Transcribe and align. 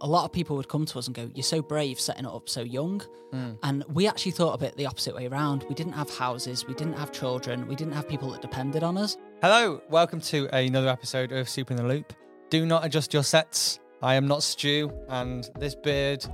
a 0.00 0.06
lot 0.06 0.24
of 0.24 0.32
people 0.32 0.56
would 0.56 0.68
come 0.68 0.86
to 0.86 0.98
us 0.98 1.06
and 1.06 1.14
go, 1.14 1.30
You're 1.34 1.42
so 1.42 1.60
brave 1.62 2.00
setting 2.00 2.24
it 2.24 2.30
up 2.30 2.48
so 2.48 2.62
young. 2.62 3.02
Mm. 3.32 3.58
And 3.62 3.84
we 3.88 4.08
actually 4.08 4.32
thought 4.32 4.54
a 4.54 4.58
bit 4.58 4.76
the 4.76 4.86
opposite 4.86 5.14
way 5.14 5.26
around. 5.26 5.64
We 5.68 5.74
didn't 5.74 5.92
have 5.92 6.10
houses, 6.10 6.66
we 6.66 6.74
didn't 6.74 6.94
have 6.94 7.12
children, 7.12 7.68
we 7.68 7.76
didn't 7.76 7.92
have 7.92 8.08
people 8.08 8.30
that 8.32 8.42
depended 8.42 8.82
on 8.82 8.96
us. 8.96 9.16
Hello, 9.42 9.80
welcome 9.90 10.20
to 10.22 10.48
another 10.54 10.88
episode 10.88 11.32
of 11.32 11.48
Soup 11.48 11.70
in 11.70 11.76
the 11.76 11.84
Loop. 11.84 12.12
Do 12.48 12.66
not 12.66 12.84
adjust 12.84 13.12
your 13.12 13.22
sets. 13.22 13.78
I 14.02 14.14
am 14.14 14.26
not 14.26 14.42
Stu, 14.42 14.90
and 15.08 15.48
this 15.58 15.74
beard 15.74 16.24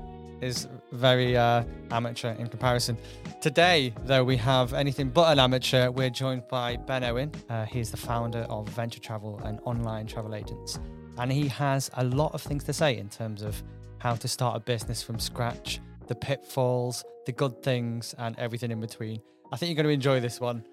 is 0.40 0.68
very 0.92 1.36
uh, 1.36 1.64
amateur 1.90 2.32
in 2.34 2.46
comparison. 2.46 2.96
Today, 3.40 3.92
though, 4.04 4.22
we 4.22 4.36
have 4.36 4.74
anything 4.74 5.10
but 5.10 5.32
an 5.32 5.40
amateur. 5.40 5.90
We're 5.90 6.10
joined 6.10 6.46
by 6.48 6.76
Ben 6.76 7.02
Owen. 7.04 7.32
Uh, 7.48 7.64
he's 7.64 7.90
the 7.90 7.96
founder 7.96 8.46
of 8.48 8.68
Venture 8.68 9.00
Travel 9.00 9.40
and 9.44 9.58
online 9.64 10.06
travel 10.06 10.34
agents. 10.34 10.78
And 11.18 11.32
he 11.32 11.48
has 11.48 11.90
a 11.94 12.04
lot 12.04 12.34
of 12.34 12.42
things 12.42 12.64
to 12.64 12.72
say 12.72 12.98
in 12.98 13.08
terms 13.08 13.42
of 13.42 13.62
how 13.98 14.14
to 14.14 14.28
start 14.28 14.56
a 14.56 14.60
business 14.60 15.02
from 15.02 15.18
scratch, 15.18 15.80
the 16.06 16.14
pitfalls, 16.14 17.04
the 17.24 17.32
good 17.32 17.62
things, 17.62 18.14
and 18.18 18.38
everything 18.38 18.70
in 18.70 18.80
between. 18.80 19.20
I 19.50 19.56
think 19.56 19.70
you're 19.70 19.82
going 19.82 19.88
to 19.88 19.94
enjoy 19.94 20.20
this 20.20 20.40
one. 20.40 20.64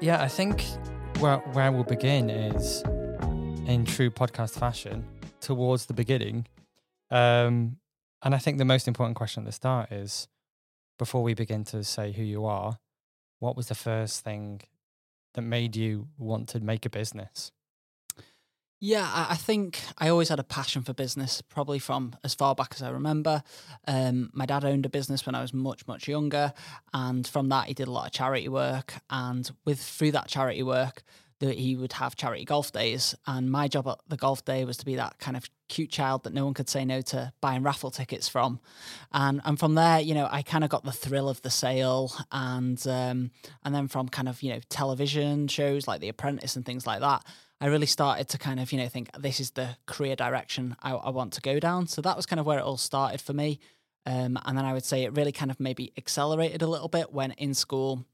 Yeah, 0.00 0.22
I 0.22 0.28
think 0.28 0.64
where 1.18 1.36
where 1.52 1.70
we'll 1.70 1.84
begin 1.84 2.30
is 2.30 2.82
in 3.66 3.84
true 3.84 4.10
podcast 4.10 4.58
fashion 4.58 5.06
towards 5.40 5.86
the 5.86 5.92
beginning. 5.92 6.46
Um, 7.10 7.76
and 8.22 8.34
I 8.34 8.38
think 8.38 8.58
the 8.58 8.64
most 8.64 8.88
important 8.88 9.16
question 9.16 9.42
at 9.42 9.46
the 9.46 9.52
start 9.52 9.92
is 9.92 10.26
before 11.00 11.22
we 11.22 11.32
begin 11.32 11.64
to 11.64 11.82
say 11.82 12.12
who 12.12 12.22
you 12.22 12.44
are, 12.44 12.78
what 13.38 13.56
was 13.56 13.68
the 13.68 13.74
first 13.74 14.22
thing 14.22 14.60
that 15.32 15.40
made 15.40 15.74
you 15.74 16.08
want 16.18 16.46
to 16.46 16.60
make 16.60 16.84
a 16.84 16.90
business? 16.90 17.52
Yeah, 18.80 19.08
I 19.10 19.36
think 19.36 19.80
I 19.96 20.10
always 20.10 20.28
had 20.28 20.38
a 20.38 20.44
passion 20.44 20.82
for 20.82 20.92
business, 20.92 21.40
probably 21.40 21.78
from 21.78 22.16
as 22.22 22.34
far 22.34 22.54
back 22.54 22.74
as 22.74 22.82
I 22.82 22.90
remember. 22.90 23.42
Um, 23.88 24.28
my 24.34 24.44
dad 24.44 24.62
owned 24.62 24.84
a 24.84 24.90
business 24.90 25.24
when 25.24 25.34
I 25.34 25.40
was 25.40 25.54
much, 25.54 25.86
much 25.86 26.06
younger, 26.06 26.52
and 26.92 27.26
from 27.26 27.48
that 27.48 27.68
he 27.68 27.72
did 27.74 27.88
a 27.88 27.90
lot 27.90 28.06
of 28.06 28.12
charity 28.12 28.48
work. 28.48 28.96
And 29.08 29.50
with 29.64 29.80
through 29.80 30.12
that 30.12 30.28
charity 30.28 30.62
work, 30.62 31.02
that 31.40 31.58
he 31.58 31.76
would 31.76 31.94
have 31.94 32.16
charity 32.16 32.44
golf 32.44 32.72
days, 32.72 33.14
and 33.26 33.50
my 33.50 33.68
job 33.68 33.88
at 33.88 33.98
the 34.08 34.16
golf 34.16 34.44
day 34.44 34.64
was 34.64 34.76
to 34.78 34.84
be 34.84 34.96
that 34.96 35.18
kind 35.18 35.36
of 35.36 35.48
cute 35.68 35.90
child 35.90 36.24
that 36.24 36.32
no 36.32 36.44
one 36.44 36.54
could 36.54 36.68
say 36.68 36.84
no 36.84 37.00
to 37.00 37.32
buying 37.40 37.62
raffle 37.62 37.90
tickets 37.90 38.28
from, 38.28 38.60
and 39.12 39.40
and 39.44 39.58
from 39.58 39.74
there, 39.74 40.00
you 40.00 40.14
know, 40.14 40.28
I 40.30 40.42
kind 40.42 40.64
of 40.64 40.70
got 40.70 40.84
the 40.84 40.92
thrill 40.92 41.28
of 41.28 41.42
the 41.42 41.50
sale, 41.50 42.12
and 42.30 42.80
um, 42.86 43.30
and 43.64 43.74
then 43.74 43.88
from 43.88 44.08
kind 44.08 44.28
of 44.28 44.42
you 44.42 44.52
know 44.52 44.60
television 44.68 45.48
shows 45.48 45.88
like 45.88 46.00
The 46.00 46.08
Apprentice 46.08 46.56
and 46.56 46.64
things 46.64 46.86
like 46.86 47.00
that. 47.00 47.24
I 47.62 47.66
really 47.66 47.86
started 47.86 48.26
to 48.30 48.38
kind 48.38 48.58
of, 48.58 48.72
you 48.72 48.78
know, 48.78 48.88
think 48.88 49.10
this 49.18 49.38
is 49.38 49.50
the 49.50 49.76
career 49.84 50.16
direction 50.16 50.76
I, 50.82 50.92
I 50.92 51.10
want 51.10 51.34
to 51.34 51.42
go 51.42 51.60
down. 51.60 51.88
So 51.88 52.00
that 52.00 52.16
was 52.16 52.24
kind 52.24 52.40
of 52.40 52.46
where 52.46 52.58
it 52.58 52.64
all 52.64 52.78
started 52.78 53.20
for 53.20 53.34
me. 53.34 53.60
Um, 54.06 54.38
and 54.46 54.56
then 54.56 54.64
I 54.64 54.72
would 54.72 54.84
say 54.84 55.04
it 55.04 55.14
really 55.14 55.32
kind 55.32 55.50
of 55.50 55.60
maybe 55.60 55.92
accelerated 55.98 56.62
a 56.62 56.66
little 56.66 56.88
bit 56.88 57.12
when 57.12 57.32
in 57.32 57.52
school, 57.52 58.06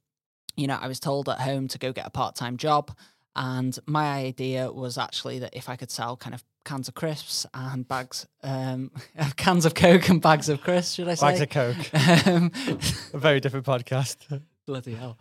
you 0.57 0.67
know, 0.67 0.79
I 0.81 0.89
was 0.89 0.99
told 0.99 1.29
at 1.29 1.41
home 1.41 1.69
to 1.69 1.79
go 1.79 1.93
get 1.93 2.07
a 2.07 2.11
part 2.11 2.35
time 2.35 2.57
job. 2.57 2.97
And 3.37 3.79
my 3.85 4.07
idea 4.07 4.73
was 4.73 4.97
actually 4.97 5.39
that 5.41 5.55
if 5.55 5.69
I 5.69 5.77
could 5.77 5.91
sell 5.91 6.17
kind 6.17 6.35
of 6.35 6.43
cans 6.65 6.89
of 6.89 6.95
crisps 6.95 7.45
and 7.53 7.87
bags, 7.87 8.27
um, 8.43 8.91
cans 9.37 9.67
of 9.67 9.75
Coke 9.75 10.09
and 10.09 10.23
bags 10.23 10.49
of 10.49 10.63
crisps, 10.63 10.95
should 10.95 11.09
I 11.09 11.15
say? 11.15 11.27
Bags 11.27 11.41
of 11.43 11.51
Coke. 11.51 12.27
um, 12.27 12.51
a 13.13 13.19
very 13.19 13.39
different 13.41 13.67
podcast. 13.67 14.41
bloody 14.67 14.95
hell. 14.95 15.19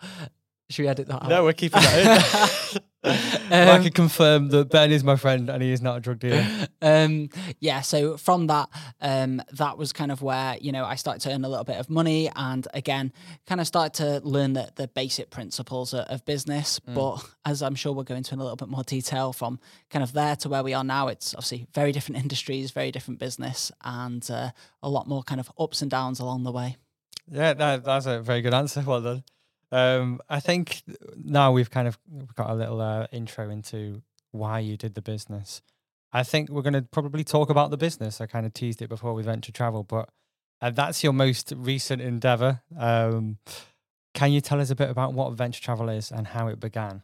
Should 0.70 0.84
we 0.84 0.88
edit 0.88 1.08
that 1.08 1.24
out? 1.24 1.30
No, 1.30 1.44
we're 1.44 1.54
keeping 1.54 1.82
that 1.82 2.74
in. 2.74 2.82
I 3.06 3.70
Um, 3.76 3.84
can 3.84 3.92
confirm 3.92 4.50
that 4.50 4.70
Ben 4.70 4.92
is 4.92 5.04
my 5.04 5.16
friend 5.16 5.50
and 5.50 5.62
he 5.62 5.72
is 5.72 5.82
not 5.82 5.98
a 5.98 6.00
drug 6.00 6.20
dealer. 6.20 6.46
um 6.82 7.30
yeah 7.60 7.82
so 7.82 8.18
from 8.18 8.48
that 8.48 8.68
um 9.02 9.42
that 9.54 9.78
was 9.78 9.94
kind 9.94 10.12
of 10.12 10.22
where 10.22 10.58
you 10.60 10.72
know 10.72 10.84
i 10.86 10.96
started 10.96 11.22
to 11.22 11.32
earn 11.34 11.46
a 11.46 11.50
little 11.50 11.64
bit 11.64 11.78
of 11.78 11.90
money 11.90 12.30
and 12.36 12.68
again 12.74 13.12
kind 13.48 13.62
of 13.62 13.68
started 13.68 13.94
to 13.94 14.28
learn 14.28 14.54
the, 14.54 14.70
the 14.76 14.88
basic 14.90 15.30
principles 15.30 15.94
of, 15.94 16.02
of 16.14 16.26
business 16.26 16.80
but 16.80 17.24
as 17.46 17.62
i'm 17.62 17.76
sure 17.76 17.94
we'll 17.94 18.04
go 18.04 18.16
into 18.16 18.34
in 18.34 18.40
a 18.40 18.44
little 18.44 18.58
bit 18.58 18.68
more 18.68 18.84
detail 18.84 19.32
from 19.34 19.60
kind 19.90 20.04
of 20.04 20.14
there 20.14 20.36
to 20.36 20.50
where 20.50 20.64
we 20.64 20.74
are 20.74 20.84
now 20.84 21.08
it's 21.08 21.34
obviously 21.34 21.66
very 21.74 21.92
different 21.92 22.22
industries 22.26 22.72
very 22.72 22.92
different 22.92 23.20
business 23.20 23.72
and 23.84 24.30
uh, 24.32 24.50
a 24.84 24.90
lot 24.90 25.08
more 25.08 25.24
kind 25.24 25.40
of 25.40 25.52
ups 25.60 25.82
and 25.82 25.90
downs 25.92 26.20
along 26.20 26.44
the 26.44 26.52
way 26.52 26.76
Yeah, 27.32 27.54
that, 27.56 27.84
that's 27.84 28.06
a 28.06 28.20
very 28.22 28.42
good 28.42 28.54
answer. 28.54 28.82
Well 28.86 29.02
done. 29.02 29.24
Um, 29.72 30.20
I 30.30 30.40
think 30.40 30.84
now 31.16 31.52
we've 31.52 31.72
kind 31.72 31.88
of 31.88 31.98
got 32.36 32.50
a 32.50 32.54
little 32.54 32.82
uh, 32.82 33.08
intro 33.12 33.50
into 33.50 34.02
why 34.32 34.60
you 34.60 34.78
did 34.78 34.96
the 34.96 35.02
business. 35.02 35.62
I 36.14 36.24
think 36.24 36.50
we're 36.50 36.62
going 36.62 36.74
to 36.74 36.82
probably 36.82 37.24
talk 37.24 37.50
about 37.50 37.72
the 37.72 37.78
business. 37.78 38.22
I 38.22 38.26
kind 38.26 38.46
of 38.46 38.54
teased 38.54 38.82
it 38.82 38.90
before 38.90 39.14
we 39.14 39.24
went 39.24 39.44
to 39.46 39.52
travel, 39.52 39.84
but 39.84 40.10
uh, 40.62 40.70
that's 40.70 41.04
your 41.04 41.14
most 41.14 41.52
recent 41.56 42.02
endeavor. 42.02 42.62
Um, 42.78 43.40
can 44.14 44.32
you 44.32 44.40
tell 44.40 44.62
us 44.62 44.70
a 44.70 44.76
bit 44.76 44.90
about 44.90 45.14
what 45.14 45.34
venture 45.34 45.62
travel 45.62 45.90
is 45.90 46.12
and 46.12 46.28
how 46.28 46.48
it 46.48 46.60
began? 46.60 47.04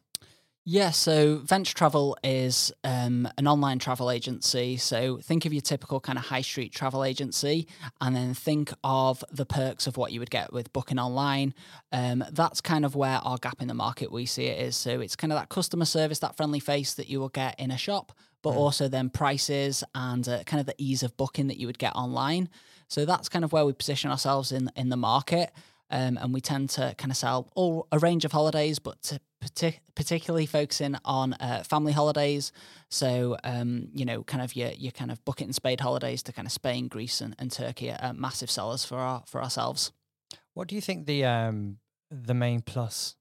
Yeah, 0.64 0.92
so 0.92 1.38
Venture 1.38 1.74
Travel 1.74 2.16
is 2.24 2.72
um, 2.84 3.28
an 3.40 3.48
online 3.48 3.80
travel 3.80 4.12
agency. 4.12 4.78
So 4.78 5.18
think 5.18 5.48
of 5.48 5.54
your 5.54 5.62
typical 5.64 6.00
kind 6.00 6.20
of 6.20 6.26
high 6.26 6.42
street 6.42 6.72
travel 6.72 7.04
agency, 7.04 7.68
and 8.00 8.16
then 8.16 8.36
think 8.36 8.72
of 8.84 9.24
the 9.32 9.46
perks 9.46 9.88
of 9.88 9.98
what 9.98 10.12
you 10.12 10.20
would 10.20 10.30
get 10.30 10.54
with 10.54 10.72
booking 10.72 11.00
online. 11.00 11.56
Um, 11.92 12.24
that's 12.32 12.62
kind 12.62 12.86
of 12.86 12.96
where 12.96 13.18
our 13.24 13.40
gap 13.40 13.60
in 13.60 13.70
the 13.70 13.74
market 13.74 14.12
we 14.12 14.28
see 14.28 14.46
it 14.46 14.60
is. 14.60 14.76
So 14.76 15.00
it's 15.02 15.16
kind 15.16 15.34
of 15.34 15.40
that 15.40 15.50
customer 15.50 15.86
service, 15.86 16.20
that 16.20 16.38
friendly 16.38 16.60
face 16.60 16.94
that 16.94 17.10
you 17.10 17.20
will 17.20 17.30
get 17.30 17.60
in 17.60 17.72
a 17.72 17.78
shop, 17.78 18.12
but 18.44 18.52
also 18.52 18.88
then 18.88 19.10
prices 19.10 19.84
and 19.96 20.30
uh, 20.30 20.44
kind 20.44 20.60
of 20.60 20.68
the 20.68 20.76
ease 20.78 21.02
of 21.02 21.18
booking 21.18 21.48
that 21.48 21.58
you 21.58 21.66
would 21.66 21.80
get 21.80 21.96
online. 21.96 22.50
So 22.88 23.04
that's 23.06 23.30
kind 23.30 23.44
of 23.44 23.52
where 23.52 23.66
we 23.66 23.74
position 23.74 24.12
ourselves 24.12 24.52
in 24.52 24.70
in 24.76 24.90
the 24.90 24.98
market. 24.98 25.52
Um, 25.90 26.18
and 26.22 26.34
we 26.34 26.40
tend 26.40 26.70
to 26.72 26.94
kind 27.00 27.12
of 27.12 27.18
sell 27.18 27.50
all 27.56 27.88
a 27.92 27.98
range 27.98 28.26
of 28.26 28.32
holidays, 28.32 28.80
but 28.80 29.02
to 29.04 29.20
partic- 29.44 29.80
particularly 29.96 30.46
focusing 30.46 30.96
on 31.04 31.34
uh, 31.34 31.64
family 31.68 31.92
holidays. 31.92 32.52
So 32.90 33.38
um, 33.44 33.90
you 33.94 34.06
know, 34.06 34.24
kind 34.24 34.44
of 34.44 34.56
your 34.56 34.72
your 34.72 34.92
kind 34.92 35.12
of 35.12 35.24
bucket 35.26 35.48
and 35.48 35.56
spade 35.56 35.82
holidays 35.82 36.24
to 36.24 36.34
kind 36.34 36.46
of 36.46 36.52
Spain, 36.52 36.88
Greece, 36.88 37.22
and, 37.22 37.36
and 37.40 37.52
Turkey 37.52 37.92
are 37.92 38.14
massive 38.14 38.52
sellers 38.52 38.86
for 38.86 38.98
our 38.98 39.24
for 39.26 39.42
ourselves. 39.42 39.92
What 40.54 40.68
do 40.68 40.76
you 40.76 40.82
think 40.82 41.06
the 41.06 41.26
um, 41.26 41.78
the 42.10 42.34
main 42.34 42.62
plus 42.62 43.16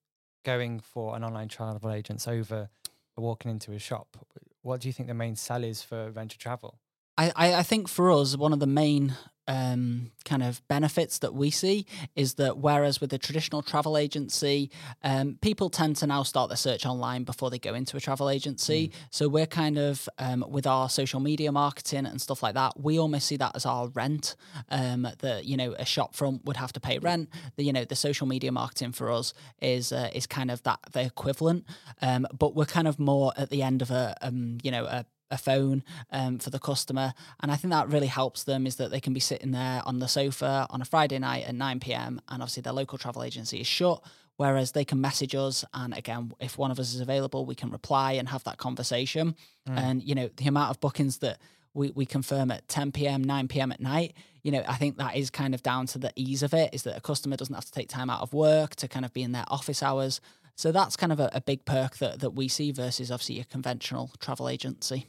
going 0.45 0.81
for 0.81 1.17
an 1.17 1.25
online 1.25 1.49
travel 1.49 1.91
agents 1.91 2.27
over 2.27 2.69
walking 3.17 3.51
into 3.51 3.73
a 3.73 3.79
shop? 3.79 4.17
What 4.63 4.81
do 4.81 4.89
you 4.89 4.93
think 4.93 5.09
the 5.09 5.15
main 5.15 5.37
sell 5.37 5.65
is 5.65 5.83
for 5.83 6.11
venture 6.11 6.39
travel? 6.39 6.79
I, 7.17 7.33
I, 7.37 7.55
I 7.57 7.63
think 7.63 7.89
for 7.89 8.11
us, 8.11 8.37
one 8.37 8.53
of 8.53 8.61
the 8.61 8.67
main 8.67 9.15
um, 9.51 10.13
kind 10.25 10.45
of 10.45 10.67
benefits 10.69 11.19
that 11.19 11.35
we 11.35 11.51
see 11.51 11.85
is 12.15 12.35
that 12.35 12.59
whereas 12.59 13.01
with 13.01 13.13
a 13.13 13.19
traditional 13.19 13.63
travel 13.63 13.99
agency, 13.99 14.71
um, 15.03 15.39
people 15.41 15.69
tend 15.69 15.97
to 15.97 16.07
now 16.07 16.23
start 16.23 16.49
their 16.49 16.57
search 16.57 16.87
online 16.87 17.25
before 17.25 17.51
they 17.51 17.59
go 17.59 17.75
into 17.75 17.97
a 17.97 18.01
travel 18.01 18.31
agency. 18.31 18.93
So 19.11 19.29
we're 19.29 19.47
kind 19.47 19.77
of 19.77 20.09
um, 20.19 20.45
with 20.49 20.69
our 20.69 20.89
social 20.89 21.19
media 21.19 21.51
marketing 21.51 22.07
and 22.07 22.21
stuff 22.21 22.45
like 22.45 22.55
that, 22.55 22.79
we 22.79 23.01
almost 23.01 23.27
see 23.27 23.37
that 23.39 23.57
as 23.57 23.67
our 23.67 23.89
rent. 23.89 24.37
Um, 24.69 25.09
that 25.19 25.45
you 25.45 25.57
know 25.57 25.75
a 25.79 25.85
shop 25.85 26.15
front 26.15 26.45
would 26.45 26.57
have 26.57 26.73
to 26.75 26.81
pay 26.81 26.99
rent. 26.99 27.29
The 27.57 27.65
you 27.65 27.73
know 27.73 27.85
the 27.85 27.97
social 27.97 28.29
media 28.29 28.53
marketing 28.53 28.93
for 28.93 29.11
us 29.11 29.35
is 29.61 29.91
uh, 29.91 30.11
is 30.13 30.29
kind 30.29 30.53
of 30.53 30.63
that 30.63 30.79
the 30.93 31.03
equivalent. 31.03 31.65
Um, 32.01 32.29
but 32.39 32.55
we're 32.55 32.67
kind 32.67 32.87
of 32.87 33.01
more 33.01 33.33
at 33.37 33.51
the 33.51 33.63
end 33.63 33.83
of 33.83 33.91
a 33.91 34.17
um, 34.23 34.59
you 34.63 34.71
know 34.71 34.85
a 34.85 35.07
a 35.31 35.39
phone 35.39 35.83
um, 36.11 36.39
for 36.39 36.51
the 36.51 36.59
customer. 36.59 37.15
And 37.41 37.51
I 37.51 37.57
think 37.57 37.73
that 37.73 37.89
really 37.89 38.07
helps 38.07 38.45
them 38.45 38.67
is 38.67 38.77
that 38.77 38.91
they 38.91 39.01
can 39.01 39.13
be 39.13 39.21
sitting 39.21 39.53
there 39.53 39.83
on 39.87 39.99
the 39.99 40.09
sofa 40.09 40.67
on 40.71 40.83
a 40.83 40.85
Friday 40.85 41.19
night 41.19 41.45
at 41.47 41.55
9 41.55 41.81
p.m. 41.81 42.21
and 42.29 42.43
obviously 42.43 42.63
their 42.63 42.73
local 42.73 42.99
travel 42.99 43.23
agency 43.23 43.61
is 43.61 43.67
shut. 43.67 44.03
Whereas 44.37 44.73
they 44.73 44.87
can 44.87 45.03
message 45.03 45.35
us, 45.35 45.67
and 45.75 45.93
again, 45.95 46.33
if 46.41 46.57
one 46.57 46.71
of 46.71 46.79
us 46.79 46.95
is 46.95 47.01
available, 47.01 47.45
we 47.45 47.55
can 47.55 47.71
reply 47.71 48.13
and 48.13 48.27
have 48.31 48.43
that 48.45 48.57
conversation. 48.57 49.37
And 49.67 50.03
you 50.03 50.15
know, 50.15 50.31
the 50.35 50.47
amount 50.47 50.71
of 50.71 50.81
bookings 50.81 51.19
that 51.19 51.39
we, 51.75 51.91
we 51.91 52.07
confirm 52.07 52.51
at 52.51 52.67
10 52.67 52.93
p.m., 52.93 53.23
9 53.23 53.49
p.m. 53.49 53.71
at 53.71 53.81
night, 53.81 54.15
you 54.43 54.51
know, 54.51 54.65
I 54.67 54.77
think 54.77 54.97
that 54.97 55.15
is 55.15 55.29
kind 55.29 55.55
of 55.55 55.63
down 55.63 55.87
to 55.89 55.99
the 55.99 56.11
ease 56.17 56.43
of 56.43 56.55
it, 56.55 56.73
is 56.73 56.85
that 56.85 56.97
a 56.97 57.03
customer 57.03 57.37
doesn't 57.37 57.55
have 57.55 57.67
to 57.67 57.73
take 57.73 57.91
time 57.91 58.09
out 58.09 58.23
of 58.23 58.33
work 58.33 58.77
to 58.77 58.89
kind 58.89 59.05
of 59.05 59.13
be 59.13 59.23
in 59.23 59.33
their 59.33 59.45
office 59.49 59.83
hours. 59.83 60.23
So 60.57 60.73
that's 60.73 60.97
kind 60.97 61.13
of 61.13 61.21
a, 61.21 61.31
a 61.35 61.41
big 61.41 61.65
perk 61.65 61.99
that, 61.99 62.21
that 62.21 62.31
we 62.31 62.49
see 62.49 62.73
versus 62.73 63.11
obviously 63.11 63.41
a 63.41 63.45
conventional 63.45 64.11
travel 64.21 64.49
agency. 64.49 65.07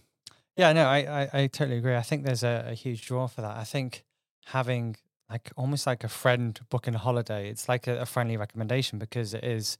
Yeah, 0.61 0.73
no, 0.73 0.85
I, 0.85 1.23
I, 1.23 1.29
I 1.33 1.47
totally 1.47 1.79
agree. 1.79 1.95
I 1.95 2.03
think 2.03 2.23
there's 2.23 2.43
a, 2.43 2.65
a 2.67 2.73
huge 2.75 3.07
draw 3.07 3.25
for 3.25 3.41
that. 3.41 3.57
I 3.57 3.63
think 3.63 4.03
having 4.45 4.95
like 5.27 5.51
almost 5.57 5.87
like 5.87 6.03
a 6.03 6.07
friend 6.07 6.59
booking 6.69 6.93
a 6.93 6.99
holiday, 6.99 7.49
it's 7.49 7.67
like 7.67 7.87
a, 7.87 8.01
a 8.01 8.05
friendly 8.05 8.37
recommendation 8.37 8.99
because 8.99 9.33
it 9.33 9.43
is 9.43 9.79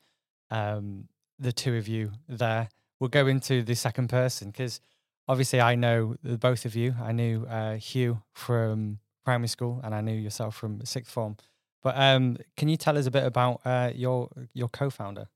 um, 0.50 1.08
the 1.38 1.52
two 1.52 1.76
of 1.76 1.88
you 1.88 2.14
there. 2.28 2.68
We'll 3.00 3.12
go 3.12 3.28
into 3.28 3.62
the 3.62 3.76
second 3.76 4.08
person 4.10 4.50
because 4.50 4.82
obviously 5.28 5.62
I 5.62 5.76
know 5.76 6.16
the 6.24 6.40
both 6.40 6.66
of 6.66 6.76
you. 6.76 6.96
I 7.00 7.12
knew 7.12 7.46
uh, 7.46 7.76
Hugh 7.76 8.24
from 8.34 8.98
primary 9.24 9.50
school 9.50 9.82
and 9.84 9.94
I 9.94 10.02
knew 10.02 10.18
yourself 10.18 10.56
from 10.56 10.84
sixth 10.84 11.12
form. 11.12 11.38
But 11.84 11.96
um, 11.96 12.40
can 12.58 12.70
you 12.70 12.76
tell 12.76 12.98
us 12.98 13.06
a 13.06 13.12
bit 13.12 13.24
about 13.24 13.62
uh, 13.66 13.92
your 13.94 14.30
your 14.56 14.70
co-founder? 14.70 15.28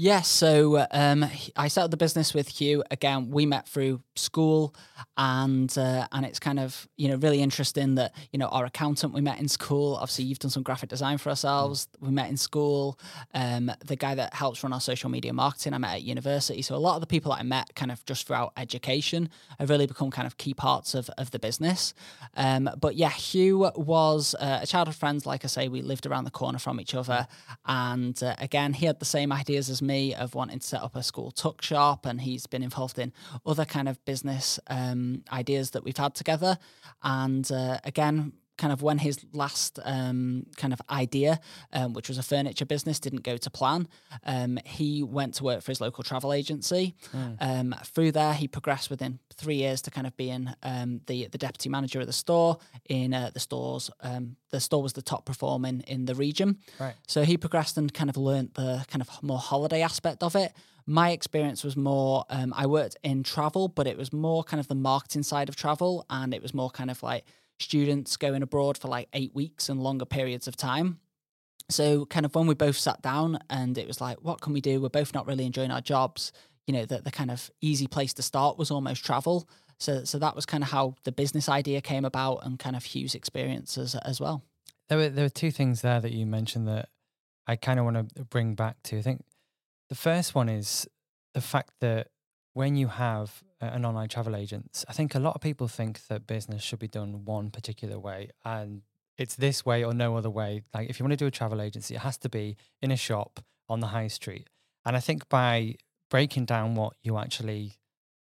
Yes, 0.00 0.28
so 0.28 0.86
um, 0.92 1.26
I 1.56 1.66
started 1.66 1.90
the 1.90 1.96
business 1.96 2.32
with 2.32 2.46
Hugh. 2.46 2.84
Again, 2.88 3.32
we 3.32 3.46
met 3.46 3.66
through 3.66 4.00
school, 4.14 4.72
and 5.16 5.76
uh, 5.76 6.06
and 6.12 6.24
it's 6.24 6.38
kind 6.38 6.60
of 6.60 6.86
you 6.96 7.08
know 7.08 7.16
really 7.16 7.42
interesting 7.42 7.96
that 7.96 8.14
you 8.30 8.38
know 8.38 8.46
our 8.46 8.64
accountant 8.64 9.12
we 9.12 9.20
met 9.20 9.40
in 9.40 9.48
school. 9.48 9.96
Obviously, 9.96 10.26
you've 10.26 10.38
done 10.38 10.52
some 10.52 10.62
graphic 10.62 10.88
design 10.88 11.18
for 11.18 11.30
ourselves. 11.30 11.88
Mm. 11.96 12.06
We 12.06 12.12
met 12.12 12.30
in 12.30 12.36
school. 12.36 12.96
Um, 13.34 13.72
the 13.84 13.96
guy 13.96 14.14
that 14.14 14.34
helps 14.34 14.62
run 14.62 14.72
our 14.72 14.80
social 14.80 15.10
media 15.10 15.32
marketing 15.32 15.74
I 15.74 15.78
met 15.78 15.94
at 15.94 16.02
university. 16.02 16.62
So 16.62 16.76
a 16.76 16.78
lot 16.78 16.94
of 16.94 17.00
the 17.00 17.08
people 17.08 17.32
that 17.32 17.40
I 17.40 17.42
met 17.42 17.74
kind 17.74 17.90
of 17.90 18.04
just 18.04 18.28
throughout 18.28 18.52
education 18.56 19.30
have 19.58 19.68
really 19.68 19.86
become 19.86 20.12
kind 20.12 20.28
of 20.28 20.36
key 20.36 20.54
parts 20.54 20.94
of 20.94 21.10
of 21.18 21.32
the 21.32 21.40
business. 21.40 21.92
Um, 22.36 22.70
but 22.80 22.94
yeah, 22.94 23.10
Hugh 23.10 23.72
was 23.74 24.36
uh, 24.38 24.60
a 24.62 24.66
childhood 24.68 24.94
friend. 24.94 25.26
Like 25.26 25.44
I 25.44 25.48
say, 25.48 25.66
we 25.66 25.82
lived 25.82 26.06
around 26.06 26.22
the 26.22 26.30
corner 26.30 26.60
from 26.60 26.80
each 26.80 26.94
other, 26.94 27.26
and 27.66 28.22
uh, 28.22 28.36
again, 28.38 28.74
he 28.74 28.86
had 28.86 29.00
the 29.00 29.04
same 29.04 29.32
ideas 29.32 29.68
as 29.68 29.82
me 29.88 30.14
of 30.14 30.34
wanting 30.34 30.60
to 30.60 30.66
set 30.66 30.82
up 30.82 30.94
a 30.94 31.02
school 31.02 31.32
tuck 31.32 31.62
shop, 31.62 32.06
and 32.06 32.20
he's 32.20 32.46
been 32.46 32.62
involved 32.62 32.98
in 32.98 33.12
other 33.44 33.64
kind 33.64 33.88
of 33.88 33.96
business 34.04 34.60
um, 34.68 35.24
ideas 35.32 35.70
that 35.72 35.82
we've 35.84 35.96
had 35.96 36.14
together. 36.14 36.58
And 37.02 37.50
uh, 37.50 37.78
again, 37.82 38.32
kind 38.58 38.72
of 38.72 38.82
when 38.82 38.98
his 38.98 39.24
last 39.32 39.78
um, 39.84 40.46
kind 40.56 40.72
of 40.72 40.82
idea, 40.90 41.40
um, 41.72 41.94
which 41.94 42.08
was 42.08 42.18
a 42.18 42.22
furniture 42.22 42.66
business, 42.66 43.00
didn't 43.00 43.22
go 43.22 43.36
to 43.36 43.50
plan, 43.50 43.88
um, 44.24 44.58
he 44.64 45.02
went 45.02 45.34
to 45.34 45.44
work 45.44 45.62
for 45.62 45.70
his 45.70 45.80
local 45.80 46.04
travel 46.04 46.32
agency. 46.32 46.94
Mm. 47.14 47.86
through 47.86 48.12
there, 48.12 48.34
he 48.34 48.46
progressed 48.48 48.90
within 48.90 49.18
three 49.34 49.56
years 49.56 49.80
to 49.82 49.90
kind 49.90 50.06
of 50.06 50.16
being 50.16 50.50
um, 50.62 51.00
the 51.06 51.28
the 51.28 51.38
deputy 51.38 51.68
manager 51.68 52.00
of 52.00 52.06
the 52.06 52.12
store. 52.12 52.58
In 52.88 53.14
uh, 53.14 53.30
the 53.32 53.40
stores, 53.40 53.90
um, 54.02 54.36
the 54.50 54.60
store 54.60 54.82
was 54.82 54.92
the 54.92 55.02
top 55.02 55.24
performing 55.24 55.80
in 55.86 56.04
the 56.04 56.14
region. 56.14 56.58
Right. 56.78 56.94
So 57.06 57.22
he 57.22 57.36
progressed 57.36 57.78
and 57.78 57.92
kind 57.92 58.10
of 58.10 58.16
learnt 58.16 58.54
the 58.54 58.84
kind 58.90 59.00
of 59.00 59.22
more 59.22 59.38
holiday 59.38 59.82
aspect 59.82 60.22
of 60.22 60.34
it 60.36 60.52
my 60.88 61.10
experience 61.10 61.62
was 61.62 61.76
more 61.76 62.24
um, 62.30 62.52
i 62.56 62.64
worked 62.66 62.96
in 63.02 63.22
travel 63.22 63.68
but 63.68 63.86
it 63.86 63.98
was 63.98 64.10
more 64.10 64.42
kind 64.42 64.58
of 64.58 64.68
the 64.68 64.74
marketing 64.74 65.22
side 65.22 65.48
of 65.48 65.54
travel 65.54 66.04
and 66.08 66.32
it 66.32 66.42
was 66.42 66.54
more 66.54 66.70
kind 66.70 66.90
of 66.90 67.02
like 67.02 67.24
students 67.58 68.16
going 68.16 68.42
abroad 68.42 68.78
for 68.78 68.88
like 68.88 69.08
eight 69.12 69.34
weeks 69.34 69.68
and 69.68 69.82
longer 69.82 70.04
periods 70.04 70.48
of 70.48 70.56
time. 70.56 71.00
So, 71.70 72.06
kind 72.06 72.24
of 72.24 72.34
when 72.34 72.46
we 72.46 72.54
both 72.54 72.78
sat 72.78 73.02
down 73.02 73.38
and 73.50 73.76
it 73.76 73.86
was 73.86 74.00
like, 74.00 74.18
what 74.22 74.40
can 74.40 74.52
we 74.52 74.60
do? 74.60 74.80
We're 74.80 74.88
both 74.88 75.12
not 75.12 75.26
really 75.26 75.44
enjoying 75.44 75.70
our 75.70 75.82
jobs. 75.82 76.32
You 76.66 76.74
know, 76.74 76.86
the, 76.86 77.02
the 77.02 77.10
kind 77.10 77.30
of 77.30 77.50
easy 77.60 77.86
place 77.86 78.14
to 78.14 78.22
start 78.22 78.58
was 78.58 78.70
almost 78.70 79.04
travel. 79.04 79.48
So, 79.78 80.04
so 80.04 80.18
that 80.18 80.34
was 80.34 80.46
kind 80.46 80.62
of 80.62 80.70
how 80.70 80.94
the 81.04 81.12
business 81.12 81.48
idea 81.48 81.80
came 81.80 82.04
about 82.04 82.44
and 82.44 82.58
kind 82.58 82.74
of 82.74 82.84
Hugh's 82.84 83.14
experiences 83.14 83.94
as 83.94 84.20
well. 84.20 84.42
There 84.88 84.98
were 84.98 85.08
there 85.10 85.24
were 85.24 85.30
two 85.30 85.50
things 85.50 85.82
there 85.82 86.00
that 86.00 86.12
you 86.12 86.24
mentioned 86.24 86.66
that 86.68 86.88
I 87.46 87.56
kind 87.56 87.78
of 87.78 87.84
want 87.84 88.16
to 88.16 88.24
bring 88.24 88.54
back 88.54 88.82
to. 88.84 88.98
I 88.98 89.02
think 89.02 89.24
the 89.88 89.94
first 89.94 90.34
one 90.34 90.48
is 90.48 90.88
the 91.34 91.40
fact 91.40 91.72
that 91.80 92.08
when 92.54 92.76
you 92.76 92.88
have 92.88 93.42
an 93.60 93.84
online 93.84 94.08
travel 94.08 94.36
agent, 94.36 94.84
I 94.88 94.92
think 94.92 95.14
a 95.14 95.18
lot 95.18 95.34
of 95.34 95.40
people 95.40 95.68
think 95.68 96.06
that 96.08 96.26
business 96.26 96.62
should 96.62 96.78
be 96.78 96.88
done 96.88 97.24
one 97.24 97.50
particular 97.50 97.98
way 97.98 98.30
and 98.44 98.82
it's 99.16 99.34
this 99.34 99.66
way 99.66 99.84
or 99.84 99.92
no 99.92 100.16
other 100.16 100.30
way. 100.30 100.62
Like 100.72 100.88
if 100.88 100.98
you 100.98 101.04
want 101.04 101.12
to 101.12 101.16
do 101.16 101.26
a 101.26 101.30
travel 101.30 101.60
agency, 101.60 101.96
it 101.96 102.00
has 102.00 102.16
to 102.18 102.28
be 102.28 102.56
in 102.80 102.90
a 102.90 102.96
shop 102.96 103.40
on 103.68 103.80
the 103.80 103.88
high 103.88 104.06
street. 104.06 104.48
And 104.86 104.96
I 104.96 105.00
think 105.00 105.28
by 105.28 105.74
breaking 106.08 106.46
down 106.46 106.74
what 106.74 106.94
you 107.02 107.18
actually 107.18 107.74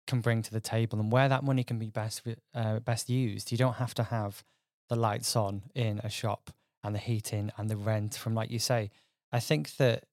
can 0.08 0.22
bring 0.22 0.42
to 0.42 0.52
the 0.52 0.62
table 0.62 1.00
and 1.00 1.12
where 1.12 1.28
that 1.28 1.44
money 1.44 1.64
can 1.64 1.78
be 1.78 1.90
best 1.90 2.24
uh, 2.54 2.80
best 2.80 3.10
used, 3.10 3.52
you 3.52 3.58
don't 3.58 3.76
have 3.76 3.94
to 3.96 4.04
have 4.04 4.44
the 4.88 4.96
lights 4.96 5.36
on 5.36 5.64
in 5.74 6.00
a 6.04 6.10
shop 6.10 6.52
and 6.84 6.96
the 6.96 7.00
heating 7.00 7.52
and 7.58 7.70
the 7.70 7.76
rent 7.76 8.16
from 8.16 8.34
like 8.34 8.52
you 8.52 8.60
say. 8.60 8.90
I 9.32 9.40
think 9.40 9.76
that 9.78 10.06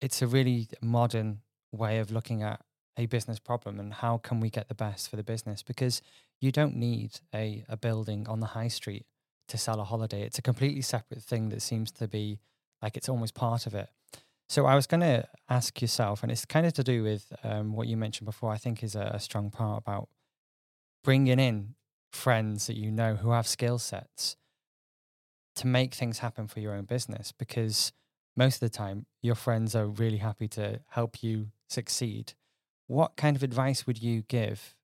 it's 0.00 0.20
a 0.20 0.26
really 0.26 0.68
modern 0.82 1.40
way 1.72 1.98
of 1.98 2.10
looking 2.10 2.42
at 2.42 2.60
a 2.98 3.06
business 3.06 3.38
problem 3.38 3.80
and 3.80 3.94
how 3.94 4.18
can 4.18 4.40
we 4.40 4.50
get 4.50 4.68
the 4.68 4.74
best 4.74 5.08
for 5.08 5.16
the 5.16 5.22
business? 5.22 5.62
Because 5.62 6.02
you 6.40 6.52
don't 6.52 6.76
need 6.76 7.20
a, 7.34 7.64
a 7.68 7.76
building 7.76 8.28
on 8.28 8.40
the 8.40 8.46
high 8.46 8.68
street 8.68 9.06
to 9.48 9.56
sell 9.56 9.80
a 9.80 9.84
holiday. 9.84 10.22
It's 10.22 10.38
a 10.38 10.42
completely 10.42 10.82
separate 10.82 11.22
thing 11.22 11.48
that 11.48 11.62
seems 11.62 11.90
to 11.92 12.06
be 12.06 12.40
like 12.82 12.96
it's 12.96 13.08
almost 13.08 13.34
part 13.34 13.66
of 13.66 13.74
it. 13.74 13.88
So 14.48 14.64
i 14.64 14.74
was 14.74 14.86
going 14.86 15.02
to 15.02 15.28
ask 15.50 15.80
yourself 15.82 16.22
and 16.22 16.32
it's 16.32 16.44
kind 16.44 16.66
of 16.66 16.72
to 16.74 16.84
do 16.84 17.02
with 17.02 17.32
um, 17.44 17.74
what 17.74 17.86
you 17.86 17.96
mentioned 17.96 18.24
before 18.24 18.50
i 18.50 18.56
think 18.56 18.82
is 18.82 18.94
a, 18.94 19.10
a 19.14 19.20
strong 19.20 19.50
part 19.50 19.78
about 19.78 20.08
bringing 21.04 21.38
in 21.38 21.74
friends 22.12 22.66
that 22.66 22.76
you 22.76 22.90
know 22.90 23.16
who 23.16 23.30
have 23.30 23.46
skill 23.46 23.78
sets 23.78 24.36
to 25.54 25.66
make 25.66 25.94
things 25.94 26.20
happen 26.20 26.46
for 26.46 26.60
your 26.60 26.72
own 26.72 26.84
business 26.84 27.32
because 27.32 27.92
most 28.36 28.54
of 28.56 28.60
the 28.60 28.68
time 28.70 29.04
your 29.20 29.34
friends 29.34 29.74
are 29.74 29.86
really 29.86 30.18
happy 30.18 30.48
to 30.48 30.80
help 30.88 31.22
you 31.22 31.48
succeed 31.68 32.32
what 32.88 33.16
kind 33.16 33.36
of 33.36 33.42
advice 33.42 33.86
would 33.86 34.02
you 34.02 34.22
give 34.22 34.74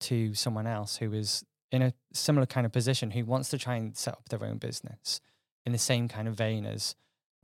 to 0.00 0.32
someone 0.34 0.66
else 0.66 0.96
who 0.96 1.12
is 1.12 1.44
in 1.70 1.82
a 1.82 1.92
similar 2.12 2.46
kind 2.46 2.64
of 2.64 2.72
position 2.72 3.10
who 3.10 3.24
wants 3.24 3.50
to 3.50 3.58
try 3.58 3.76
and 3.76 3.96
set 3.96 4.14
up 4.14 4.28
their 4.28 4.44
own 4.44 4.56
business 4.56 5.20
in 5.66 5.72
the 5.72 5.78
same 5.78 6.08
kind 6.08 6.26
of 6.26 6.34
vein 6.34 6.64
as 6.64 6.94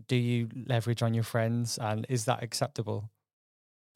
do 0.09 0.17
you 0.17 0.49
leverage 0.67 1.03
on 1.03 1.15
your 1.15 1.25
friends 1.25 1.79
and 1.79 2.07
is 2.09 2.25
that 2.25 2.43
acceptable 2.43 3.11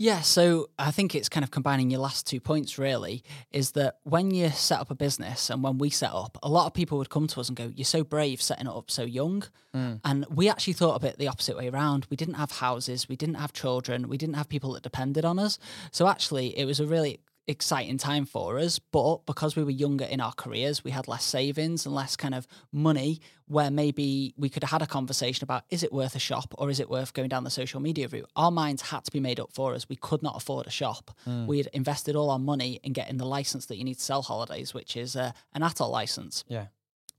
yeah, 0.01 0.23
so 0.23 0.71
I 0.79 0.93
think 0.93 1.15
it's 1.15 1.29
kind 1.29 1.45
of 1.45 1.51
combining 1.51 1.91
your 1.91 2.01
last 2.01 2.27
two 2.27 2.41
points 2.41 2.79
really 2.79 3.23
is 3.53 3.73
that 3.73 3.99
when 4.05 4.31
you 4.31 4.49
set 4.49 4.81
up 4.81 4.91
a 4.91 4.95
business 4.95 5.51
and 5.51 5.63
when 5.63 5.77
we 5.77 5.91
set 5.91 6.11
up, 6.11 6.39
a 6.43 6.49
lot 6.49 6.67
of 6.67 6.73
people 6.73 6.97
would 6.97 7.11
come 7.11 7.27
to 7.27 7.39
us 7.39 7.49
and 7.49 7.57
go, 7.57 7.71
You're 7.77 7.85
so 7.85 8.03
brave 8.03 8.41
setting 8.41 8.67
it 8.67 8.73
up 8.73 8.91
so 8.91 9.03
young. 9.03 9.43
Mm. 9.77 10.01
And 10.03 10.25
we 10.31 10.49
actually 10.49 10.73
thought 10.73 10.97
a 10.97 11.01
bit 11.01 11.19
the 11.19 11.29
opposite 11.29 11.55
way 11.55 11.69
around. 11.69 12.07
We 12.09 12.17
didn't 12.17 12.37
have 12.37 12.51
houses, 12.51 13.11
we 13.11 13.17
didn't 13.17 13.35
have 13.35 13.53
children, 13.53 14.09
we 14.09 14.17
didn't 14.17 14.37
have 14.37 14.49
people 14.49 14.73
that 14.73 14.83
depended 14.83 15.27
on 15.27 15.39
us. 15.39 15.59
So 15.91 16.09
actually, 16.09 16.59
it 16.59 16.65
was 16.65 16.81
a 16.81 16.87
really 16.87 17.21
exciting 17.47 17.99
time 17.99 18.25
for 18.25 18.59
us. 18.59 18.79
But 18.79 19.27
because 19.27 19.57
we 19.57 19.65
were 19.65 19.71
younger 19.71 20.05
in 20.05 20.21
our 20.21 20.33
careers, 20.33 20.85
we 20.85 20.91
had 20.91 21.09
less 21.09 21.25
savings 21.25 21.87
and 21.87 21.95
less 21.95 22.17
kind 22.17 22.35
of 22.35 22.47
money 22.73 23.21
where 23.47 23.71
maybe 23.71 24.33
we 24.37 24.49
could 24.49 24.63
have 24.63 24.71
had 24.71 24.83
a 24.83 24.87
conversation 24.87 25.45
about 25.45 25.65
is 25.71 25.83
it 25.83 25.93
worth 25.93 26.15
a 26.15 26.21
shop 26.21 26.55
or 26.59 26.71
is 26.71 26.79
it 26.79 26.89
worth 26.89 27.13
going 27.13 27.29
down 27.29 27.45
the 27.45 27.51
social 27.51 27.81
media 27.81 28.07
route? 28.09 28.29
Our 28.37 28.51
minds 28.51 28.83
had 28.83 29.05
to 29.05 29.11
be 29.11 29.21
made 29.21 29.41
up 29.41 29.53
for 29.53 29.75
us. 29.75 29.89
We 29.89 29.97
could 29.97 30.23
not 30.23 30.37
afford 30.37 30.67
a 30.67 30.71
shop. 30.71 31.11
Mm. 31.27 31.47
We 31.47 31.59
had 31.59 31.67
invested 31.73 32.15
all 32.15 32.31
our 32.31 32.39
money 32.39 32.81
in 32.83 32.93
getting 32.93 33.17
the 33.17 33.27
license 33.27 33.67
that 33.67 33.77
you 33.77 33.85
need 33.85 33.95
to 33.95 34.05
sell 34.05 34.23
holidays, 34.23 34.73
which 34.73 34.97
is 34.97 35.17
uh, 35.17 35.33
an 35.53 35.63
ATOL 35.63 35.91
license. 35.91 36.45
Yeah. 36.49 36.67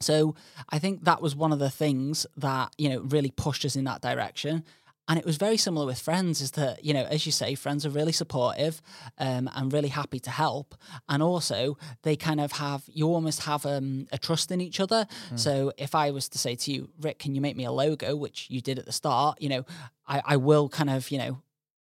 So 0.01 0.35
I 0.69 0.79
think 0.79 1.03
that 1.05 1.21
was 1.21 1.35
one 1.35 1.51
of 1.51 1.59
the 1.59 1.69
things 1.69 2.25
that, 2.37 2.73
you 2.77 2.89
know, 2.89 3.01
really 3.01 3.31
pushed 3.31 3.65
us 3.65 3.75
in 3.75 3.83
that 3.85 4.01
direction. 4.01 4.63
And 5.07 5.19
it 5.19 5.25
was 5.25 5.37
very 5.37 5.57
similar 5.57 5.85
with 5.85 5.99
friends, 5.99 6.41
is 6.41 6.51
that, 6.51 6.85
you 6.85 6.93
know, 6.93 7.03
as 7.03 7.25
you 7.25 7.31
say, 7.31 7.55
friends 7.55 7.85
are 7.85 7.89
really 7.89 8.11
supportive 8.11 8.81
um, 9.17 9.49
and 9.55 9.73
really 9.73 9.89
happy 9.89 10.19
to 10.19 10.29
help. 10.29 10.75
And 11.09 11.21
also, 11.21 11.77
they 12.03 12.15
kind 12.15 12.39
of 12.39 12.53
have, 12.53 12.83
you 12.87 13.07
almost 13.07 13.43
have 13.43 13.65
um, 13.65 14.07
a 14.11 14.17
trust 14.17 14.51
in 14.51 14.61
each 14.61 14.79
other. 14.79 15.07
Mm. 15.31 15.39
So 15.39 15.73
if 15.77 15.95
I 15.95 16.11
was 16.11 16.29
to 16.29 16.37
say 16.37 16.55
to 16.55 16.71
you, 16.71 16.89
Rick, 17.01 17.19
can 17.19 17.35
you 17.35 17.41
make 17.41 17.57
me 17.57 17.65
a 17.65 17.71
logo, 17.71 18.15
which 18.15 18.47
you 18.49 18.61
did 18.61 18.79
at 18.79 18.85
the 18.85 18.91
start, 18.91 19.41
you 19.41 19.49
know, 19.49 19.65
I, 20.07 20.21
I 20.25 20.37
will 20.37 20.69
kind 20.69 20.89
of, 20.89 21.11
you 21.11 21.17
know, 21.17 21.41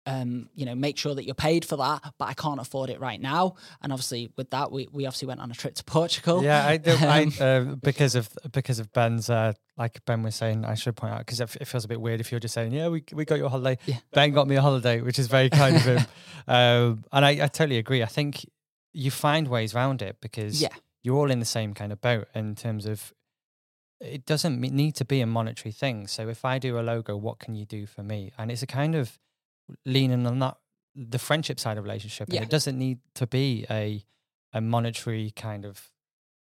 um, 0.08 0.48
you 0.54 0.64
know, 0.64 0.74
make 0.74 0.96
sure 0.96 1.14
that 1.14 1.26
you're 1.26 1.34
paid 1.34 1.66
for 1.66 1.76
that, 1.76 2.14
but 2.16 2.28
I 2.28 2.32
can't 2.32 2.58
afford 2.58 2.88
it 2.88 2.98
right 2.98 3.20
now. 3.20 3.56
And 3.82 3.92
obviously, 3.92 4.32
with 4.36 4.48
that, 4.50 4.72
we, 4.72 4.88
we 4.90 5.04
obviously 5.04 5.28
went 5.28 5.40
on 5.40 5.50
a 5.50 5.54
trip 5.54 5.74
to 5.74 5.84
Portugal. 5.84 6.42
Yeah, 6.42 6.66
I, 6.66 6.76
do, 6.78 6.96
I 6.98 7.22
um, 7.24 7.32
uh, 7.38 7.74
because 7.74 8.14
of 8.14 8.30
because 8.50 8.78
of 8.78 8.90
Ben's 8.94 9.28
uh, 9.28 9.52
like 9.76 10.02
Ben 10.06 10.22
was 10.22 10.34
saying, 10.34 10.64
I 10.64 10.74
should 10.74 10.96
point 10.96 11.12
out 11.12 11.18
because 11.18 11.40
it, 11.40 11.54
it, 11.60 11.66
feels 11.66 11.84
a 11.84 11.88
bit 11.88 12.00
weird 12.00 12.20
if 12.20 12.30
you're 12.30 12.40
just 12.40 12.54
saying, 12.54 12.72
yeah, 12.72 12.88
we 12.88 13.04
we 13.12 13.26
got 13.26 13.38
your 13.38 13.50
holiday. 13.50 13.76
Yeah. 13.84 13.98
Ben 14.12 14.32
got 14.32 14.48
me 14.48 14.56
a 14.56 14.62
holiday, 14.62 15.02
which 15.02 15.18
is 15.18 15.26
very 15.26 15.50
kind 15.50 15.76
of 15.76 15.82
him. 15.82 16.06
Um, 16.48 17.04
and 17.12 17.26
I, 17.26 17.30
I 17.32 17.48
totally 17.48 17.76
agree. 17.76 18.02
I 18.02 18.06
think 18.06 18.48
you 18.94 19.10
find 19.10 19.48
ways 19.48 19.74
around 19.74 20.00
it 20.00 20.16
because 20.22 20.62
yeah. 20.62 20.70
you're 21.02 21.16
all 21.16 21.30
in 21.30 21.40
the 21.40 21.44
same 21.44 21.74
kind 21.74 21.92
of 21.92 22.00
boat 22.00 22.26
in 22.34 22.54
terms 22.54 22.86
of 22.86 23.12
it 24.00 24.24
doesn't 24.24 24.58
need 24.58 24.94
to 24.94 25.04
be 25.04 25.20
a 25.20 25.26
monetary 25.26 25.72
thing. 25.72 26.06
So 26.06 26.30
if 26.30 26.46
I 26.46 26.58
do 26.58 26.78
a 26.78 26.80
logo, 26.80 27.18
what 27.18 27.38
can 27.38 27.54
you 27.54 27.66
do 27.66 27.84
for 27.84 28.02
me? 28.02 28.32
And 28.38 28.50
it's 28.50 28.62
a 28.62 28.66
kind 28.66 28.94
of 28.94 29.18
leaning 29.84 30.26
on 30.26 30.38
that 30.40 30.56
the 30.94 31.18
friendship 31.18 31.60
side 31.60 31.78
of 31.78 31.84
relationship. 31.84 32.28
Yeah. 32.30 32.38
And 32.38 32.46
it 32.46 32.50
doesn't 32.50 32.76
need 32.76 32.98
to 33.14 33.26
be 33.26 33.66
a 33.70 34.04
a 34.52 34.60
monetary 34.60 35.32
kind 35.36 35.64
of 35.64 35.90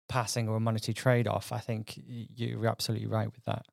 passing 0.08 0.48
or 0.48 0.56
a 0.56 0.60
monetary 0.60 0.94
trade 0.94 1.26
off. 1.26 1.52
I 1.52 1.58
think 1.58 1.98
you're 2.04 2.66
absolutely 2.66 3.06
right 3.06 3.30
with 3.32 3.44
that. 3.44 3.66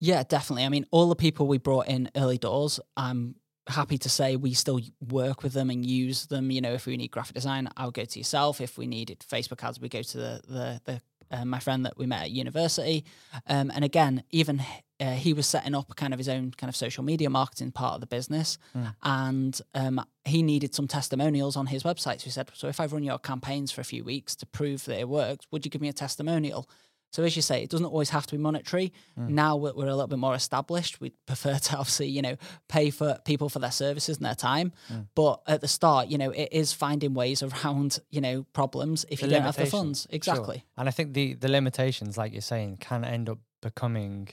Yeah, 0.00 0.22
definitely. 0.22 0.64
I 0.64 0.68
mean, 0.68 0.86
all 0.90 1.08
the 1.08 1.16
people 1.16 1.46
we 1.46 1.58
brought 1.58 1.88
in 1.88 2.10
early 2.16 2.38
doors, 2.38 2.80
I'm 2.96 3.36
happy 3.66 3.98
to 3.98 4.08
say 4.08 4.36
we 4.36 4.54
still 4.54 4.80
work 5.00 5.42
with 5.42 5.52
them 5.52 5.70
and 5.70 5.84
use 5.84 6.26
them. 6.26 6.50
You 6.50 6.60
know, 6.60 6.72
if 6.72 6.86
we 6.86 6.96
need 6.96 7.10
graphic 7.10 7.34
design, 7.34 7.68
I'll 7.76 7.90
go 7.90 8.04
to 8.04 8.18
yourself. 8.18 8.60
If 8.60 8.78
we 8.78 8.86
needed 8.86 9.20
Facebook 9.20 9.62
ads, 9.64 9.80
we 9.80 9.88
go 9.88 10.02
to 10.02 10.16
the 10.18 10.40
the, 10.46 10.80
the 10.84 11.02
uh, 11.30 11.44
my 11.44 11.58
friend 11.58 11.84
that 11.84 11.98
we 11.98 12.06
met 12.06 12.22
at 12.22 12.30
university. 12.30 13.04
Um, 13.46 13.70
and 13.74 13.84
again, 13.84 14.22
even 14.30 14.62
uh, 14.98 15.12
he 15.12 15.32
was 15.32 15.46
setting 15.46 15.74
up 15.74 15.94
kind 15.96 16.12
of 16.12 16.18
his 16.18 16.28
own 16.28 16.52
kind 16.52 16.68
of 16.68 16.76
social 16.76 17.04
media 17.04 17.28
marketing 17.28 17.70
part 17.70 17.94
of 17.94 18.00
the 18.00 18.06
business, 18.06 18.56
mm. 18.74 18.94
and 19.02 19.60
um, 19.74 20.04
he 20.24 20.42
needed 20.42 20.74
some 20.74 20.88
testimonials 20.88 21.56
on 21.56 21.66
his 21.66 21.82
website. 21.82 22.20
So 22.20 22.24
he 22.24 22.30
said, 22.30 22.50
"So 22.54 22.68
if 22.68 22.80
I 22.80 22.86
run 22.86 23.02
your 23.02 23.18
campaigns 23.18 23.70
for 23.70 23.82
a 23.82 23.84
few 23.84 24.04
weeks 24.04 24.34
to 24.36 24.46
prove 24.46 24.84
that 24.86 24.98
it 24.98 25.08
worked, 25.08 25.46
would 25.50 25.64
you 25.64 25.70
give 25.70 25.82
me 25.82 25.88
a 25.88 25.92
testimonial?" 25.92 26.68
So 27.12 27.22
as 27.22 27.34
you 27.34 27.42
say, 27.42 27.62
it 27.62 27.70
doesn't 27.70 27.86
always 27.86 28.10
have 28.10 28.26
to 28.26 28.34
be 28.34 28.42
monetary. 28.42 28.92
Mm. 29.18 29.30
Now 29.30 29.56
we're, 29.56 29.72
we're 29.72 29.86
a 29.86 29.94
little 29.94 30.06
bit 30.06 30.18
more 30.18 30.34
established. 30.34 31.00
We 31.00 31.10
prefer 31.26 31.56
to 31.58 31.78
obviously, 31.78 32.08
you 32.08 32.22
know, 32.22 32.36
pay 32.68 32.90
for 32.90 33.18
people 33.24 33.48
for 33.48 33.58
their 33.58 33.70
services 33.70 34.16
and 34.18 34.26
their 34.26 34.34
time. 34.34 34.72
Mm. 34.92 35.06
But 35.14 35.40
at 35.46 35.60
the 35.60 35.68
start, 35.68 36.08
you 36.08 36.18
know, 36.18 36.30
it 36.30 36.48
is 36.52 36.72
finding 36.72 37.14
ways 37.14 37.42
around, 37.42 38.00
you 38.10 38.20
know, 38.20 38.44
problems 38.52 39.06
if 39.08 39.20
The 39.20 39.26
you 39.26 39.32
don't 39.32 39.42
have 39.42 39.56
the 39.56 39.66
funds. 39.66 40.06
Exactly. 40.10 40.64
And 40.76 40.88
I 40.88 40.92
think 40.92 41.14
the 41.14 41.34
the 41.34 41.48
limitations, 41.48 42.18
like 42.18 42.32
you're 42.32 42.42
saying, 42.42 42.78
can 42.80 43.04
end 43.04 43.28
up 43.28 43.38
becoming 43.62 44.28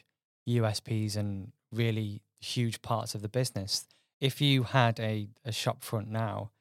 USPs 0.48 1.16
and 1.16 1.52
really 1.72 2.22
huge 2.40 2.82
parts 2.82 3.16
of 3.16 3.22
the 3.22 3.30
business. 3.30 3.88
If 4.20 4.42
you 4.42 4.64
had 4.64 5.00
a, 5.00 5.28
a 5.44 5.52
shop 5.52 5.84
front 5.84 6.10
now, 6.10 6.52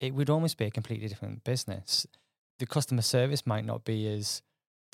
it 0.00 0.14
would 0.14 0.30
almost 0.30 0.56
be 0.56 0.64
a 0.64 0.70
completely 0.70 1.08
different 1.08 1.44
business. 1.44 2.06
The 2.58 2.66
customer 2.66 3.02
service 3.02 3.46
might 3.46 3.64
not 3.64 3.84
be 3.84 4.06
as 4.06 4.42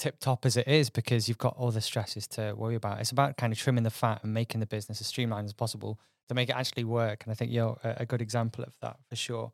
tip 0.00 0.18
top 0.18 0.46
as 0.46 0.56
it 0.56 0.66
is 0.66 0.90
because 0.90 1.28
you've 1.28 1.38
got 1.38 1.54
all 1.56 1.70
the 1.70 1.80
stresses 1.80 2.26
to 2.28 2.54
worry 2.56 2.74
about. 2.74 3.00
It's 3.00 3.10
about 3.10 3.36
kind 3.36 3.52
of 3.52 3.58
trimming 3.58 3.84
the 3.84 3.90
fat 3.90 4.20
and 4.22 4.32
making 4.32 4.60
the 4.60 4.66
business 4.66 5.00
as 5.00 5.06
streamlined 5.06 5.46
as 5.46 5.52
possible 5.52 6.00
to 6.28 6.34
make 6.34 6.48
it 6.48 6.56
actually 6.56 6.84
work. 6.84 7.24
And 7.24 7.32
I 7.32 7.34
think 7.34 7.52
you're 7.52 7.78
a, 7.82 8.06
good 8.06 8.22
example 8.22 8.64
of 8.64 8.74
that 8.80 8.96
for 9.08 9.16
sure. 9.16 9.52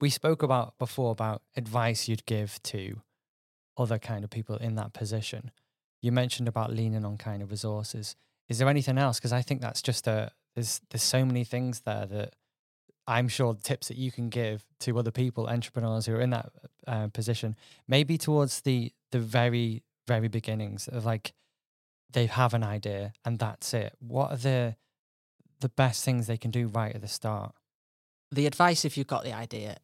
We 0.00 0.10
spoke 0.10 0.42
about 0.42 0.78
before 0.78 1.10
about 1.10 1.42
advice 1.56 2.08
you'd 2.08 2.24
give 2.24 2.62
to 2.64 3.02
other 3.76 3.98
kind 3.98 4.24
of 4.24 4.30
people 4.30 4.56
in 4.56 4.76
that 4.76 4.92
position. 4.92 5.50
You 6.00 6.12
mentioned 6.12 6.48
about 6.48 6.72
leaning 6.72 7.04
on 7.04 7.16
kind 7.16 7.42
of 7.42 7.50
resources. 7.50 8.16
Is 8.48 8.58
there 8.58 8.68
anything 8.68 8.96
else? 8.96 9.18
Because 9.18 9.32
I 9.32 9.42
think 9.42 9.60
that's 9.60 9.82
just 9.82 10.06
a 10.06 10.30
there's 10.54 10.80
there's 10.90 11.02
so 11.02 11.24
many 11.24 11.44
things 11.44 11.80
there 11.80 12.06
that 12.06 12.34
I'm 13.08 13.28
sure 13.28 13.54
tips 13.54 13.88
that 13.88 13.96
you 13.96 14.12
can 14.12 14.28
give 14.28 14.64
to 14.80 14.98
other 14.98 15.10
people, 15.10 15.46
entrepreneurs 15.48 16.06
who 16.06 16.14
are 16.14 16.20
in 16.20 16.30
that 16.30 16.52
uh, 16.86 17.08
position, 17.08 17.56
maybe 17.86 18.18
towards 18.18 18.60
the 18.60 18.92
the 19.10 19.18
very 19.18 19.82
very 20.06 20.28
beginnings 20.28 20.88
of 20.88 21.04
like 21.04 21.32
they 22.12 22.26
have 22.26 22.54
an 22.54 22.62
idea 22.62 23.12
and 23.24 23.38
that's 23.38 23.72
it. 23.74 23.94
What 23.98 24.30
are 24.32 24.36
the 24.36 24.76
the 25.60 25.68
best 25.68 26.04
things 26.04 26.26
they 26.26 26.36
can 26.36 26.50
do 26.50 26.66
right 26.68 26.94
at 26.94 27.00
the 27.00 27.08
start? 27.08 27.54
The 28.30 28.46
advice, 28.46 28.84
if 28.84 28.96
you've 28.96 29.06
got 29.06 29.24
the 29.24 29.32
idea, 29.32 29.78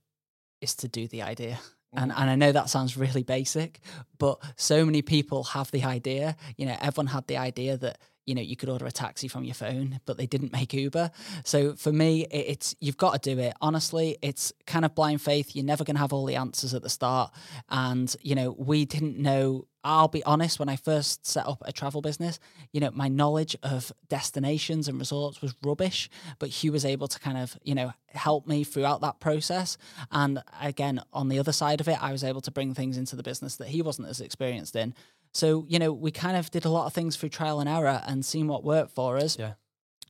is 0.61 0.75
to 0.77 0.89
do 0.89 1.09
the 1.09 1.23
idea. 1.23 1.59
And, 1.97 2.11
Mm. 2.13 2.21
and 2.21 2.31
I 2.31 2.35
know 2.35 2.53
that 2.53 2.69
sounds 2.71 2.97
really 2.97 3.23
basic, 3.23 3.81
but 4.19 4.39
so 4.57 4.85
many 4.85 5.01
people 5.03 5.45
have 5.45 5.71
the 5.71 5.85
idea. 5.85 6.37
You 6.57 6.67
know, 6.67 6.77
everyone 6.81 7.09
had 7.13 7.27
the 7.27 7.37
idea 7.37 7.77
that 7.79 7.99
you 8.27 8.35
know 8.35 8.43
you 8.43 8.57
could 8.57 8.69
order 8.69 8.87
a 8.87 8.93
taxi 8.93 9.29
from 9.29 9.45
your 9.45 9.55
phone, 9.55 10.01
but 10.07 10.17
they 10.17 10.27
didn't 10.27 10.53
make 10.53 10.73
Uber. 10.73 11.11
So 11.45 11.75
for 11.75 11.93
me, 11.93 12.23
it, 12.27 12.47
it's 12.49 12.75
you've 12.81 12.97
got 12.97 13.23
to 13.23 13.35
do 13.35 13.41
it. 13.41 13.55
Honestly, 13.61 14.17
it's 14.23 14.53
kind 14.67 14.85
of 14.85 14.95
blind 14.95 15.21
faith. 15.21 15.55
You're 15.55 15.65
never 15.65 15.85
going 15.85 15.97
to 15.97 16.01
have 16.01 16.13
all 16.13 16.27
the 16.27 16.37
answers 16.37 16.75
at 16.75 16.83
the 16.83 16.91
start, 16.91 17.33
and 17.69 18.15
you 18.23 18.35
know 18.35 18.55
we 18.59 18.85
didn't 18.85 19.19
know. 19.19 19.67
I'll 19.85 20.09
be 20.09 20.25
honest. 20.25 20.59
When 20.59 20.69
I 20.69 20.77
first 20.77 21.27
set 21.27 21.47
up 21.47 21.63
a 21.65 21.73
travel 21.73 22.01
business, 22.01 22.41
you 22.73 22.81
know 22.81 22.91
my 22.93 23.09
knowledge 23.09 23.57
of 23.63 23.93
destinations 24.09 24.89
and 24.89 24.99
resorts 24.99 25.41
was 25.43 25.55
rubbish, 25.63 26.11
but 26.39 26.49
Hugh 26.49 26.73
was 26.73 26.85
able 26.85 27.07
to 27.09 27.21
kind 27.21 27.39
of 27.39 27.57
you 27.63 27.75
know 27.75 27.93
help 28.09 28.47
me 28.47 28.65
throughout 28.65 29.03
that 29.03 29.21
process. 29.21 29.77
And 30.11 30.43
again, 30.61 31.01
on 31.13 31.29
the 31.29 31.39
other 31.39 31.53
side 31.53 31.81
of 31.81 31.89
it, 31.89 32.03
I 32.03 32.11
was 32.13 32.25
able 32.25 32.41
to 32.43 32.51
bring 32.51 32.75
things 32.75 32.97
into 32.97 33.15
the 33.15 33.23
business 33.23 33.57
that 33.57 33.69
he 33.69 33.83
wasn't 33.83 34.09
as 34.09 34.21
experienced 34.21 34.75
in. 34.75 34.95
So, 35.35 35.67
you 35.69 35.81
know, 35.81 35.93
we 35.93 36.13
kind 36.13 36.37
of 36.37 36.51
did 36.53 36.65
a 36.65 36.69
lot 36.69 36.87
of 36.87 36.93
things 36.93 37.17
through 37.17 37.31
trial 37.31 37.59
and 37.59 37.69
error 37.69 38.03
and 38.07 38.25
seeing 38.25 38.47
what 38.47 38.63
worked 38.63 38.95
for 38.95 39.17
us. 39.17 39.37
Yeah. 39.37 39.55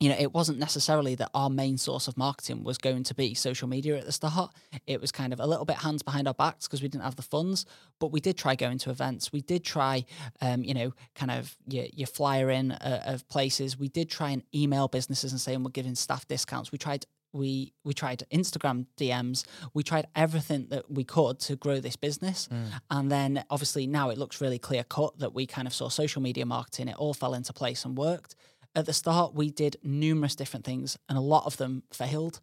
You 0.01 0.09
know, 0.09 0.17
it 0.19 0.33
wasn't 0.33 0.59
necessarily 0.59 1.15
that 1.17 1.31
our 1.35 1.49
main 1.49 1.79
source 1.79 2.09
of 2.09 2.17
marketing 2.17 2.65
was 2.65 2.79
going 2.79 3.05
to 3.05 3.15
be 3.15 3.35
social 3.35 3.69
media 3.69 3.97
at 3.97 4.07
the 4.07 4.13
start. 4.13 4.53
It 4.87 5.01
was 5.01 5.13
kind 5.13 5.33
of 5.33 5.41
a 5.41 5.47
little 5.47 5.65
bit 5.65 5.77
hands 5.77 6.03
behind 6.03 6.27
our 6.27 6.35
backs 6.35 6.67
because 6.67 6.83
we 6.83 6.89
didn't 6.89 7.05
have 7.05 7.17
the 7.17 7.23
funds, 7.23 7.65
but 8.01 8.09
we 8.09 8.21
did 8.21 8.37
try 8.37 8.55
going 8.55 8.79
to 8.79 8.91
events. 8.91 9.33
We 9.33 9.41
did 9.41 9.65
try, 9.65 10.05
um, 10.41 10.65
you 10.65 10.75
know, 10.75 10.93
kind 11.15 11.31
of 11.31 11.57
your, 11.67 11.87
your 11.93 12.07
flyer 12.09 12.51
in 12.51 12.73
uh, 12.73 13.03
of 13.07 13.27
places. 13.29 13.79
We 13.79 13.89
did 13.89 14.11
try 14.11 14.31
and 14.31 14.43
email 14.55 14.89
businesses 14.89 15.33
and 15.33 15.41
saying 15.41 15.63
we're 15.63 15.71
giving 15.71 15.95
staff 15.95 16.27
discounts. 16.27 16.73
We 16.73 16.79
tried 16.79 17.07
we 17.35 17.73
we 17.83 17.93
tried 17.93 18.23
Instagram 18.33 18.87
DMs. 18.97 19.45
We 19.75 19.83
tried 19.83 20.07
everything 20.15 20.69
that 20.71 20.91
we 20.91 21.05
could 21.05 21.41
to 21.41 21.57
grow 21.57 21.81
this 21.81 21.97
business. 21.97 22.49
And 22.91 23.11
then 23.11 23.45
obviously 23.51 23.87
now 23.87 24.11
it 24.11 24.19
looks 24.19 24.41
really 24.41 24.59
clear 24.59 24.85
cut 24.85 25.19
that 25.19 25.35
we 25.35 25.47
kind 25.47 25.67
of 25.67 25.75
saw 25.75 25.89
social 25.89 26.23
media 26.23 26.47
marketing. 26.47 26.89
It 26.89 26.97
all 26.97 27.13
fell 27.13 27.35
into 27.35 27.53
place 27.53 27.85
and 27.85 27.99
worked. 27.99 28.37
At 28.75 28.87
the 28.87 28.93
start, 28.93 29.35
we 29.35 29.51
did 29.51 29.77
numerous 29.83 30.35
different 30.35 30.65
things, 30.65 30.99
and 31.09 31.17
a 31.17 31.23
lot 31.23 31.47
of 31.47 31.57
them 31.57 31.85
failed. 31.93 32.41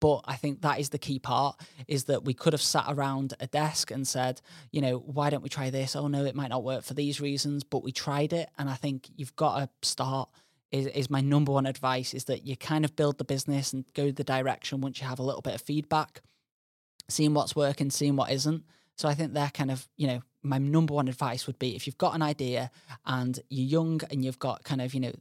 But 0.00 0.22
I 0.26 0.36
think 0.36 0.60
that 0.60 0.80
is 0.80 0.90
the 0.90 0.98
key 0.98 1.18
part 1.18 1.58
is 1.88 2.04
that 2.04 2.24
we 2.24 2.34
could 2.34 2.52
have 2.52 2.60
sat 2.60 2.84
around 2.88 3.34
a 3.40 3.46
desk 3.46 3.90
and 3.90 4.06
said, 4.06 4.42
you 4.70 4.82
know, 4.82 4.98
why 4.98 5.30
don't 5.30 5.42
we 5.42 5.48
try 5.48 5.70
this? 5.70 5.96
Oh 5.96 6.08
no, 6.08 6.24
it 6.24 6.34
might 6.34 6.50
not 6.50 6.64
work 6.64 6.84
for 6.84 6.92
these 6.92 7.22
reasons, 7.22 7.64
but 7.64 7.82
we 7.82 7.90
tried 7.90 8.34
it. 8.34 8.50
And 8.58 8.68
I 8.68 8.74
think 8.74 9.08
you've 9.16 9.36
got 9.36 9.58
to 9.58 9.88
start 9.88 10.28
is, 10.74 10.86
is 10.88 11.08
my 11.08 11.20
number 11.20 11.52
one 11.52 11.66
advice 11.66 12.12
is 12.14 12.24
that 12.24 12.44
you 12.44 12.56
kind 12.56 12.84
of 12.84 12.96
build 12.96 13.18
the 13.18 13.24
business 13.24 13.72
and 13.72 13.84
go 13.94 14.10
the 14.10 14.24
direction 14.24 14.80
once 14.80 15.00
you 15.00 15.06
have 15.06 15.20
a 15.20 15.22
little 15.22 15.40
bit 15.40 15.54
of 15.54 15.62
feedback, 15.62 16.20
seeing 17.08 17.32
what's 17.32 17.54
working, 17.54 17.90
seeing 17.90 18.16
what 18.16 18.32
isn't. 18.32 18.64
So 18.96 19.08
I 19.08 19.14
think 19.14 19.32
they're 19.32 19.50
kind 19.50 19.70
of, 19.70 19.88
you 19.96 20.08
know, 20.08 20.22
my 20.42 20.58
number 20.58 20.92
one 20.92 21.06
advice 21.06 21.46
would 21.46 21.60
be 21.60 21.76
if 21.76 21.86
you've 21.86 21.98
got 21.98 22.14
an 22.14 22.22
idea 22.22 22.72
and 23.06 23.38
you're 23.48 23.68
young 23.82 24.00
and 24.10 24.24
you've 24.24 24.40
got 24.40 24.64
kind 24.64 24.80
of, 24.80 24.94
you 24.94 25.00
know, 25.00 25.12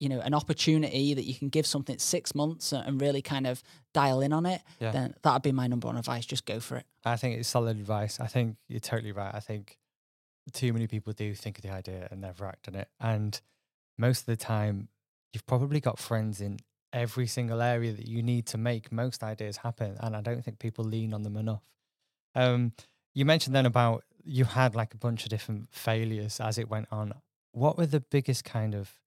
you 0.00 0.08
know, 0.08 0.20
an 0.20 0.34
opportunity 0.34 1.14
that 1.14 1.24
you 1.24 1.34
can 1.34 1.48
give 1.50 1.66
something 1.66 1.98
six 1.98 2.34
months 2.34 2.72
and 2.72 3.00
really 3.00 3.22
kind 3.22 3.46
of 3.46 3.62
dial 3.94 4.20
in 4.22 4.32
on 4.32 4.46
it, 4.46 4.62
Yeah. 4.80 4.90
then 4.92 5.14
that'd 5.22 5.42
be 5.42 5.52
my 5.52 5.66
number 5.66 5.86
one 5.86 5.96
advice. 5.98 6.24
Just 6.26 6.46
go 6.46 6.58
for 6.58 6.76
it. 6.76 6.86
I 7.04 7.16
think 7.16 7.38
it's 7.38 7.48
solid 7.48 7.76
advice. 7.76 8.18
I 8.18 8.26
think 8.26 8.56
you're 8.66 8.80
totally 8.80 9.12
right. 9.12 9.34
I 9.34 9.40
think 9.40 9.78
too 10.52 10.72
many 10.72 10.86
people 10.86 11.12
do 11.12 11.34
think 11.34 11.58
of 11.58 11.62
the 11.62 11.70
idea 11.70 12.08
and 12.10 12.20
never 12.22 12.46
act 12.46 12.66
on 12.66 12.74
it. 12.74 12.88
And 12.98 13.40
most 13.98 14.20
of 14.20 14.26
the 14.26 14.36
time, 14.36 14.88
you've 15.32 15.46
probably 15.46 15.78
got 15.80 15.98
friends 15.98 16.40
in 16.40 16.58
every 16.92 17.26
single 17.26 17.60
area 17.60 17.92
that 17.92 18.08
you 18.08 18.22
need 18.22 18.46
to 18.46 18.58
make 18.58 18.90
most 18.90 19.22
ideas 19.22 19.58
happen. 19.58 19.96
And 20.00 20.16
I 20.16 20.20
don't 20.22 20.42
think 20.44 20.58
people 20.58 20.84
lean 20.84 21.14
on 21.14 21.22
them 21.22 21.36
enough. 21.36 21.62
Um, 22.34 22.72
you 23.14 23.24
mentioned 23.24 23.54
then 23.54 23.66
about 23.66 24.04
you 24.24 24.44
had 24.44 24.74
like 24.74 24.94
a 24.94 24.98
bunch 24.98 25.24
of 25.24 25.28
different 25.30 25.68
failures 25.72 26.40
as 26.40 26.58
it 26.58 26.68
went 26.70 26.88
on. 26.90 27.12
What 27.52 27.76
were 27.78 27.86
the 27.86 28.00
biggest 28.00 28.44
kind 28.44 28.74
of 28.74 28.98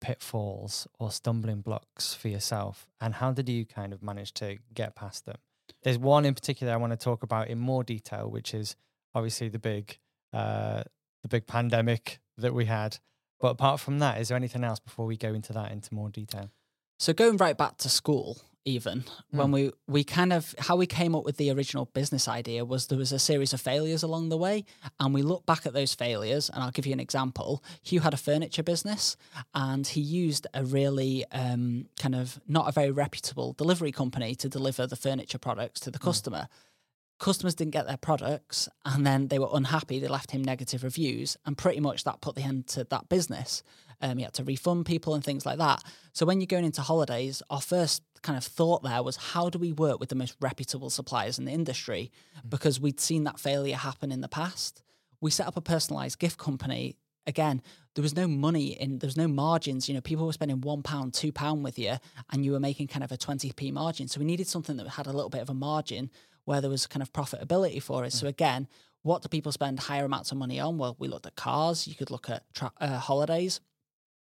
pitfalls 0.00 0.86
or 0.98 1.10
stumbling 1.10 1.60
blocks 1.60 2.14
for 2.14 2.28
yourself? 2.28 2.86
And 3.00 3.14
how 3.14 3.32
did 3.32 3.48
you 3.48 3.64
kind 3.64 3.92
of 3.92 4.02
manage 4.02 4.32
to 4.34 4.58
get 4.74 4.94
past 4.94 5.26
them? 5.26 5.36
There's 5.82 5.98
one 5.98 6.24
in 6.24 6.34
particular 6.34 6.72
I 6.72 6.76
want 6.76 6.92
to 6.92 6.96
talk 6.96 7.22
about 7.22 7.48
in 7.48 7.58
more 7.58 7.84
detail, 7.84 8.30
which 8.30 8.54
is 8.54 8.76
obviously 9.14 9.48
the 9.48 9.58
big, 9.58 9.98
uh, 10.32 10.82
the 11.22 11.28
big 11.28 11.46
pandemic 11.46 12.20
that 12.36 12.54
we 12.54 12.66
had. 12.66 12.98
But 13.40 13.48
apart 13.48 13.80
from 13.80 13.98
that, 14.00 14.20
is 14.20 14.28
there 14.28 14.36
anything 14.36 14.64
else 14.64 14.80
before 14.80 15.06
we 15.06 15.16
go 15.16 15.32
into 15.32 15.52
that 15.54 15.72
into 15.72 15.94
more 15.94 16.10
detail? 16.10 16.50
So 16.98 17.14
going 17.14 17.38
right 17.38 17.56
back 17.56 17.78
to 17.78 17.88
school, 17.88 18.38
even 18.64 19.04
when 19.30 19.50
we 19.52 19.70
we 19.86 20.04
kind 20.04 20.32
of 20.32 20.54
how 20.58 20.76
we 20.76 20.86
came 20.86 21.14
up 21.14 21.24
with 21.24 21.36
the 21.38 21.50
original 21.50 21.86
business 21.86 22.28
idea 22.28 22.64
was 22.64 22.88
there 22.88 22.98
was 22.98 23.12
a 23.12 23.18
series 23.18 23.52
of 23.52 23.60
failures 23.60 24.02
along 24.02 24.28
the 24.28 24.36
way, 24.36 24.64
and 24.98 25.14
we 25.14 25.22
look 25.22 25.46
back 25.46 25.66
at 25.66 25.72
those 25.72 25.94
failures. 25.94 26.50
And 26.50 26.62
I'll 26.62 26.70
give 26.70 26.86
you 26.86 26.92
an 26.92 27.00
example. 27.00 27.62
Hugh 27.82 28.00
had 28.00 28.14
a 28.14 28.18
furniture 28.18 28.62
business, 28.62 29.16
and 29.54 29.86
he 29.86 30.00
used 30.00 30.46
a 30.52 30.64
really 30.64 31.24
um, 31.32 31.86
kind 31.98 32.14
of 32.14 32.40
not 32.46 32.68
a 32.68 32.72
very 32.72 32.90
reputable 32.90 33.54
delivery 33.54 33.92
company 33.92 34.34
to 34.36 34.48
deliver 34.48 34.86
the 34.86 34.96
furniture 34.96 35.38
products 35.38 35.80
to 35.80 35.90
the 35.90 35.98
customer. 35.98 36.48
Customers 37.20 37.54
didn't 37.54 37.72
get 37.72 37.86
their 37.86 37.98
products, 37.98 38.66
and 38.84 39.06
then 39.06 39.28
they 39.28 39.38
were 39.38 39.50
unhappy. 39.52 40.00
They 40.00 40.08
left 40.08 40.30
him 40.30 40.42
negative 40.42 40.82
reviews, 40.82 41.36
and 41.44 41.56
pretty 41.56 41.78
much 41.78 42.04
that 42.04 42.22
put 42.22 42.34
the 42.34 42.42
end 42.42 42.66
to 42.68 42.84
that 42.84 43.10
business. 43.10 43.62
Um, 44.00 44.16
he 44.16 44.24
had 44.24 44.32
to 44.34 44.44
refund 44.44 44.86
people 44.86 45.14
and 45.14 45.22
things 45.22 45.44
like 45.44 45.58
that. 45.58 45.84
So 46.14 46.24
when 46.24 46.40
you're 46.40 46.46
going 46.46 46.64
into 46.64 46.80
holidays, 46.80 47.42
our 47.50 47.60
first 47.60 48.02
kind 48.22 48.38
of 48.38 48.44
thought 48.44 48.82
there 48.82 49.02
was 49.02 49.16
how 49.16 49.50
do 49.50 49.58
we 49.58 49.72
work 49.72 50.00
with 50.00 50.08
the 50.08 50.14
most 50.14 50.34
reputable 50.40 50.88
suppliers 50.88 51.38
in 51.38 51.44
the 51.44 51.52
industry? 51.52 52.10
Because 52.48 52.80
we'd 52.80 53.00
seen 53.00 53.24
that 53.24 53.38
failure 53.38 53.76
happen 53.76 54.10
in 54.10 54.22
the 54.22 54.28
past. 54.28 54.82
We 55.20 55.30
set 55.30 55.46
up 55.46 55.58
a 55.58 55.60
personalized 55.60 56.18
gift 56.18 56.38
company. 56.38 56.96
Again, 57.26 57.60
there 57.94 58.02
was 58.02 58.16
no 58.16 58.26
money 58.26 58.68
in, 58.68 58.98
there 58.98 59.08
was 59.08 59.18
no 59.18 59.28
margins. 59.28 59.88
You 59.88 59.94
know, 59.94 60.00
people 60.00 60.24
were 60.24 60.32
spending 60.32 60.62
one 60.62 60.82
pound, 60.82 61.12
two 61.12 61.32
pound 61.32 61.62
with 61.62 61.78
you, 61.78 61.96
and 62.32 62.44
you 62.44 62.52
were 62.52 62.60
making 62.60 62.88
kind 62.88 63.04
of 63.04 63.12
a 63.12 63.18
20p 63.18 63.72
margin. 63.72 64.08
So 64.08 64.20
we 64.20 64.24
needed 64.26 64.46
something 64.46 64.78
that 64.78 64.88
had 64.88 65.06
a 65.06 65.12
little 65.12 65.28
bit 65.28 65.42
of 65.42 65.50
a 65.50 65.54
margin 65.54 66.10
where 66.44 66.60
there 66.60 66.70
was 66.70 66.86
kind 66.86 67.02
of 67.02 67.12
profitability 67.12 67.82
for 67.82 68.04
it. 68.04 68.12
So 68.12 68.26
again, 68.26 68.68
what 69.02 69.22
do 69.22 69.28
people 69.28 69.52
spend 69.52 69.80
higher 69.80 70.04
amounts 70.04 70.32
of 70.32 70.38
money 70.38 70.60
on? 70.60 70.78
Well, 70.78 70.96
we 70.98 71.08
looked 71.08 71.26
at 71.26 71.36
cars. 71.36 71.86
You 71.86 71.94
could 71.94 72.10
look 72.10 72.28
at 72.28 72.42
tra- 72.54 72.72
uh, 72.80 72.98
holidays. 72.98 73.60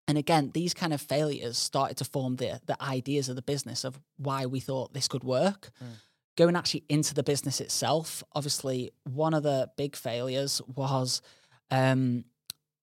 And 0.08 0.18
again, 0.18 0.50
these 0.52 0.74
kind 0.74 0.92
of 0.92 1.00
failures 1.00 1.58
started 1.58 1.96
to 1.98 2.04
form 2.04 2.36
the 2.36 2.60
the 2.66 2.82
ideas 2.82 3.28
of 3.28 3.36
the 3.36 3.42
business 3.42 3.84
of 3.84 4.00
why 4.16 4.46
we 4.46 4.60
thought 4.60 4.92
this 4.94 5.08
could 5.08 5.24
work. 5.24 5.70
Going 6.36 6.56
actually 6.56 6.84
into 6.88 7.12
the 7.14 7.22
business 7.22 7.60
itself, 7.60 8.24
obviously, 8.32 8.90
one 9.04 9.34
of 9.34 9.42
the 9.42 9.70
big 9.76 9.94
failures 9.94 10.62
was, 10.74 11.20
um, 11.70 12.24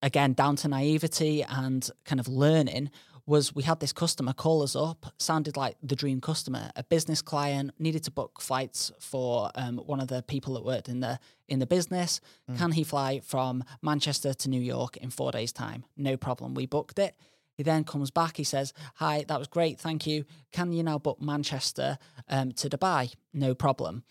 again, 0.03 0.33
down 0.33 0.55
to 0.57 0.67
naivety 0.67 1.43
and 1.43 1.89
kind 2.05 2.19
of 2.19 2.27
learning. 2.27 2.91
Was 3.29 3.53
we 3.53 3.61
had 3.61 3.79
this 3.79 3.93
customer 3.93 4.33
call 4.33 4.63
us 4.63 4.75
up, 4.75 5.13
sounded 5.19 5.55
like 5.55 5.77
the 5.83 5.95
dream 5.95 6.19
customer, 6.19 6.71
a 6.75 6.83
business 6.83 7.21
client, 7.21 7.71
needed 7.77 8.03
to 8.03 8.11
book 8.11 8.41
flights 8.41 8.91
for 8.99 9.51
um, 9.53 9.77
one 9.77 9.99
of 9.99 10.07
the 10.07 10.23
people 10.23 10.55
that 10.55 10.65
worked 10.65 10.89
in 10.89 10.99
the 10.99 11.19
in 11.47 11.59
the 11.59 11.67
business. 11.67 12.19
Mm. 12.49 12.57
Can 12.57 12.71
he 12.71 12.83
fly 12.83 13.19
from 13.19 13.63
Manchester 13.83 14.33
to 14.33 14.49
New 14.49 14.61
York 14.61 14.97
in 14.97 15.11
four 15.11 15.31
days' 15.31 15.51
time? 15.51 15.85
No 15.95 16.17
problem. 16.17 16.55
We 16.55 16.65
booked 16.65 16.97
it. 16.97 17.15
He 17.53 17.61
then 17.61 17.83
comes 17.83 18.09
back. 18.09 18.37
He 18.37 18.43
says, 18.43 18.73
"Hi, 18.95 19.23
that 19.27 19.37
was 19.37 19.47
great. 19.47 19.79
Thank 19.79 20.07
you. 20.07 20.25
Can 20.51 20.73
you 20.73 20.81
now 20.81 20.97
book 20.97 21.21
Manchester 21.21 21.99
um, 22.27 22.51
to 22.53 22.67
Dubai? 22.67 23.13
No 23.31 23.53
problem." 23.53 24.03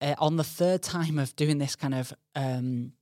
Uh, 0.00 0.16
on 0.18 0.36
the 0.36 0.44
third 0.44 0.82
time 0.96 1.20
of 1.20 1.36
doing 1.36 1.58
this 1.58 1.76
kind 1.76 1.94
of 1.94 2.12
um, 2.34 2.92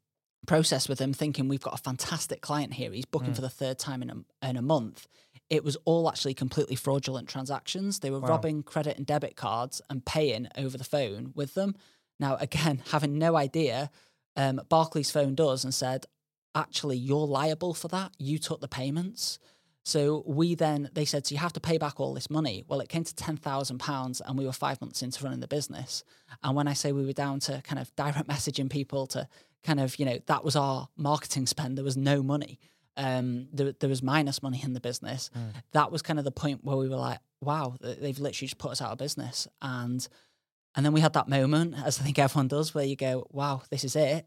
process 0.46 0.88
with 0.88 1.00
him, 1.00 1.12
thinking 1.12 1.48
we've 1.48 1.60
got 1.60 1.74
a 1.74 1.82
fantastic 1.82 2.40
client 2.40 2.74
here. 2.74 2.92
He's 2.92 3.04
booking 3.04 3.32
mm. 3.32 3.36
for 3.36 3.42
the 3.42 3.50
third 3.50 3.78
time 3.78 4.02
in 4.02 4.10
a, 4.10 4.48
in 4.48 4.56
a 4.56 4.62
month 4.62 5.06
it 5.50 5.64
was 5.64 5.76
all 5.84 6.08
actually 6.08 6.34
completely 6.34 6.76
fraudulent 6.76 7.28
transactions. 7.28 8.00
They 8.00 8.10
were 8.10 8.20
wow. 8.20 8.28
robbing 8.28 8.62
credit 8.62 8.96
and 8.96 9.06
debit 9.06 9.36
cards 9.36 9.80
and 9.88 10.04
paying 10.04 10.48
over 10.56 10.76
the 10.76 10.84
phone 10.84 11.32
with 11.34 11.54
them. 11.54 11.74
Now, 12.20 12.36
again, 12.40 12.82
having 12.90 13.18
no 13.18 13.36
idea, 13.36 13.90
um, 14.36 14.60
Barclays 14.68 15.10
phoned 15.10 15.40
us 15.40 15.64
and 15.64 15.72
said, 15.72 16.06
actually, 16.54 16.96
you're 16.96 17.26
liable 17.26 17.74
for 17.74 17.88
that. 17.88 18.12
You 18.18 18.38
took 18.38 18.60
the 18.60 18.68
payments. 18.68 19.38
So 19.84 20.22
we 20.26 20.54
then, 20.54 20.90
they 20.92 21.06
said, 21.06 21.26
so 21.26 21.32
you 21.32 21.38
have 21.38 21.54
to 21.54 21.60
pay 21.60 21.78
back 21.78 21.98
all 21.98 22.12
this 22.12 22.28
money. 22.28 22.62
Well, 22.68 22.80
it 22.80 22.90
came 22.90 23.04
to 23.04 23.14
£10,000 23.14 24.20
and 24.20 24.38
we 24.38 24.44
were 24.44 24.52
five 24.52 24.80
months 24.82 25.02
into 25.02 25.24
running 25.24 25.40
the 25.40 25.48
business. 25.48 26.04
And 26.42 26.54
when 26.54 26.68
I 26.68 26.74
say 26.74 26.92
we 26.92 27.06
were 27.06 27.14
down 27.14 27.40
to 27.40 27.62
kind 27.64 27.78
of 27.78 27.94
direct 27.96 28.28
messaging 28.28 28.68
people 28.68 29.06
to 29.08 29.26
kind 29.64 29.80
of, 29.80 29.98
you 29.98 30.04
know, 30.04 30.18
that 30.26 30.44
was 30.44 30.56
our 30.56 30.88
marketing 30.96 31.46
spend, 31.46 31.76
there 31.76 31.84
was 31.84 31.96
no 31.96 32.22
money 32.22 32.58
um, 32.98 33.46
there, 33.52 33.72
there 33.72 33.88
was 33.88 34.02
minus 34.02 34.42
money 34.42 34.60
in 34.62 34.74
the 34.74 34.80
business. 34.80 35.30
Mm. 35.36 35.52
That 35.72 35.90
was 35.90 36.02
kind 36.02 36.18
of 36.18 36.24
the 36.24 36.32
point 36.32 36.64
where 36.64 36.76
we 36.76 36.88
were 36.88 36.96
like, 36.96 37.20
wow, 37.40 37.76
they've 37.80 38.18
literally 38.18 38.48
just 38.48 38.58
put 38.58 38.72
us 38.72 38.82
out 38.82 38.92
of 38.92 38.98
business. 38.98 39.46
And 39.62 40.06
and 40.74 40.84
then 40.84 40.92
we 40.92 41.00
had 41.00 41.14
that 41.14 41.28
moment, 41.28 41.74
as 41.84 41.98
I 41.98 42.02
think 42.02 42.18
everyone 42.18 42.48
does, 42.48 42.74
where 42.74 42.84
you 42.84 42.96
go, 42.96 43.26
wow, 43.30 43.62
this 43.70 43.84
is 43.84 43.96
it. 43.96 44.26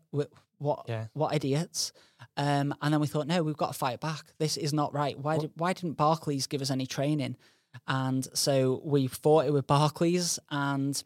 What 0.57 0.85
yeah. 0.87 1.07
what 1.13 1.35
idiots? 1.35 1.91
Um, 2.37 2.73
and 2.81 2.93
then 2.93 3.01
we 3.01 3.07
thought, 3.07 3.27
no, 3.27 3.43
we've 3.43 3.57
got 3.57 3.73
to 3.73 3.77
fight 3.77 3.99
back. 3.99 4.33
This 4.39 4.57
is 4.57 4.73
not 4.73 4.93
right. 4.93 5.19
Why 5.19 5.37
did 5.37 5.51
why 5.55 5.73
didn't 5.73 5.97
Barclays 5.97 6.47
give 6.47 6.61
us 6.61 6.71
any 6.71 6.85
training? 6.85 7.35
And 7.87 8.27
so 8.33 8.81
we 8.83 9.07
fought 9.07 9.45
it 9.45 9.53
with 9.53 9.67
Barclays 9.67 10.39
and 10.49 11.01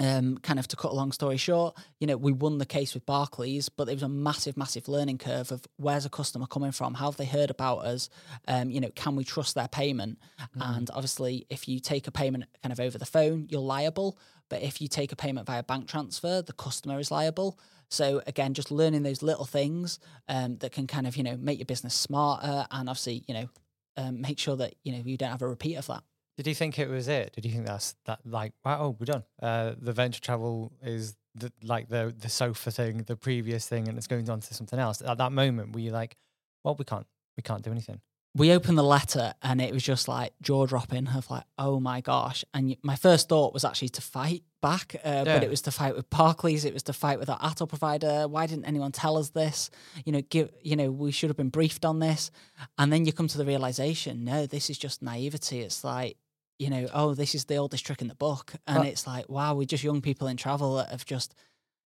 um, 0.00 0.38
kind 0.38 0.58
of 0.58 0.66
to 0.68 0.76
cut 0.76 0.90
a 0.90 0.94
long 0.94 1.12
story 1.12 1.36
short, 1.36 1.76
you 2.00 2.06
know, 2.06 2.16
we 2.16 2.32
won 2.32 2.58
the 2.58 2.66
case 2.66 2.94
with 2.94 3.06
Barclays, 3.06 3.68
but 3.68 3.84
there 3.84 3.94
was 3.94 4.02
a 4.02 4.08
massive, 4.08 4.56
massive 4.56 4.88
learning 4.88 5.18
curve 5.18 5.52
of 5.52 5.64
where's 5.76 6.04
a 6.04 6.10
customer 6.10 6.46
coming 6.46 6.72
from? 6.72 6.94
How 6.94 7.06
have 7.06 7.16
they 7.16 7.24
heard 7.24 7.50
about 7.50 7.84
us? 7.84 8.08
Um, 8.48 8.70
you 8.70 8.80
know, 8.80 8.90
can 8.94 9.16
we 9.16 9.24
trust 9.24 9.54
their 9.54 9.68
payment? 9.68 10.18
Mm. 10.56 10.76
And 10.76 10.90
obviously, 10.92 11.46
if 11.50 11.68
you 11.68 11.78
take 11.78 12.06
a 12.06 12.12
payment 12.12 12.44
kind 12.62 12.72
of 12.72 12.80
over 12.80 12.98
the 12.98 13.06
phone, 13.06 13.46
you're 13.50 13.60
liable. 13.60 14.18
But 14.48 14.62
if 14.62 14.80
you 14.80 14.88
take 14.88 15.12
a 15.12 15.16
payment 15.16 15.46
via 15.46 15.62
bank 15.62 15.88
transfer, 15.88 16.42
the 16.42 16.52
customer 16.52 16.98
is 16.98 17.10
liable. 17.10 17.58
So 17.88 18.22
again, 18.26 18.54
just 18.54 18.70
learning 18.70 19.02
those 19.02 19.22
little 19.22 19.44
things 19.44 19.98
um, 20.28 20.56
that 20.58 20.72
can 20.72 20.86
kind 20.86 21.06
of, 21.06 21.16
you 21.16 21.22
know, 21.22 21.36
make 21.36 21.58
your 21.58 21.66
business 21.66 21.94
smarter 21.94 22.66
and 22.70 22.88
obviously, 22.88 23.22
you 23.28 23.34
know, 23.34 23.48
um, 23.96 24.20
make 24.20 24.38
sure 24.38 24.56
that, 24.56 24.74
you 24.82 24.92
know, 24.92 25.02
you 25.04 25.16
don't 25.16 25.30
have 25.30 25.42
a 25.42 25.48
repeat 25.48 25.76
of 25.76 25.86
that. 25.86 26.02
Did 26.42 26.50
you 26.50 26.56
think 26.56 26.76
it 26.80 26.88
was 26.88 27.06
it? 27.06 27.32
Did 27.34 27.44
you 27.44 27.52
think 27.52 27.66
that's 27.66 27.94
that 28.06 28.18
like 28.24 28.52
wow, 28.64 28.78
oh, 28.80 28.96
we're 28.98 29.04
done? 29.04 29.22
Uh, 29.40 29.74
the 29.80 29.92
venture 29.92 30.20
travel 30.20 30.72
is 30.82 31.14
the, 31.36 31.52
like 31.62 31.88
the 31.88 32.12
the 32.18 32.28
sofa 32.28 32.72
thing, 32.72 33.04
the 33.04 33.14
previous 33.14 33.68
thing, 33.68 33.86
and 33.86 33.96
it's 33.96 34.08
going 34.08 34.28
on 34.28 34.40
to 34.40 34.52
something 34.52 34.80
else. 34.80 35.00
At 35.02 35.18
that 35.18 35.30
moment, 35.30 35.72
were 35.72 35.78
you 35.78 35.92
like, 35.92 36.16
well, 36.64 36.74
we 36.76 36.84
can't, 36.84 37.06
we 37.36 37.44
can't 37.44 37.62
do 37.62 37.70
anything? 37.70 38.00
We 38.34 38.50
opened 38.50 38.76
the 38.76 38.82
letter, 38.82 39.34
and 39.40 39.60
it 39.60 39.72
was 39.72 39.84
just 39.84 40.08
like 40.08 40.32
jaw 40.42 40.66
dropping 40.66 41.06
of 41.06 41.30
like, 41.30 41.44
oh 41.58 41.78
my 41.78 42.00
gosh! 42.00 42.44
And 42.52 42.76
my 42.82 42.96
first 42.96 43.28
thought 43.28 43.54
was 43.54 43.64
actually 43.64 43.90
to 43.90 44.02
fight 44.02 44.42
back, 44.60 44.96
uh, 45.04 45.22
yeah. 45.24 45.24
but 45.24 45.44
it 45.44 45.50
was 45.50 45.62
to 45.62 45.70
fight 45.70 45.94
with 45.94 46.10
Barclays. 46.10 46.64
It 46.64 46.72
was 46.72 46.82
to 46.84 46.92
fight 46.92 47.20
with 47.20 47.30
our 47.30 47.38
ATOL 47.38 47.68
provider. 47.68 48.26
Why 48.26 48.46
didn't 48.46 48.64
anyone 48.64 48.90
tell 48.90 49.16
us 49.16 49.30
this? 49.30 49.70
You 50.04 50.12
know, 50.12 50.22
give 50.22 50.50
you 50.60 50.74
know, 50.74 50.90
we 50.90 51.12
should 51.12 51.30
have 51.30 51.36
been 51.36 51.50
briefed 51.50 51.84
on 51.84 52.00
this. 52.00 52.32
And 52.78 52.92
then 52.92 53.04
you 53.04 53.12
come 53.12 53.28
to 53.28 53.38
the 53.38 53.44
realization, 53.44 54.24
no, 54.24 54.46
this 54.46 54.70
is 54.70 54.78
just 54.78 55.02
naivety. 55.02 55.60
It's 55.60 55.84
like 55.84 56.16
you 56.62 56.70
know, 56.70 56.86
oh, 56.94 57.14
this 57.14 57.34
is 57.34 57.46
the 57.46 57.56
oldest 57.56 57.84
trick 57.84 58.00
in 58.00 58.08
the 58.08 58.14
book. 58.14 58.54
And 58.66 58.78
well, 58.78 58.86
it's 58.86 59.06
like, 59.06 59.28
wow, 59.28 59.54
we're 59.54 59.66
just 59.66 59.82
young 59.82 60.00
people 60.00 60.28
in 60.28 60.36
travel 60.36 60.76
that 60.76 60.90
have 60.90 61.04
just 61.04 61.34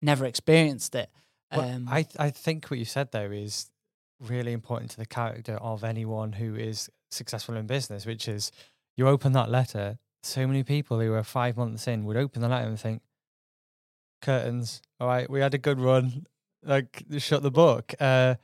never 0.01 0.25
experienced 0.25 0.93
it. 0.93 1.09
Well, 1.51 1.67
um, 1.67 1.87
I, 1.89 2.05
I 2.19 2.29
think 2.29 2.67
what 2.67 2.77
you 2.77 2.85
said 2.85 3.11
there 3.11 3.33
is 3.33 3.71
really 4.19 4.53
important 4.53 4.91
to 4.91 4.97
the 4.97 5.07
character 5.07 5.55
of 5.55 5.83
anyone 5.83 6.33
who 6.33 6.55
is 6.55 6.89
successful 7.09 7.55
in 7.55 7.65
business, 7.65 8.05
which 8.05 8.27
is 8.27 8.51
you 8.95 9.07
open 9.07 9.31
that 9.31 9.49
letter, 9.49 9.97
so 10.21 10.45
many 10.45 10.63
people 10.63 10.99
who 10.99 11.13
are 11.13 11.23
five 11.23 11.57
months 11.57 11.87
in 11.87 12.05
would 12.05 12.17
open 12.17 12.41
the 12.43 12.49
letter 12.49 12.67
and 12.67 12.79
think, 12.79 13.01
curtains, 14.21 14.81
all 14.99 15.07
right, 15.07 15.29
we 15.29 15.39
had 15.39 15.55
a 15.55 15.57
good 15.57 15.79
run, 15.79 16.27
like 16.63 17.03
shut 17.17 17.41
the 17.41 17.49
book. 17.49 17.95
Uh, 17.99 18.35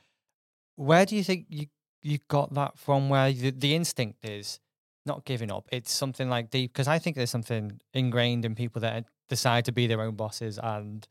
where 0.76 1.06
do 1.06 1.16
you 1.16 1.24
think 1.24 1.46
you 1.50 1.68
you 2.02 2.18
got 2.28 2.54
that 2.54 2.80
from? 2.80 3.10
Where 3.10 3.32
the, 3.32 3.52
the 3.52 3.76
instinct 3.76 4.26
is 4.26 4.60
not 5.06 5.26
giving 5.26 5.52
up. 5.52 5.68
It's 5.72 5.91
something 5.91 6.30
like 6.30 6.50
deep 6.50 6.74
because 6.74 6.88
I 6.88 7.00
think 7.00 7.15
there's 7.15 7.30
something 7.30 7.80
ingrained 7.94 8.46
in 8.46 8.56
people 8.56 8.82
that 8.82 9.06
decide 9.30 9.65
to 9.65 9.72
be 9.72 9.88
their 9.88 10.02
own 10.02 10.15
bosses 10.15 10.60
and 10.62 11.08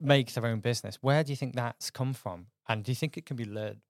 make 0.00 0.32
their 0.32 0.46
own 0.46 0.60
business. 0.60 0.98
Where 1.00 1.22
do 1.24 1.32
you 1.32 1.36
think 1.36 1.54
that's 1.54 1.90
come 1.90 2.14
from? 2.14 2.46
And 2.68 2.84
do 2.84 2.90
you 2.90 2.96
think 2.96 3.16
it 3.16 3.26
can 3.26 3.36
be 3.36 3.44
learned? 3.44 3.80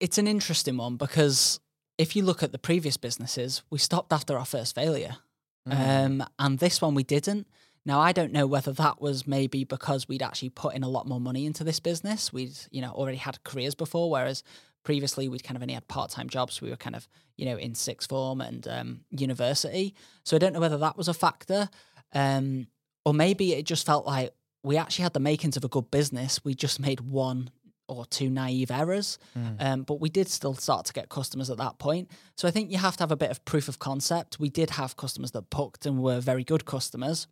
It's 0.00 0.18
an 0.18 0.26
interesting 0.26 0.76
one 0.76 0.96
because 0.96 1.60
if 1.96 2.16
you 2.16 2.24
look 2.24 2.42
at 2.42 2.52
the 2.52 2.58
previous 2.58 2.96
businesses, 2.96 3.62
we 3.70 3.78
stopped 3.78 4.12
after 4.12 4.36
our 4.36 4.44
first 4.44 4.74
failure. 4.74 5.16
Mm. 5.68 6.04
Um, 6.04 6.26
and 6.38 6.58
this 6.58 6.82
one 6.82 6.94
we 6.94 7.04
didn't. 7.04 7.46
Now 7.86 8.00
I 8.00 8.12
don't 8.12 8.32
know 8.32 8.46
whether 8.46 8.72
that 8.72 9.00
was 9.00 9.26
maybe 9.26 9.64
because 9.64 10.08
we'd 10.08 10.22
actually 10.22 10.50
put 10.50 10.74
in 10.74 10.82
a 10.82 10.88
lot 10.88 11.06
more 11.06 11.20
money 11.20 11.46
into 11.46 11.64
this 11.64 11.80
business. 11.80 12.32
We'd, 12.32 12.56
you 12.70 12.82
know, 12.82 12.90
already 12.90 13.18
had 13.18 13.42
careers 13.44 13.74
before, 13.74 14.10
whereas 14.10 14.42
previously 14.84 15.28
we'd 15.28 15.42
kind 15.42 15.56
of 15.56 15.62
only 15.62 15.74
had 15.74 15.88
part-time 15.88 16.28
jobs. 16.28 16.60
We 16.60 16.70
were 16.70 16.76
kind 16.76 16.94
of 16.94 17.08
you 17.36 17.46
know 17.46 17.56
in 17.56 17.74
sixth 17.74 18.08
form 18.08 18.40
and 18.40 18.66
um, 18.68 19.00
university. 19.10 19.94
So 20.24 20.36
i 20.36 20.38
don't 20.38 20.52
know 20.52 20.60
whether 20.60 20.78
that 20.78 20.96
was 20.96 21.08
a 21.08 21.14
factor 21.14 21.68
um, 22.12 22.68
or 23.04 23.12
maybe 23.12 23.54
it 23.54 23.64
just 23.64 23.84
felt 23.84 24.06
like 24.06 24.32
we 24.62 24.76
actually 24.76 25.02
had 25.02 25.12
the 25.12 25.20
makings 25.20 25.56
of 25.56 25.64
a 25.64 25.68
good 25.68 25.90
business. 25.90 26.42
We 26.42 26.54
just 26.54 26.80
made 26.80 27.00
one 27.00 27.50
or 27.86 28.06
two 28.06 28.30
naive 28.30 28.70
errors 28.70 29.18
mm. 29.36 29.62
um, 29.62 29.82
but 29.82 30.00
we 30.00 30.08
did 30.08 30.26
still 30.26 30.54
start 30.54 30.86
to 30.86 30.92
get 30.94 31.10
customers 31.10 31.50
at 31.50 31.58
that 31.58 31.78
point. 31.78 32.10
So 32.36 32.48
i 32.48 32.50
think 32.50 32.70
you 32.70 32.78
have 32.78 32.96
to 32.96 33.02
have 33.02 33.12
a 33.12 33.16
bit 33.16 33.30
of 33.30 33.44
proof 33.44 33.68
of 33.68 33.78
concept. 33.78 34.38
We 34.38 34.48
did 34.48 34.70
have 34.70 34.96
customers 34.96 35.32
that 35.32 35.50
booked 35.50 35.84
and 35.84 36.02
were 36.02 36.20
very 36.20 36.44
good 36.44 36.64
customers 36.64 37.26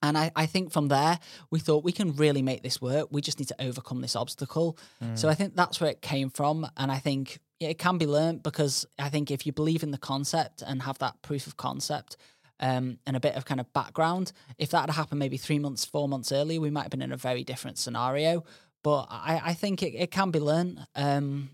and 0.00 0.16
I, 0.16 0.30
I 0.36 0.46
think 0.46 0.72
from 0.72 0.88
there, 0.88 1.18
we 1.50 1.58
thought 1.58 1.82
we 1.82 1.92
can 1.92 2.14
really 2.14 2.42
make 2.42 2.62
this 2.62 2.80
work. 2.80 3.08
We 3.10 3.20
just 3.20 3.38
need 3.38 3.48
to 3.48 3.62
overcome 3.62 4.00
this 4.00 4.14
obstacle. 4.14 4.78
Mm. 5.02 5.18
So 5.18 5.28
I 5.28 5.34
think 5.34 5.56
that's 5.56 5.80
where 5.80 5.90
it 5.90 6.02
came 6.02 6.30
from. 6.30 6.68
And 6.76 6.92
I 6.92 6.98
think 6.98 7.40
it 7.58 7.78
can 7.78 7.98
be 7.98 8.06
learned 8.06 8.42
because 8.42 8.86
I 8.98 9.08
think 9.08 9.30
if 9.30 9.44
you 9.44 9.52
believe 9.52 9.82
in 9.82 9.90
the 9.90 9.98
concept 9.98 10.62
and 10.62 10.82
have 10.82 10.98
that 10.98 11.20
proof 11.22 11.48
of 11.48 11.56
concept 11.56 12.16
um, 12.60 12.98
and 13.06 13.16
a 13.16 13.20
bit 13.20 13.34
of 13.34 13.44
kind 13.44 13.60
of 13.60 13.72
background, 13.72 14.32
if 14.56 14.70
that 14.70 14.82
had 14.82 14.90
happened 14.90 15.18
maybe 15.18 15.36
three 15.36 15.58
months, 15.58 15.84
four 15.84 16.08
months 16.08 16.30
earlier, 16.30 16.60
we 16.60 16.70
might 16.70 16.82
have 16.82 16.90
been 16.90 17.02
in 17.02 17.12
a 17.12 17.16
very 17.16 17.42
different 17.42 17.76
scenario. 17.76 18.44
But 18.84 19.08
I, 19.10 19.42
I 19.46 19.54
think 19.54 19.82
it, 19.82 19.94
it 19.94 20.10
can 20.12 20.30
be 20.30 20.38
learned. 20.38 20.86
Um, 20.94 21.50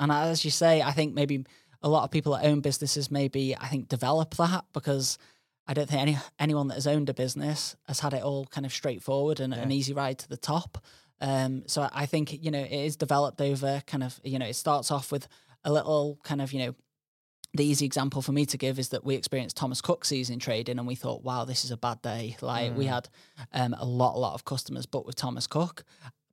and 0.00 0.10
as 0.10 0.44
you 0.44 0.50
say, 0.50 0.82
I 0.82 0.90
think 0.90 1.14
maybe 1.14 1.44
a 1.80 1.88
lot 1.88 2.02
of 2.02 2.10
people 2.10 2.32
that 2.32 2.44
own 2.44 2.60
businesses 2.60 3.08
maybe, 3.08 3.56
I 3.56 3.68
think, 3.68 3.88
develop 3.88 4.34
that 4.34 4.64
because– 4.72 5.16
I 5.66 5.74
don't 5.74 5.88
think 5.88 6.02
any 6.02 6.18
anyone 6.38 6.68
that 6.68 6.74
has 6.74 6.86
owned 6.86 7.08
a 7.08 7.14
business 7.14 7.76
has 7.86 8.00
had 8.00 8.12
it 8.12 8.22
all 8.22 8.46
kind 8.46 8.66
of 8.66 8.72
straightforward 8.72 9.40
and 9.40 9.54
yeah. 9.54 9.60
an 9.60 9.72
easy 9.72 9.92
ride 9.92 10.18
to 10.20 10.28
the 10.28 10.36
top. 10.36 10.78
Um, 11.20 11.62
so 11.66 11.88
I 11.92 12.06
think 12.06 12.44
you 12.44 12.50
know 12.50 12.62
it 12.62 12.72
is 12.72 12.96
developed 12.96 13.40
over 13.40 13.82
kind 13.86 14.02
of 14.02 14.20
you 14.24 14.38
know 14.38 14.46
it 14.46 14.56
starts 14.56 14.90
off 14.90 15.10
with 15.10 15.26
a 15.64 15.72
little 15.72 16.18
kind 16.22 16.42
of 16.42 16.52
you 16.52 16.58
know 16.58 16.74
the 17.54 17.64
easy 17.64 17.86
example 17.86 18.20
for 18.20 18.32
me 18.32 18.44
to 18.46 18.58
give 18.58 18.78
is 18.78 18.88
that 18.88 19.04
we 19.04 19.14
experienced 19.14 19.56
Thomas 19.56 19.80
Cook 19.80 20.04
season 20.04 20.40
trading 20.40 20.78
and 20.78 20.88
we 20.88 20.96
thought, 20.96 21.22
wow, 21.22 21.44
this 21.44 21.64
is 21.64 21.70
a 21.70 21.76
bad 21.76 22.02
day. 22.02 22.36
Like 22.40 22.72
mm. 22.72 22.74
we 22.74 22.86
had 22.86 23.08
um, 23.52 23.74
a 23.78 23.84
lot, 23.84 24.16
a 24.16 24.18
lot 24.18 24.34
of 24.34 24.44
customers 24.44 24.86
booked 24.86 25.06
with 25.06 25.14
Thomas 25.14 25.46
Cook. 25.46 25.84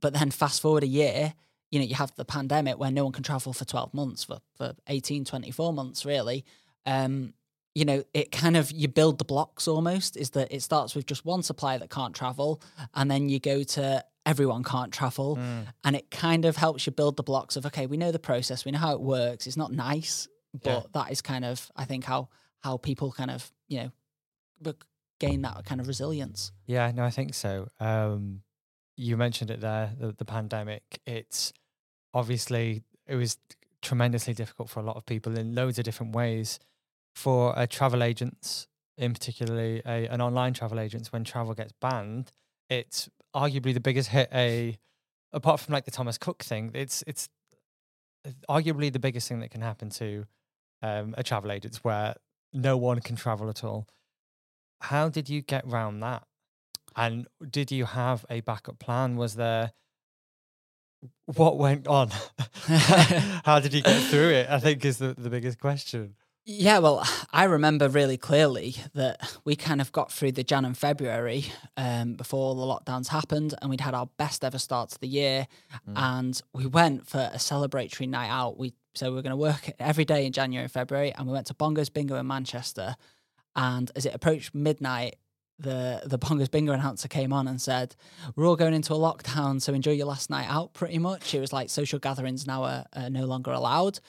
But 0.02 0.14
then 0.14 0.32
fast 0.32 0.64
forward 0.64 0.82
a 0.82 0.88
year, 0.88 1.36
you 1.70 1.80
know, 1.80 1.86
you 1.86 1.94
have 1.94 2.14
the 2.16 2.26
pandemic 2.26 2.80
where 2.80 2.90
no 2.90 3.04
one 3.04 3.14
can 3.14 3.24
travel 3.24 3.54
for 3.54 3.66
12 3.66 3.94
months, 3.94 4.24
for, 4.24 4.40
for 4.58 4.74
18, 4.88 5.24
24 5.24 5.72
months, 5.74 6.06
really. 6.06 6.44
Um, 6.88 7.36
you 7.74 7.86
know, 7.86 8.04
it 8.14 8.32
kind 8.32 8.58
of 8.58 8.72
you 8.72 8.88
build 8.88 9.18
the 9.18 9.26
blocks 9.26 9.68
almost 9.68 10.18
is 10.18 10.32
that 10.32 10.52
it 10.52 10.62
starts 10.62 10.96
with 10.96 11.06
just 11.06 11.26
one 11.26 11.44
supplier 11.44 11.80
that 11.80 11.90
can't 11.90 12.16
travel, 12.16 12.62
and 12.94 13.10
then 13.10 13.30
you 13.30 13.40
go 13.40 13.64
to 13.64 14.04
everyone 14.26 14.64
can't 14.64 14.92
travel, 14.92 15.38
mm. 15.38 15.66
and 15.84 15.96
it 15.96 16.12
kind 16.12 16.46
of 16.46 16.58
helps 16.58 16.86
you 16.86 16.92
build 16.92 17.18
the 17.18 17.24
blocks 17.24 17.56
of 17.56 17.66
okay, 17.66 17.86
we 17.86 17.98
know 17.98 18.12
the 18.12 18.20
process, 18.20 18.66
we 18.66 18.72
know 18.72 18.80
how 18.80 18.94
it 18.94 19.02
works. 19.02 19.48
It's 19.48 19.58
not 19.58 19.72
nice, 19.72 20.28
but 20.54 20.70
yeah. 20.70 20.82
that 20.94 21.12
is 21.12 21.22
kind 21.22 21.46
of 21.46 21.72
I 21.76 21.86
think 21.86 22.04
how 22.04 22.30
how 22.62 22.78
people 22.78 23.12
kind 23.12 23.32
of 23.32 23.52
you 23.68 23.78
know 23.78 23.92
gain 25.22 25.44
that 25.44 25.64
kind 25.66 25.80
of 25.80 25.88
resilience. 25.88 26.52
Yeah, 26.66 26.92
no, 26.94 27.04
I 27.04 27.12
think 27.12 27.36
so. 27.36 27.68
Um, 27.80 28.42
you 28.98 29.16
mentioned 29.18 29.52
it 29.52 29.62
there, 29.62 29.92
the, 29.98 30.14
the 30.14 30.26
pandemic. 30.26 31.00
It's 31.06 31.54
obviously 32.14 32.84
it 33.08 33.16
was 33.16 33.38
tremendously 33.82 34.34
difficult 34.34 34.70
for 34.70 34.80
a 34.80 34.84
lot 34.84 34.98
of 34.98 35.06
people 35.06 35.38
in 35.38 35.56
loads 35.56 35.78
of 35.78 35.86
different 35.86 36.16
ways. 36.16 36.60
For 37.14 37.54
a 37.56 37.68
travel 37.68 38.04
agents, 38.04 38.68
in 38.98 39.14
particularly 39.14 39.82
a, 39.86 40.08
an 40.08 40.22
online 40.22 40.54
travel 40.54 40.80
agents, 40.80 41.12
when 41.12 41.24
travel 41.24 41.54
gets 41.54 41.74
banned, 41.82 42.32
it's 42.70 43.10
arguably 43.36 43.74
the 43.74 43.80
biggest 43.80 44.10
hit. 44.10 44.30
A 44.34 44.78
apart 45.34 45.60
from 45.60 45.74
like 45.74 45.86
the 45.86 45.92
Thomas 45.92 46.18
Cook 46.18 46.44
thing, 46.44 46.72
it's 46.74 47.04
it's 47.08 47.30
arguably 48.50 48.92
the 48.92 49.00
biggest 49.00 49.28
thing 49.28 49.40
that 49.40 49.52
can 49.52 49.62
happen 49.62 49.90
to 49.90 50.26
um, 50.82 51.16
a 51.18 51.24
travel 51.24 51.52
agent, 51.52 51.78
where 51.84 52.16
no 52.54 52.78
one 52.78 53.00
can 53.00 53.16
travel 53.16 53.50
at 53.50 53.64
all. 53.64 53.88
How 54.82 55.10
did 55.10 55.30
you 55.30 55.42
get 55.42 55.66
around 55.66 56.00
that? 56.00 56.24
And 56.96 57.28
did 57.50 57.72
you 57.72 57.86
have 57.86 58.26
a 58.30 58.42
backup 58.42 58.80
plan? 58.80 59.16
Was 59.16 59.36
there 59.36 59.72
what 61.26 61.58
went 61.58 61.88
on? 61.88 62.12
How 63.46 63.60
did 63.60 63.74
you 63.74 63.82
get 63.82 64.04
through 64.04 64.30
it? 64.30 64.50
I 64.50 64.60
think 64.60 64.84
is 64.86 64.98
the, 64.98 65.14
the 65.18 65.30
biggest 65.30 65.60
question. 65.60 66.16
Yeah, 66.44 66.80
well, 66.80 67.08
I 67.32 67.44
remember 67.44 67.88
really 67.88 68.18
clearly 68.18 68.76
that 68.96 69.38
we 69.46 69.56
kind 69.56 69.80
of 69.80 69.92
got 69.92 70.12
through 70.12 70.32
the 70.32 70.44
Jan 70.44 70.66
and 70.66 70.76
February 70.76 71.46
um, 71.78 72.16
before 72.16 72.56
the 72.56 72.62
lockdowns 72.62 73.10
happened, 73.10 73.54
and 73.62 73.70
we'd 73.70 73.82
had 73.82 73.94
our 73.94 74.08
best 74.18 74.44
ever 74.44 74.58
start 74.58 74.90
to 74.90 75.00
the 75.00 75.08
year. 75.08 75.48
Mm. 75.88 75.94
And 75.96 76.42
we 76.54 76.66
went 76.66 77.08
for 77.08 77.30
a 77.32 77.38
celebratory 77.38 78.10
night 78.10 78.30
out. 78.30 78.58
We 78.58 78.74
so 78.94 79.12
we 79.12 79.20
are 79.20 79.22
going 79.22 79.32
to 79.32 79.38
work 79.38 79.72
every 79.80 80.04
day 80.04 80.26
in 80.26 80.34
January 80.34 80.64
and 80.64 80.72
February, 80.72 81.14
and 81.14 81.28
we 81.28 81.34
went 81.34 81.48
to 81.48 81.54
Bongos 81.54 81.94
Bingo 81.94 82.16
in 82.16 82.26
Manchester. 82.28 82.96
And 83.56 83.92
as 83.96 84.06
it 84.06 84.16
approached 84.16 84.56
midnight, 84.56 85.18
the 85.60 86.02
the 86.06 86.18
Bongos 86.18 86.50
Bingo 86.50 86.74
announcer 86.74 87.08
came 87.08 87.32
on 87.32 87.48
and 87.48 87.62
said, 87.62 87.96
"We're 88.36 88.48
all 88.48 88.56
going 88.56 88.74
into 88.74 88.94
a 88.94 88.98
lockdown, 88.98 89.62
so 89.62 89.74
enjoy 89.74 89.92
your 89.92 90.08
last 90.08 90.32
night 90.32 90.48
out." 90.50 90.74
Pretty 90.74 90.98
much, 90.98 91.36
it 91.36 91.40
was 91.40 91.54
like 91.54 91.70
social 91.70 92.00
gatherings 92.00 92.48
now 92.48 92.64
are, 92.64 92.86
are 92.94 93.10
no 93.12 93.26
longer 93.26 93.52
allowed, 93.52 94.00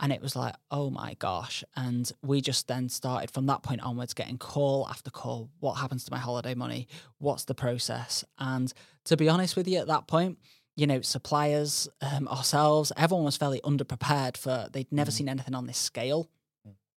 and 0.00 0.12
it 0.12 0.20
was 0.20 0.36
like, 0.36 0.54
"Oh 0.70 0.90
my 0.90 1.14
gosh!" 1.14 1.64
And 1.76 2.10
we 2.22 2.40
just 2.40 2.68
then 2.68 2.88
started 2.88 3.30
from 3.30 3.46
that 3.46 3.62
point 3.62 3.82
onwards, 3.82 4.14
getting 4.14 4.38
call 4.38 4.86
after 4.88 5.10
call. 5.10 5.50
What 5.60 5.74
happens 5.74 6.04
to 6.04 6.12
my 6.12 6.18
holiday 6.18 6.54
money? 6.54 6.88
What's 7.18 7.44
the 7.44 7.54
process? 7.54 8.24
And 8.38 8.72
to 9.04 9.16
be 9.16 9.28
honest 9.28 9.56
with 9.56 9.68
you, 9.68 9.78
at 9.78 9.86
that 9.86 10.06
point, 10.06 10.38
you 10.76 10.86
know, 10.86 11.00
suppliers, 11.00 11.88
um, 12.00 12.26
ourselves, 12.28 12.92
everyone 12.96 13.24
was 13.24 13.36
fairly 13.36 13.60
underprepared 13.60 14.36
for. 14.36 14.68
They'd 14.72 14.90
never 14.90 15.10
mm. 15.10 15.14
seen 15.14 15.28
anything 15.28 15.54
on 15.54 15.66
this 15.66 15.78
scale 15.78 16.28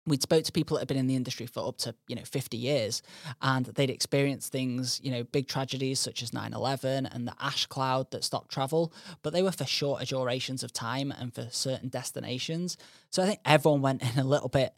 we'd 0.06 0.22
spoke 0.22 0.44
to 0.44 0.52
people 0.52 0.76
that 0.76 0.82
had 0.82 0.88
been 0.88 0.96
in 0.96 1.06
the 1.06 1.16
industry 1.16 1.46
for 1.46 1.66
up 1.66 1.78
to 1.78 1.94
you 2.08 2.16
know 2.16 2.22
50 2.22 2.56
years 2.56 3.02
and 3.42 3.66
they'd 3.66 3.90
experienced 3.90 4.52
things 4.52 5.00
you 5.02 5.10
know 5.10 5.24
big 5.24 5.48
tragedies 5.48 5.98
such 6.00 6.22
as 6.22 6.30
9-11 6.30 7.08
and 7.12 7.26
the 7.26 7.34
ash 7.40 7.66
cloud 7.66 8.10
that 8.10 8.24
stopped 8.24 8.50
travel 8.50 8.92
but 9.22 9.32
they 9.32 9.42
were 9.42 9.52
for 9.52 9.64
shorter 9.64 10.04
durations 10.04 10.62
of 10.62 10.72
time 10.72 11.12
and 11.18 11.34
for 11.34 11.48
certain 11.50 11.88
destinations. 11.88 12.76
So 13.10 13.22
i 13.22 13.26
think 13.26 13.40
everyone 13.44 13.82
went 13.82 14.02
in 14.02 14.18
a 14.18 14.24
little 14.24 14.48
bit 14.48 14.74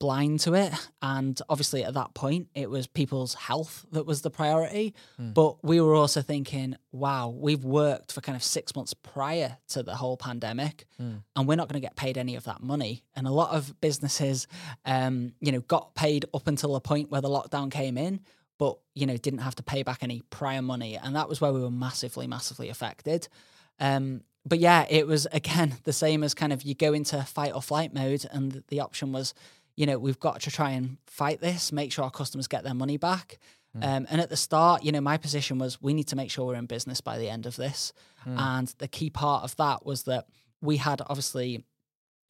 blind 0.00 0.40
to 0.40 0.54
it. 0.54 0.72
And 1.00 1.40
obviously, 1.48 1.84
at 1.84 1.94
that 1.94 2.14
point, 2.14 2.48
it 2.54 2.68
was 2.68 2.88
people's 2.88 3.34
health 3.34 3.86
that 3.92 4.06
was 4.06 4.22
the 4.22 4.30
priority. 4.30 4.94
Mm. 5.20 5.34
But 5.34 5.62
we 5.62 5.80
were 5.80 5.94
also 5.94 6.22
thinking, 6.22 6.74
wow, 6.90 7.28
we've 7.28 7.64
worked 7.64 8.10
for 8.10 8.20
kind 8.20 8.34
of 8.34 8.42
six 8.42 8.74
months 8.74 8.94
prior 8.94 9.58
to 9.68 9.84
the 9.84 9.94
whole 9.94 10.16
pandemic, 10.16 10.86
mm. 11.00 11.22
and 11.36 11.46
we're 11.46 11.54
not 11.54 11.68
going 11.68 11.80
to 11.80 11.86
get 11.86 11.94
paid 11.94 12.18
any 12.18 12.34
of 12.34 12.44
that 12.44 12.62
money. 12.62 13.04
And 13.14 13.28
a 13.28 13.30
lot 13.30 13.54
of 13.54 13.80
businesses, 13.80 14.48
um, 14.84 15.34
you 15.40 15.52
know, 15.52 15.60
got 15.60 15.94
paid 15.94 16.24
up 16.34 16.48
until 16.48 16.72
the 16.72 16.80
point 16.80 17.10
where 17.10 17.20
the 17.20 17.28
lockdown 17.28 17.70
came 17.70 17.96
in. 17.96 18.20
But 18.58 18.78
you 18.94 19.06
know, 19.06 19.16
didn't 19.16 19.40
have 19.40 19.54
to 19.54 19.62
pay 19.62 19.82
back 19.82 20.02
any 20.02 20.22
prior 20.30 20.62
money, 20.62 20.96
and 20.96 21.14
that 21.14 21.28
was 21.28 21.40
where 21.40 21.52
we 21.52 21.60
were 21.60 21.70
massively, 21.70 22.26
massively 22.26 22.68
affected. 22.68 23.28
Um, 23.78 24.22
but 24.46 24.58
yeah, 24.58 24.86
it 24.88 25.06
was 25.06 25.26
again 25.32 25.76
the 25.84 25.92
same 25.92 26.22
as 26.22 26.34
kind 26.34 26.52
of 26.52 26.62
you 26.62 26.74
go 26.74 26.92
into 26.92 27.22
fight 27.22 27.52
or 27.54 27.62
flight 27.62 27.92
mode, 27.94 28.26
and 28.30 28.62
the 28.68 28.80
option 28.80 29.12
was 29.12 29.34
you 29.76 29.86
know, 29.86 29.98
we've 29.98 30.20
got 30.20 30.40
to 30.42 30.50
try 30.50 30.70
and 30.70 30.98
fight 31.06 31.40
this, 31.40 31.72
make 31.72 31.92
sure 31.92 32.04
our 32.04 32.10
customers 32.10 32.46
get 32.46 32.64
their 32.64 32.74
money 32.74 32.96
back. 32.96 33.38
Mm. 33.76 33.84
Um, 33.84 34.06
and 34.10 34.20
at 34.20 34.30
the 34.30 34.36
start, 34.36 34.84
you 34.84 34.92
know, 34.92 35.00
my 35.00 35.16
position 35.16 35.58
was 35.58 35.80
we 35.80 35.94
need 35.94 36.08
to 36.08 36.16
make 36.16 36.30
sure 36.30 36.46
we're 36.46 36.56
in 36.56 36.66
business 36.66 37.00
by 37.00 37.18
the 37.18 37.28
end 37.28 37.46
of 37.46 37.56
this. 37.56 37.92
Mm. 38.26 38.38
And 38.38 38.74
the 38.78 38.88
key 38.88 39.10
part 39.10 39.44
of 39.44 39.56
that 39.56 39.86
was 39.86 40.04
that 40.04 40.26
we 40.60 40.76
had 40.76 41.00
obviously 41.06 41.64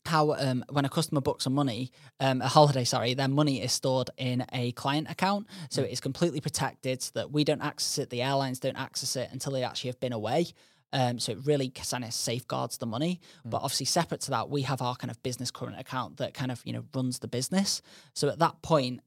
how 0.07 0.33
um, 0.33 0.65
when 0.71 0.85
a 0.85 0.89
customer 0.89 1.21
books 1.21 1.47
a 1.47 1.51
money, 1.51 1.93
um, 2.21 2.41
a 2.41 2.49
holiday, 2.49 2.85
sorry, 2.85 3.15
their 3.15 3.29
money 3.29 3.63
is 3.63 3.73
stored 3.73 4.11
in 4.17 4.45
a 4.53 4.73
client 4.73 5.11
account, 5.11 5.47
so 5.69 5.83
mm. 5.83 5.87
it 5.87 5.93
is 5.93 6.01
completely 6.01 6.41
protected, 6.41 7.03
so 7.03 7.11
that 7.15 7.31
we 7.31 7.45
don't 7.45 7.61
access 7.61 7.99
it, 7.99 8.11
the 8.11 8.23
airlines 8.23 8.59
don't 8.59 8.79
access 8.79 9.15
it 9.15 9.29
until 9.31 9.53
they 9.53 9.63
actually 9.63 9.89
have 9.89 10.01
been 10.01 10.13
away. 10.13 10.47
Um, 10.93 11.19
so 11.19 11.33
it 11.33 11.39
really 11.45 11.71
kind 11.71 12.05
of 12.05 12.13
safeguards 12.13 12.79
the 12.79 12.87
money. 12.87 13.21
Mm. 13.47 13.51
But 13.51 13.59
obviously, 13.59 13.87
separate 13.87 14.21
to 14.23 14.31
that, 14.31 14.51
we 14.51 14.63
have 14.63 14.83
our 14.83 14.97
kind 14.97 15.11
of 15.11 15.23
business 15.23 15.51
current 15.51 15.79
account 15.79 16.17
that 16.19 16.35
kind 16.35 16.51
of 16.51 16.63
you 16.65 16.73
know 16.73 16.85
runs 16.95 17.21
the 17.21 17.29
business. 17.29 17.83
So 18.15 18.29
at 18.29 18.39
that 18.39 18.63
point, 18.63 19.01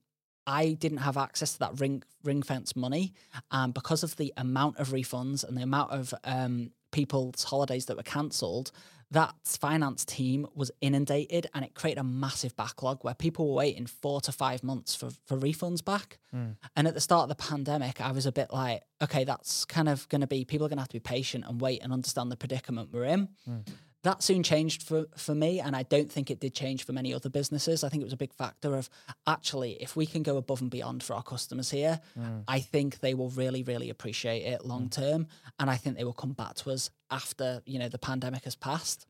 I 0.46 0.74
didn't 0.74 1.00
have 1.00 1.18
access 1.18 1.54
to 1.54 1.60
that 1.60 1.80
ring 1.80 2.04
ring 2.24 2.42
fence 2.42 2.76
money, 2.76 3.14
and 3.52 3.74
because 3.74 4.04
of 4.04 4.16
the 4.18 4.34
amount 4.38 4.78
of 4.78 4.90
refunds 4.90 5.48
and 5.48 5.58
the 5.58 5.64
amount 5.64 5.92
of 5.92 6.14
um, 6.24 6.72
people's 6.92 7.44
holidays 7.44 7.86
that 7.88 7.98
were 7.98 8.04
cancelled, 8.04 8.72
that 9.14 9.36
finance 9.44 10.04
team 10.04 10.48
was 10.56 10.72
inundated 10.82 11.48
and 11.54 11.64
it 11.64 11.76
created 11.76 12.00
a 12.00 12.04
massive 12.04 12.56
backlog 12.56 13.04
where 13.04 13.14
people 13.14 13.48
were 13.48 13.54
waiting 13.54 13.86
four 13.86 14.20
to 14.22 14.32
five 14.32 14.64
months 14.64 14.96
for, 14.96 15.12
for 15.26 15.38
refunds 15.38 15.86
back. 15.86 16.18
Mm. 16.36 16.56
And 16.76 16.88
at 16.88 16.96
the 16.96 17.00
start 17.00 17.24
of 17.24 17.30
the 17.30 17.42
pandemic, 17.44 18.02
I 18.02 18.12
was 18.12 18.26
a 18.26 18.32
bit 18.32 18.52
like, 18.52 18.82
okay, 19.04 19.24
that's 19.24 19.66
kind 19.66 19.88
of 19.88 20.10
going 20.10 20.22
to 20.22 20.28
be, 20.28 20.46
people 20.46 20.66
are 20.66 20.70
going 20.70 20.78
to 20.78 20.82
have 20.82 20.90
to 20.90 20.96
be 20.96 21.00
patient 21.00 21.46
and 21.48 21.62
wait 21.62 21.84
and 21.84 21.94
understand 21.94 22.32
the 22.32 22.36
predicament 22.36 22.90
we're 22.92 23.06
in. 23.06 23.30
Mm. 23.48 23.68
That 24.04 24.22
soon 24.22 24.44
changed 24.44 24.84
for, 24.84 25.06
for 25.16 25.34
me, 25.34 25.62
and 25.62 25.76
I 25.76 25.84
don't 25.84 26.12
think 26.12 26.30
it 26.30 26.42
did 26.42 26.54
change 26.54 26.86
for 26.86 26.92
many 26.92 27.14
other 27.14 27.30
businesses. 27.30 27.84
I 27.84 27.90
think 27.90 28.02
it 28.02 28.06
was 28.06 28.14
a 28.14 28.18
big 28.18 28.34
factor 28.34 28.76
of 28.76 28.90
actually, 29.26 29.74
if 29.82 29.96
we 29.96 30.06
can 30.06 30.24
go 30.24 30.36
above 30.36 30.62
and 30.62 30.70
beyond 30.70 31.04
for 31.04 31.14
our 31.14 31.24
customers 31.24 31.72
here, 31.72 32.02
mm. 32.20 32.44
I 32.48 32.60
think 32.60 33.00
they 33.00 33.14
will 33.14 33.30
really, 33.30 33.64
really 33.64 33.90
appreciate 33.90 34.42
it 34.42 34.66
long 34.66 34.90
term, 34.90 35.28
and 35.58 35.70
I 35.70 35.78
think 35.78 35.98
they 35.98 36.04
will 36.04 36.14
come 36.14 36.34
back 36.34 36.56
to 36.56 36.72
us 36.72 36.90
after 37.12 37.62
you 37.66 37.80
know 37.80 37.88
the 37.88 37.98
pandemic 37.98 38.44
has 38.44 38.56
passed. 38.56 39.08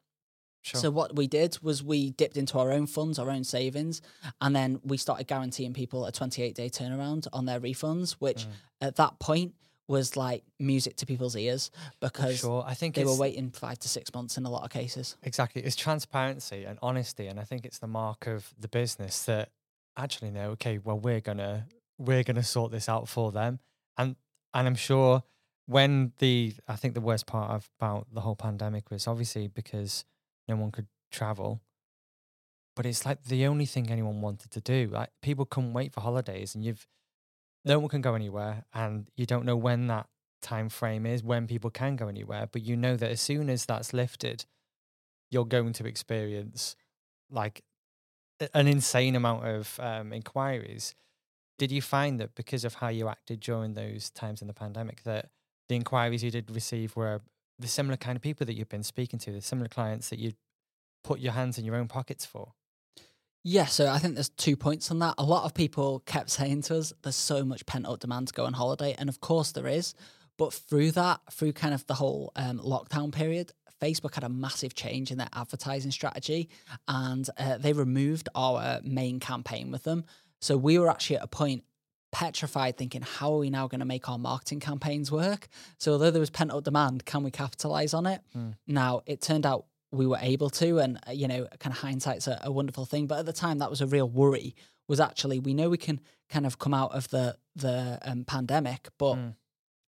Sure. 0.61 0.79
So 0.79 0.91
what 0.91 1.15
we 1.15 1.27
did 1.27 1.57
was 1.61 1.83
we 1.83 2.11
dipped 2.11 2.37
into 2.37 2.57
our 2.57 2.71
own 2.71 2.87
funds, 2.87 3.19
our 3.19 3.29
own 3.29 3.43
savings, 3.43 4.01
and 4.39 4.55
then 4.55 4.79
we 4.83 4.97
started 4.97 5.27
guaranteeing 5.27 5.73
people 5.73 6.05
a 6.05 6.11
28 6.11 6.55
day 6.55 6.69
turnaround 6.69 7.27
on 7.33 7.45
their 7.45 7.59
refunds, 7.59 8.13
which 8.13 8.45
mm. 8.45 8.51
at 8.79 8.95
that 8.95 9.19
point 9.19 9.55
was 9.87 10.15
like 10.15 10.43
music 10.59 10.95
to 10.97 11.05
people's 11.05 11.35
ears 11.35 11.69
because 11.99 12.39
sure. 12.39 12.63
I 12.65 12.73
think 12.73 12.95
they 12.95 13.03
were 13.03 13.17
waiting 13.17 13.51
five 13.51 13.79
to 13.79 13.89
six 13.89 14.13
months 14.13 14.37
in 14.37 14.45
a 14.45 14.49
lot 14.49 14.63
of 14.63 14.69
cases. 14.69 15.17
Exactly. 15.23 15.61
It's 15.61 15.75
transparency 15.75 16.63
and 16.63 16.79
honesty. 16.81 17.27
And 17.27 17.39
I 17.39 17.43
think 17.43 17.65
it's 17.65 17.79
the 17.79 17.87
mark 17.87 18.27
of 18.27 18.53
the 18.57 18.67
business 18.67 19.23
that 19.25 19.49
actually 19.97 20.31
know, 20.31 20.51
okay, 20.51 20.77
well, 20.77 20.97
we're 20.97 21.19
gonna 21.19 21.67
we're 21.97 22.23
gonna 22.23 22.43
sort 22.43 22.71
this 22.71 22.87
out 22.87 23.07
for 23.07 23.31
them. 23.31 23.59
And 23.97 24.15
and 24.53 24.67
I'm 24.67 24.75
sure 24.75 25.23
when 25.65 26.13
the 26.19 26.53
I 26.67 26.75
think 26.75 26.93
the 26.93 27.01
worst 27.01 27.25
part 27.25 27.51
of, 27.51 27.69
about 27.79 28.07
the 28.13 28.21
whole 28.21 28.35
pandemic 28.35 28.89
was 28.89 29.07
obviously 29.07 29.47
because 29.47 30.05
no 30.47 30.55
one 30.55 30.71
could 30.71 30.87
travel. 31.11 31.61
But 32.75 32.85
it's 32.85 33.05
like 33.05 33.23
the 33.23 33.45
only 33.45 33.65
thing 33.65 33.91
anyone 33.91 34.21
wanted 34.21 34.49
to 34.51 34.61
do. 34.61 34.89
Like 34.91 35.09
people 35.21 35.45
couldn't 35.45 35.73
wait 35.73 35.93
for 35.93 36.01
holidays, 36.01 36.55
and 36.55 36.63
you've 36.63 36.87
no 37.65 37.79
one 37.79 37.89
can 37.89 38.01
go 38.01 38.15
anywhere, 38.15 38.65
and 38.73 39.07
you 39.15 39.25
don't 39.25 39.45
know 39.45 39.55
when 39.55 39.87
that 39.87 40.07
time 40.41 40.69
frame 40.69 41.05
is 41.05 41.23
when 41.23 41.47
people 41.47 41.69
can 41.69 41.95
go 41.95 42.07
anywhere. 42.07 42.47
But 42.51 42.63
you 42.63 42.75
know 42.75 42.95
that 42.97 43.09
as 43.09 43.21
soon 43.21 43.49
as 43.49 43.65
that's 43.65 43.93
lifted, 43.93 44.45
you're 45.31 45.45
going 45.45 45.73
to 45.73 45.85
experience 45.85 46.75
like 47.29 47.63
an 48.53 48.67
insane 48.67 49.15
amount 49.15 49.45
of 49.45 49.79
um, 49.79 50.13
inquiries. 50.13 50.95
Did 51.57 51.71
you 51.71 51.81
find 51.81 52.19
that 52.19 52.35
because 52.35 52.65
of 52.65 52.75
how 52.75 52.89
you 52.89 53.07
acted 53.07 53.39
during 53.39 53.73
those 53.73 54.09
times 54.09 54.41
in 54.41 54.47
the 54.47 54.53
pandemic, 54.53 55.03
that 55.03 55.29
the 55.69 55.75
inquiries 55.75 56.23
you 56.23 56.31
did 56.31 56.51
receive 56.51 56.95
were 56.95 57.21
the 57.57 57.67
similar 57.67 57.95
kind 57.95 58.15
of 58.15 58.21
people 58.21 58.45
that 58.45 58.55
you've 58.55 58.69
been 58.69 58.83
speaking 58.83 59.19
to, 59.19 59.31
the 59.31 59.41
similar 59.41 59.69
clients 59.69 60.09
that 60.09 60.19
you 60.19 60.33
put 61.03 61.19
your 61.19 61.33
hands 61.33 61.57
in 61.57 61.65
your 61.65 61.75
own 61.75 61.87
pockets 61.87 62.25
for? 62.25 62.53
Yeah, 63.43 63.65
so 63.65 63.89
I 63.89 63.99
think 63.99 64.15
there's 64.15 64.29
two 64.29 64.55
points 64.55 64.89
on 64.89 64.99
that. 64.99 65.15
A 65.17 65.23
lot 65.23 65.43
of 65.43 65.53
people 65.53 66.01
kept 66.05 66.29
saying 66.29 66.61
to 66.63 66.77
us, 66.77 66.93
there's 67.03 67.17
so 67.17 67.43
much 67.43 67.65
pent 67.65 67.85
up 67.85 67.99
demand 67.99 68.29
to 68.29 68.33
go 68.33 68.45
on 68.45 68.53
holiday. 68.53 68.95
And 68.97 69.09
of 69.09 69.19
course 69.19 69.51
there 69.51 69.67
is. 69.67 69.93
But 70.37 70.53
through 70.53 70.91
that, 70.91 71.19
through 71.31 71.53
kind 71.53 71.73
of 71.73 71.85
the 71.85 71.93
whole 71.93 72.31
um, 72.35 72.59
lockdown 72.59 73.11
period, 73.11 73.51
Facebook 73.81 74.15
had 74.15 74.23
a 74.23 74.29
massive 74.29 74.73
change 74.73 75.11
in 75.11 75.17
their 75.17 75.27
advertising 75.33 75.91
strategy 75.91 76.49
and 76.87 77.29
uh, 77.37 77.57
they 77.57 77.73
removed 77.73 78.29
our 78.33 78.79
main 78.83 79.19
campaign 79.19 79.71
with 79.71 79.83
them. 79.83 80.05
So 80.39 80.55
we 80.57 80.79
were 80.79 80.89
actually 80.89 81.17
at 81.17 81.23
a 81.23 81.27
point 81.27 81.65
petrified 82.13 82.77
thinking 82.77 83.01
how 83.01 83.33
are 83.33 83.39
we 83.39 83.49
now 83.49 83.67
going 83.67 83.79
to 83.79 83.85
make 83.85 84.07
our 84.07 84.19
marketing 84.19 84.59
campaigns 84.59 85.11
work 85.11 85.47
so 85.79 85.93
although 85.93 86.11
there 86.11 86.19
was 86.19 86.29
pent 86.29 86.51
up 86.51 86.63
demand 86.63 87.03
can 87.05 87.23
we 87.23 87.31
capitalize 87.31 87.91
on 87.91 88.05
it 88.05 88.21
mm. 88.37 88.53
now 88.67 89.01
it 89.07 89.19
turned 89.19 89.47
out 89.47 89.65
we 89.93 90.07
were 90.07 90.17
able 90.21 90.49
to 90.49 90.79
and 90.79 90.99
uh, 91.07 91.11
you 91.11 91.27
know 91.27 91.47
kind 91.59 91.73
of 91.73 91.79
hindsight's 91.79 92.27
a, 92.27 92.39
a, 92.43 92.51
wonderful 92.51 92.85
thing 92.85 93.07
but 93.07 93.19
at 93.19 93.25
the 93.25 93.33
time 93.33 93.59
that 93.59 93.69
was 93.69 93.81
a 93.81 93.87
real 93.87 94.09
worry 94.09 94.55
was 94.87 94.99
actually 94.99 95.39
we 95.39 95.53
know 95.53 95.69
we 95.69 95.77
can 95.77 95.99
kind 96.29 96.45
of 96.45 96.59
come 96.59 96.73
out 96.73 96.91
of 96.93 97.07
the 97.09 97.35
the 97.55 97.99
um, 98.03 98.25
pandemic 98.25 98.89
but 98.97 99.15
mm. 99.15 99.35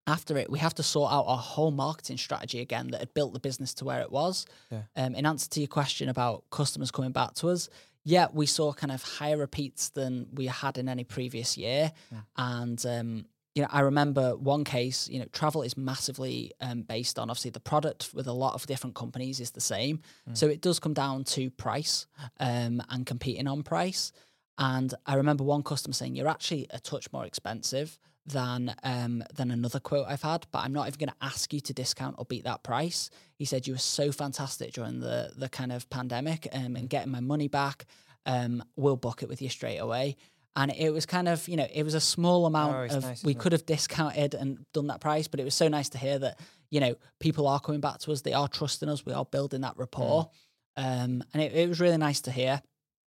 after 0.08 0.38
it, 0.38 0.50
we 0.50 0.60
have 0.60 0.76
to 0.76 0.84
sort 0.84 1.12
out 1.12 1.26
our 1.28 1.38
whole 1.38 1.72
marketing 1.72 2.18
strategy 2.18 2.60
again 2.60 2.89
that 2.91 3.00
had 3.00 3.13
built 3.13 3.34
the 3.34 3.39
business 3.39 3.74
to 3.74 3.86
where 3.86 4.02
it 4.02 4.12
was. 4.12 4.46
Yeah. 4.72 4.84
Um, 4.96 5.15
in 5.15 5.26
answer 5.26 5.50
to 5.50 5.60
your 5.60 5.68
question 5.68 6.10
about 6.10 6.44
customers 6.52 6.91
coming 6.91 7.12
back 7.12 7.34
to 7.36 7.50
us, 7.50 7.70
yeah, 8.04 8.28
we 8.32 8.46
saw 8.46 8.72
kind 8.72 8.91
of 8.91 9.02
higher 9.02 9.36
repeats 9.36 9.89
than 9.89 10.28
we 10.32 10.46
had 10.46 10.78
in 10.78 10.88
any 10.88 11.04
previous 11.04 11.58
year. 11.58 11.91
And, 12.38 12.86
um, 12.86 13.26
you 13.56 13.62
know, 13.62 13.70
I 13.72 13.80
remember 13.80 14.36
one 14.36 14.65
case, 14.65 15.08
you 15.10 15.18
know, 15.18 15.26
travel 15.32 15.63
is 15.63 15.78
massively 15.78 16.52
um, 16.60 16.82
based 16.82 17.18
on 17.18 17.30
obviously 17.30 17.52
the 17.52 17.62
product 17.62 18.10
with 18.13 18.28
a 18.28 18.34
lot 18.34 18.54
of 18.54 18.68
different 18.68 18.96
companies 18.96 19.39
is 19.39 19.52
the 19.52 19.62
same. 19.62 20.02
So 20.34 20.48
it 20.48 20.60
does 20.60 20.78
come 20.80 20.94
down 20.94 21.24
to 21.24 21.50
price 21.52 22.06
um, 22.39 22.84
and 22.89 23.06
competing 23.06 23.48
on 23.48 23.63
price. 23.63 24.12
And 24.58 24.94
I 25.06 25.15
remember 25.15 25.44
one 25.46 25.63
customer 25.63 25.94
saying, 25.94 26.15
"You're 26.15 26.28
actually 26.28 26.68
a 26.70 26.80
touch 26.80 27.12
more 27.13 27.26
expensive 27.26 27.98
than 28.26 28.76
um, 28.84 29.24
than 29.34 29.52
another 29.52 29.80
quote 29.80 30.08
I've 30.08 30.22
had, 30.22 30.48
but 30.52 30.60
I'm 30.60 30.74
not 30.74 30.88
even 30.88 30.98
going 30.98 31.10
to 31.10 31.26
ask 31.26 31.54
you 31.54 31.60
to 31.62 31.74
discount 31.74 32.15
or 32.18 32.26
beat 32.26 32.44
that 32.44 32.63
price." 32.63 33.10
He 33.36 33.46
said, 33.46 33.68
"You 33.68 33.74
were 33.74 33.80
so 33.80 34.12
fantastic 34.12 34.74
during 34.74 35.00
the 35.00 35.32
the 35.38 35.50
kind 35.50 35.72
of 35.72 35.89
pandemic 35.89 36.48
um, 36.54 36.76
and 36.76 36.89
getting 36.89 37.12
my 37.12 37.20
money 37.22 37.48
back. 37.48 37.86
Um, 38.26 38.63
we'll 38.76 38.96
book 38.98 39.24
it 39.24 39.30
with 39.30 39.41
you 39.41 39.50
straight 39.50 39.78
away." 39.78 40.15
And 40.56 40.72
it 40.72 40.91
was 40.91 41.06
kind 41.06 41.28
of, 41.28 41.48
you 41.48 41.58
know, 41.58 41.68
it 41.74 41.84
was 41.84 41.94
a 41.96 42.00
small 42.00 42.46
amount 42.46 42.91
Oh, 42.91 42.96
of. 42.98 43.04
nice, 43.04 43.24
we 43.24 43.34
could 43.34 43.52
have 43.52 43.65
discounted 43.65 44.34
and 44.34 44.65
done 44.74 44.88
that 44.88 45.02
price, 45.02 45.28
but 45.28 45.39
it 45.39 45.44
was 45.44 45.54
so 45.56 45.68
nice 45.68 45.89
to 45.89 45.98
hear 45.98 46.18
that, 46.20 46.39
you 46.72 46.80
know, 46.80 46.96
people 47.20 47.48
are 47.48 47.60
coming 47.60 47.82
back 47.82 48.00
to 48.00 48.12
us. 48.12 48.22
They 48.22 48.34
are 48.34 48.48
trusting 48.48 48.88
us. 48.88 49.06
We 49.06 49.12
are 49.13 49.26
building 49.26 49.62
that 49.62 49.76
rapport, 49.78 50.30
um, 50.78 51.24
and 51.34 51.41
it, 51.44 51.54
it 51.54 51.68
was 51.70 51.80
really 51.80 51.98
nice 51.98 52.22
to 52.22 52.32
hear 52.32 52.62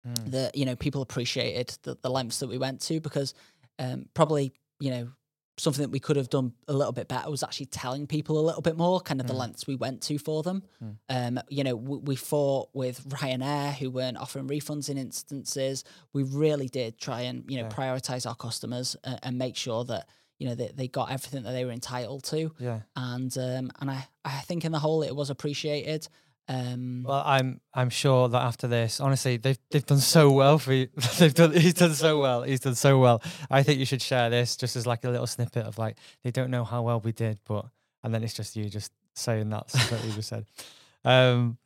Mm. 0.07 0.29
that 0.31 0.55
you 0.55 0.65
know 0.65 0.75
people 0.75 1.01
appreciated 1.01 1.75
the, 1.81 1.97
the 2.03 2.11
lengths 2.11 2.37
that 2.37 2.47
we 2.47 2.59
went 2.59 2.79
to 2.81 2.99
because 2.99 3.33
um, 3.79 4.05
probably 4.13 4.51
you 4.79 4.91
know 4.91 5.09
something 5.57 5.83
that 5.83 5.89
we 5.89 5.99
could 5.99 6.17
have 6.17 6.29
done 6.29 6.53
a 6.67 6.73
little 6.73 6.91
bit 6.91 7.07
better 7.07 7.29
was 7.29 7.43
actually 7.43 7.67
telling 7.67 8.07
people 8.07 8.39
a 8.39 8.45
little 8.45 8.61
bit 8.61 8.75
more 8.77 8.99
kind 8.99 9.21
of 9.21 9.27
the 9.27 9.33
lengths 9.33 9.65
we 9.65 9.75
went 9.75 10.01
to 10.01 10.17
for 10.17 10.43
them. 10.43 10.63
Um, 11.09 11.39
you 11.49 11.63
know 11.63 11.75
we, 11.75 11.97
we 11.99 12.15
fought 12.15 12.69
with 12.73 13.07
ryanair 13.09 13.73
who 13.73 13.89
weren't 13.89 14.17
offering 14.17 14.47
refunds 14.47 14.89
in 14.89 14.97
instances. 14.97 15.83
We 16.13 16.23
really 16.23 16.67
did 16.67 16.97
try 16.99 17.21
and 17.21 17.49
you 17.49 17.61
know 17.61 17.69
prioritize 17.69 18.27
our 18.27 18.35
customers 18.35 18.95
uh, 19.03 19.17
and 19.23 19.37
make 19.37 19.55
sure 19.55 19.85
that 19.85 20.09
you 20.39 20.47
know 20.47 20.55
they, 20.55 20.71
they 20.75 20.87
got 20.87 21.11
everything 21.11 21.43
that 21.43 21.51
they 21.51 21.63
were 21.63 21.71
entitled 21.71 22.23
to. 22.25 22.51
Yeah. 22.59 22.81
and 22.95 23.35
um, 23.37 23.71
and 23.79 23.89
I, 23.89 24.07
I 24.25 24.39
think 24.41 24.65
in 24.65 24.71
the 24.71 24.79
whole 24.79 25.03
it 25.03 25.15
was 25.15 25.29
appreciated 25.29 26.07
um, 26.47 27.03
Well, 27.03 27.23
I'm 27.25 27.61
I'm 27.73 27.89
sure 27.89 28.29
that 28.29 28.41
after 28.41 28.67
this, 28.67 28.99
honestly, 28.99 29.37
they've 29.37 29.57
they've 29.71 29.85
done 29.85 29.99
so 29.99 30.31
well 30.31 30.59
for 30.59 30.73
you. 30.73 30.87
they've 31.17 31.33
done 31.33 31.53
he's 31.53 31.73
done 31.73 31.93
so 31.93 32.19
well. 32.19 32.43
He's 32.43 32.59
done 32.59 32.75
so 32.75 32.99
well. 32.99 33.21
I 33.49 33.63
think 33.63 33.79
you 33.79 33.85
should 33.85 34.01
share 34.01 34.29
this 34.29 34.55
just 34.55 34.75
as 34.75 34.85
like 34.85 35.03
a 35.03 35.09
little 35.09 35.27
snippet 35.27 35.65
of 35.65 35.77
like 35.77 35.97
they 36.23 36.31
don't 36.31 36.51
know 36.51 36.63
how 36.63 36.83
well 36.83 36.99
we 36.99 37.11
did, 37.11 37.39
but 37.45 37.65
and 38.03 38.13
then 38.13 38.23
it's 38.23 38.33
just 38.33 38.55
you 38.55 38.69
just 38.69 38.91
saying 39.15 39.49
that 39.49 39.67
that 39.69 40.03
you 40.05 40.11
just 40.13 40.29
said. 40.29 40.45
Um, 41.07 41.59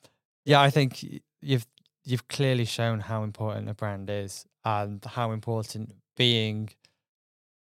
yeah, 0.43 0.59
I 0.59 0.69
think 0.69 1.01
you've 1.41 1.65
you've 2.03 2.27
clearly 2.27 2.65
shown 2.65 2.99
how 2.99 3.23
important 3.23 3.69
a 3.69 3.73
brand 3.73 4.09
is 4.09 4.45
and 4.65 5.01
how 5.05 5.31
important 5.31 5.93
being 6.17 6.69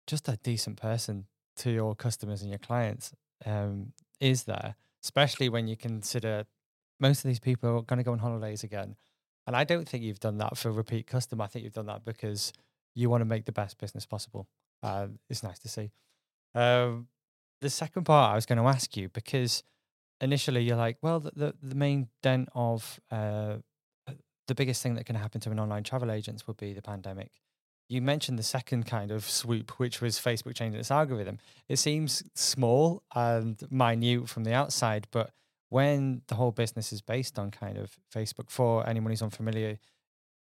just 0.07 0.29
a 0.29 0.37
decent 0.37 0.77
person 0.77 1.25
to 1.57 1.69
your 1.69 1.95
customers 1.95 2.41
and 2.41 2.49
your 2.49 2.59
clients 2.59 3.11
um, 3.45 3.91
is 4.21 4.43
there, 4.43 4.75
especially 5.03 5.49
when 5.49 5.67
you 5.67 5.75
consider 5.75 6.45
most 6.99 7.23
of 7.23 7.29
these 7.29 7.39
people 7.39 7.69
are 7.69 7.81
going 7.81 7.97
to 7.97 8.03
go 8.03 8.11
on 8.11 8.19
holidays 8.19 8.63
again. 8.63 8.95
And 9.47 9.55
I 9.55 9.63
don't 9.63 9.87
think 9.87 10.03
you've 10.03 10.19
done 10.19 10.37
that 10.37 10.57
for 10.57 10.71
repeat 10.71 11.07
customer. 11.07 11.43
I 11.43 11.47
think 11.47 11.63
you've 11.63 11.73
done 11.73 11.87
that 11.87 12.05
because 12.05 12.53
you 12.93 13.09
want 13.09 13.21
to 13.21 13.25
make 13.25 13.45
the 13.45 13.51
best 13.51 13.77
business 13.77 14.05
possible. 14.05 14.47
Um, 14.83 15.19
it's 15.29 15.43
nice 15.43 15.59
to 15.59 15.69
see. 15.69 15.91
Um, 16.53 17.07
the 17.61 17.69
second 17.69 18.03
part 18.03 18.31
I 18.31 18.35
was 18.35 18.45
going 18.45 18.59
to 18.59 18.67
ask 18.67 18.95
you 18.95 19.09
because 19.09 19.63
initially 20.21 20.63
you're 20.63 20.77
like, 20.77 20.97
well, 21.01 21.19
the 21.19 21.31
the, 21.35 21.55
the 21.61 21.75
main 21.75 22.09
dent 22.21 22.49
of 22.53 22.99
uh, 23.11 23.57
uh, 24.07 24.13
the 24.47 24.55
biggest 24.55 24.81
thing 24.81 24.95
that 24.95 25.05
can 25.05 25.15
happen 25.15 25.41
to 25.41 25.51
an 25.51 25.59
online 25.59 25.83
travel 25.83 26.11
agent 26.11 26.43
would 26.47 26.57
be 26.57 26.73
the 26.73 26.81
pandemic. 26.81 27.31
You 27.87 28.01
mentioned 28.01 28.37
the 28.37 28.43
second 28.43 28.85
kind 28.85 29.09
of 29.09 29.27
swoop, 29.27 29.79
which 29.79 29.99
was 29.99 30.19
Facebook 30.19 30.53
changing 30.55 30.79
its 30.79 30.91
algorithm. 30.91 31.39
It 31.67 31.77
seems 31.77 32.23
small 32.35 33.01
and 33.15 33.59
minute 33.71 34.29
from 34.29 34.43
the 34.43 34.53
outside, 34.53 35.07
but 35.09 35.31
when 35.69 36.21
the 36.27 36.35
whole 36.35 36.51
business 36.51 36.91
is 36.91 37.01
based 37.01 37.39
on 37.39 37.51
kind 37.51 37.77
of 37.77 37.97
Facebook, 38.13 38.49
for 38.49 38.87
anyone 38.87 39.11
who's 39.11 39.21
unfamiliar, 39.21 39.77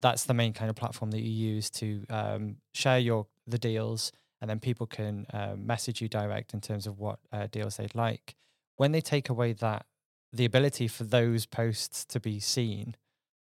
that's 0.01 0.25
the 0.25 0.33
main 0.33 0.53
kind 0.53 0.69
of 0.69 0.75
platform 0.75 1.11
that 1.11 1.21
you 1.21 1.31
use 1.31 1.69
to 1.71 2.05
um, 2.09 2.57
share 2.73 2.99
your 2.99 3.27
the 3.47 3.57
deals, 3.57 4.11
and 4.41 4.49
then 4.49 4.59
people 4.59 4.85
can 4.85 5.25
uh, 5.33 5.55
message 5.57 6.01
you 6.01 6.09
direct 6.09 6.53
in 6.53 6.61
terms 6.61 6.85
of 6.85 6.99
what 6.99 7.19
uh, 7.31 7.47
deals 7.51 7.77
they'd 7.77 7.95
like. 7.95 8.35
When 8.75 8.91
they 8.91 9.01
take 9.01 9.29
away 9.29 9.53
that 9.53 9.85
the 10.33 10.45
ability 10.45 10.87
for 10.89 11.05
those 11.05 11.45
posts 11.45 12.03
to 12.05 12.19
be 12.19 12.39
seen, 12.39 12.95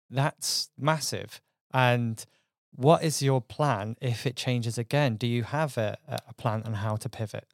that's 0.09 0.71
massive. 0.79 1.41
And 1.75 2.25
what 2.71 3.03
is 3.03 3.23
your 3.23 3.41
plan 3.41 3.97
if 4.01 4.25
it 4.27 4.37
changes 4.37 4.79
again? 4.79 5.17
Do 5.17 5.27
you 5.27 5.43
have 5.43 5.77
a, 5.77 5.99
a 6.07 6.33
plan 6.35 6.63
on 6.65 6.75
how 6.75 6.97
to 6.97 7.09
pivot? 7.09 7.47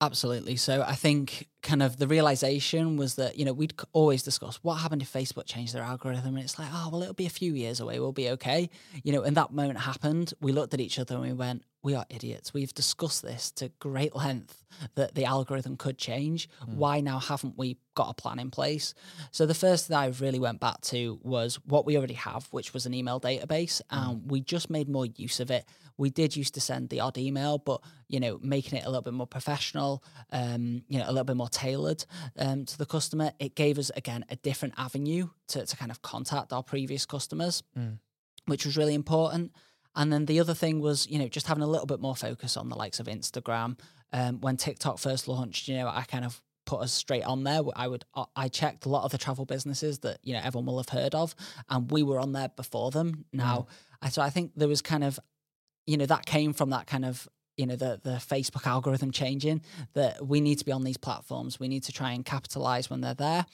Absolutely. 0.00 0.54
So 0.54 0.82
I 0.86 0.94
think 0.94 1.48
kind 1.60 1.82
of 1.82 1.96
the 1.96 2.06
realization 2.06 2.96
was 2.96 3.16
that, 3.16 3.36
you 3.36 3.44
know, 3.44 3.52
we'd 3.52 3.74
always 3.92 4.22
discuss 4.22 4.56
what 4.62 4.76
happened 4.76 5.02
if 5.02 5.12
Facebook 5.12 5.46
changed 5.46 5.74
their 5.74 5.82
algorithm. 5.82 6.36
And 6.36 6.44
it's 6.44 6.56
like, 6.56 6.68
oh, 6.72 6.90
well, 6.92 7.02
it'll 7.02 7.14
be 7.14 7.26
a 7.26 7.30
few 7.30 7.52
years 7.52 7.80
away. 7.80 7.98
We'll 7.98 8.12
be 8.12 8.30
okay. 8.30 8.70
You 9.02 9.12
know, 9.12 9.22
and 9.22 9.36
that 9.36 9.52
moment 9.52 9.80
happened. 9.80 10.34
We 10.40 10.52
looked 10.52 10.72
at 10.72 10.80
each 10.80 11.00
other 11.00 11.16
and 11.16 11.24
we 11.24 11.32
went, 11.32 11.64
we 11.88 11.94
are 11.94 12.04
idiots. 12.10 12.52
We've 12.52 12.74
discussed 12.74 13.22
this 13.22 13.50
to 13.52 13.70
great 13.78 14.14
length 14.14 14.62
that 14.94 15.14
the 15.14 15.24
algorithm 15.24 15.78
could 15.78 15.96
change. 15.96 16.46
Why 16.66 17.00
now 17.00 17.18
haven't 17.18 17.56
we 17.56 17.78
got 17.94 18.10
a 18.10 18.14
plan 18.14 18.38
in 18.38 18.50
place? 18.50 18.92
So 19.30 19.46
the 19.46 19.54
first 19.54 19.86
thing 19.86 19.96
I 19.96 20.08
really 20.08 20.38
went 20.38 20.60
back 20.60 20.82
to 20.82 21.18
was 21.22 21.58
what 21.64 21.86
we 21.86 21.96
already 21.96 22.12
have, 22.12 22.46
which 22.50 22.74
was 22.74 22.84
an 22.84 22.92
email 22.92 23.18
database. 23.18 23.80
And 23.90 24.30
we 24.30 24.42
just 24.42 24.68
made 24.68 24.86
more 24.86 25.06
use 25.06 25.40
of 25.40 25.50
it. 25.50 25.64
We 25.96 26.10
did 26.10 26.36
used 26.36 26.52
to 26.54 26.60
send 26.60 26.90
the 26.90 27.00
odd 27.00 27.16
email, 27.16 27.56
but 27.56 27.80
you 28.06 28.20
know, 28.20 28.38
making 28.42 28.78
it 28.78 28.84
a 28.84 28.88
little 28.90 29.00
bit 29.00 29.14
more 29.14 29.26
professional, 29.26 30.04
um, 30.30 30.82
you 30.88 30.98
know, 30.98 31.06
a 31.06 31.12
little 31.12 31.24
bit 31.24 31.36
more 31.36 31.48
tailored 31.48 32.04
um, 32.38 32.66
to 32.66 32.76
the 32.76 32.84
customer. 32.86 33.32
It 33.38 33.54
gave 33.54 33.78
us 33.78 33.90
again 33.96 34.26
a 34.28 34.36
different 34.36 34.74
avenue 34.76 35.30
to, 35.48 35.64
to 35.64 35.76
kind 35.76 35.90
of 35.90 36.02
contact 36.02 36.52
our 36.52 36.62
previous 36.62 37.06
customers, 37.06 37.62
which 38.44 38.66
was 38.66 38.76
really 38.76 38.94
important. 38.94 39.52
And 39.96 40.12
then 40.12 40.26
the 40.26 40.40
other 40.40 40.54
thing 40.54 40.80
was, 40.80 41.08
you 41.08 41.18
know, 41.18 41.28
just 41.28 41.46
having 41.46 41.62
a 41.62 41.66
little 41.66 41.86
bit 41.86 42.00
more 42.00 42.14
focus 42.14 42.56
on 42.56 42.68
the 42.68 42.76
likes 42.76 43.00
of 43.00 43.06
Instagram. 43.06 43.78
Um, 44.12 44.40
when 44.40 44.56
TikTok 44.56 44.98
first 44.98 45.28
launched, 45.28 45.68
you 45.68 45.76
know, 45.76 45.88
I 45.88 46.02
kind 46.02 46.24
of 46.24 46.40
put 46.66 46.80
us 46.80 46.92
straight 46.92 47.24
on 47.24 47.44
there. 47.44 47.62
I 47.74 47.88
would, 47.88 48.04
I 48.36 48.48
checked 48.48 48.84
a 48.84 48.88
lot 48.88 49.04
of 49.04 49.10
the 49.10 49.18
travel 49.18 49.46
businesses 49.46 50.00
that 50.00 50.18
you 50.22 50.34
know 50.34 50.40
everyone 50.44 50.66
will 50.66 50.76
have 50.78 50.90
heard 50.90 51.14
of, 51.14 51.34
and 51.68 51.90
we 51.90 52.02
were 52.02 52.20
on 52.20 52.32
there 52.32 52.50
before 52.50 52.90
them. 52.90 53.24
Now, 53.32 53.66
I, 54.02 54.10
so 54.10 54.22
I 54.22 54.30
think 54.30 54.52
there 54.54 54.68
was 54.68 54.82
kind 54.82 55.02
of, 55.02 55.18
you 55.86 55.96
know, 55.96 56.06
that 56.06 56.26
came 56.26 56.52
from 56.52 56.70
that 56.70 56.86
kind 56.86 57.04
of 57.04 57.28
you 57.56 57.66
know 57.66 57.76
the 57.76 58.00
the 58.02 58.16
Facebook 58.16 58.66
algorithm 58.66 59.10
changing 59.10 59.62
that 59.94 60.26
we 60.26 60.40
need 60.40 60.58
to 60.58 60.64
be 60.64 60.72
on 60.72 60.84
these 60.84 60.96
platforms. 60.96 61.58
We 61.58 61.68
need 61.68 61.84
to 61.84 61.92
try 61.92 62.12
and 62.12 62.24
capitalize 62.24 62.88
when 62.88 63.00
they're 63.00 63.14
there. 63.14 63.46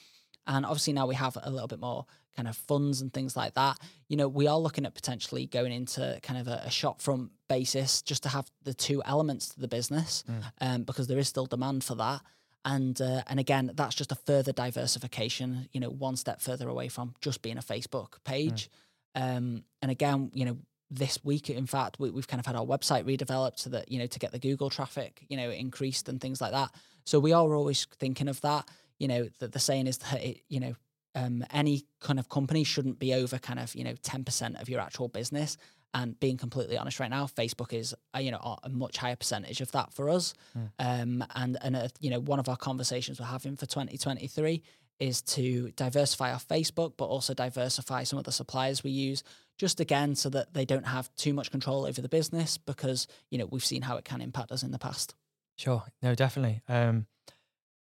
And 0.47 0.65
obviously 0.65 0.93
now 0.93 1.07
we 1.07 1.15
have 1.15 1.37
a 1.41 1.49
little 1.49 1.67
bit 1.67 1.79
more 1.79 2.05
kind 2.35 2.47
of 2.47 2.55
funds 2.55 3.01
and 3.01 3.13
things 3.13 3.35
like 3.35 3.53
that. 3.53 3.79
You 4.09 4.17
know, 4.17 4.27
we 4.27 4.47
are 4.47 4.59
looking 4.59 4.85
at 4.85 4.93
potentially 4.93 5.45
going 5.47 5.71
into 5.71 6.19
kind 6.21 6.39
of 6.39 6.47
a, 6.47 6.63
a 6.65 6.69
shop 6.69 7.01
front 7.01 7.31
basis 7.47 8.01
just 8.01 8.23
to 8.23 8.29
have 8.29 8.51
the 8.63 8.73
two 8.73 9.01
elements 9.05 9.49
to 9.49 9.59
the 9.59 9.67
business, 9.67 10.23
um, 10.61 10.83
because 10.83 11.07
there 11.07 11.17
is 11.19 11.27
still 11.27 11.45
demand 11.45 11.83
for 11.83 11.95
that. 11.95 12.21
And 12.65 12.99
uh, 12.99 13.21
and 13.27 13.39
again, 13.39 13.71
that's 13.75 13.95
just 13.95 14.11
a 14.11 14.15
further 14.15 14.51
diversification. 14.51 15.69
You 15.71 15.79
know, 15.79 15.89
one 15.89 16.15
step 16.17 16.41
further 16.41 16.67
away 16.67 16.87
from 16.89 17.13
just 17.21 17.41
being 17.41 17.57
a 17.57 17.61
Facebook 17.61 18.23
page. 18.23 18.69
Um, 19.15 19.63
and 19.81 19.91
again, 19.91 20.31
you 20.33 20.45
know, 20.45 20.57
this 20.91 21.19
week, 21.23 21.49
in 21.49 21.67
fact, 21.67 21.99
we, 21.99 22.09
we've 22.09 22.27
kind 22.27 22.39
of 22.39 22.45
had 22.45 22.55
our 22.55 22.65
website 22.65 23.05
redeveloped 23.05 23.59
so 23.59 23.69
that 23.69 23.91
you 23.91 23.99
know 23.99 24.07
to 24.07 24.19
get 24.19 24.31
the 24.31 24.39
Google 24.39 24.69
traffic, 24.69 25.23
you 25.29 25.37
know, 25.37 25.49
increased 25.51 26.09
and 26.09 26.19
things 26.19 26.41
like 26.41 26.51
that. 26.51 26.71
So 27.05 27.19
we 27.19 27.33
are 27.33 27.55
always 27.55 27.85
thinking 27.99 28.27
of 28.27 28.41
that. 28.41 28.67
You 28.99 29.07
know, 29.07 29.29
that 29.39 29.51
the 29.51 29.59
saying 29.59 29.87
is 29.87 29.97
that 29.99 30.23
it, 30.23 30.41
you 30.47 30.59
know, 30.59 30.75
um, 31.15 31.43
any 31.51 31.85
kind 31.99 32.19
of 32.19 32.29
company 32.29 32.63
shouldn't 32.63 32.99
be 32.99 33.13
over 33.13 33.37
kind 33.39 33.59
of 33.59 33.73
you 33.75 33.83
know 33.83 33.95
ten 34.01 34.23
percent 34.23 34.57
of 34.57 34.69
your 34.69 34.79
actual 34.79 35.07
business. 35.07 35.57
And 35.93 36.19
being 36.19 36.35
completely 36.35 36.77
honest, 36.77 36.99
right 36.99 37.09
now, 37.09 37.25
Facebook 37.25 37.71
is 37.71 37.95
uh, 38.13 38.19
you 38.19 38.31
know 38.31 38.57
a- 38.63 38.69
much 38.69 38.97
higher 38.97 39.15
percentage 39.15 39.61
of 39.61 39.71
that 39.71 39.93
for 39.93 40.09
us. 40.09 40.33
Um, 40.77 41.23
and 41.35 41.57
and 41.61 41.75
uh, 41.75 41.87
you 41.99 42.09
know 42.09 42.19
one 42.19 42.39
of 42.39 42.49
our 42.49 42.57
conversations 42.57 43.19
we're 43.19 43.27
having 43.27 43.55
for 43.55 43.65
2023 43.65 44.61
is 44.99 45.21
to 45.21 45.71
diversify 45.75 46.31
our 46.31 46.39
Facebook, 46.39 46.93
but 46.97 47.05
also 47.05 47.33
diversify 47.33 48.03
some 48.03 48.17
of 48.17 48.25
the 48.25 48.31
suppliers 48.31 48.83
we 48.83 48.91
use, 48.91 49.23
just 49.57 49.79
again 49.79 50.15
so 50.15 50.29
that 50.29 50.53
they 50.53 50.65
don't 50.65 50.85
have 50.87 51.13
too 51.15 51.33
much 51.33 51.51
control 51.51 51.85
over 51.85 52.01
the 52.01 52.09
business 52.09 52.57
because 52.57 53.07
you 53.29 53.37
know 53.37 53.45
we've 53.45 53.63
seen 53.65 53.81
how 53.81 53.97
it 53.97 54.05
can 54.05 54.21
impact 54.21 54.51
us 54.51 54.63
in 54.63 54.71
the 54.71 54.79
past. 54.79 55.15
Sure. 55.57 55.83
No, 56.01 56.13
definitely. 56.15 56.61
Um, 56.67 57.07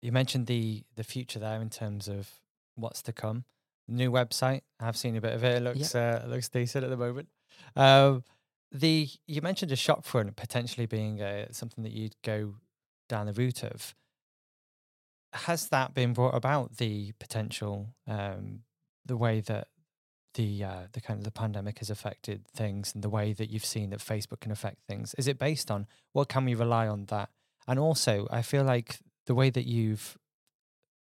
you 0.02 0.12
mentioned 0.12 0.48
the 0.48 0.84
the 0.96 1.04
future 1.04 1.40
there 1.40 1.62
in 1.62 1.70
terms 1.70 2.08
of 2.08 2.30
what's 2.76 3.02
to 3.04 3.14
come. 3.14 3.46
New 3.88 4.12
website. 4.12 4.62
I've 4.80 4.98
seen 4.98 5.16
a 5.16 5.22
bit 5.22 5.34
of 5.34 5.44
it. 5.44 5.58
It 5.58 5.64
looks 5.64 5.96
uh, 5.96 6.22
it 6.24 6.30
looks 6.30 6.50
decent 6.50 6.84
at 6.84 6.90
the 6.90 6.98
moment. 6.98 7.28
Um, 7.76 8.24
the 8.72 9.10
you 9.28 9.42
mentioned 9.42 9.72
a 9.72 9.76
shop 9.76 10.06
front 10.06 10.36
potentially 10.36 10.86
being 10.86 11.22
uh, 11.22 11.48
something 11.52 11.84
that 11.84 11.94
you'd 11.94 12.16
go 12.24 12.56
down 13.08 13.26
the 13.26 13.34
route 13.34 13.64
of. 13.64 13.96
Has 15.34 15.70
that 15.70 15.94
been 15.94 16.14
brought 16.14 16.36
about 16.36 16.78
the 16.78 17.12
potential, 17.20 17.90
um, 18.08 18.62
the 19.06 19.18
way 19.18 19.42
that 19.42 19.68
the 20.36 20.64
uh, 20.64 20.88
the 20.94 21.02
kind 21.02 21.20
of 21.20 21.24
the 21.24 21.32
pandemic 21.32 21.80
has 21.80 21.90
affected 21.90 22.48
things 22.48 22.94
and 22.94 23.04
the 23.04 23.10
way 23.10 23.34
that 23.34 23.50
you've 23.50 23.66
seen 23.66 23.90
that 23.90 24.00
Facebook 24.00 24.40
can 24.40 24.52
affect 24.52 24.78
things? 24.88 25.14
Is 25.16 25.28
it 25.28 25.40
based 25.40 25.70
on 25.72 25.88
what 26.14 26.30
can 26.30 26.46
we 26.46 26.56
rely 26.56 26.88
on 26.88 27.06
that? 27.06 27.30
And 27.68 27.78
also, 27.80 28.28
I 28.32 28.42
feel 28.42 28.64
like 28.64 29.00
the 29.30 29.36
way 29.36 29.52
that 29.52 29.68
you've 29.68 30.18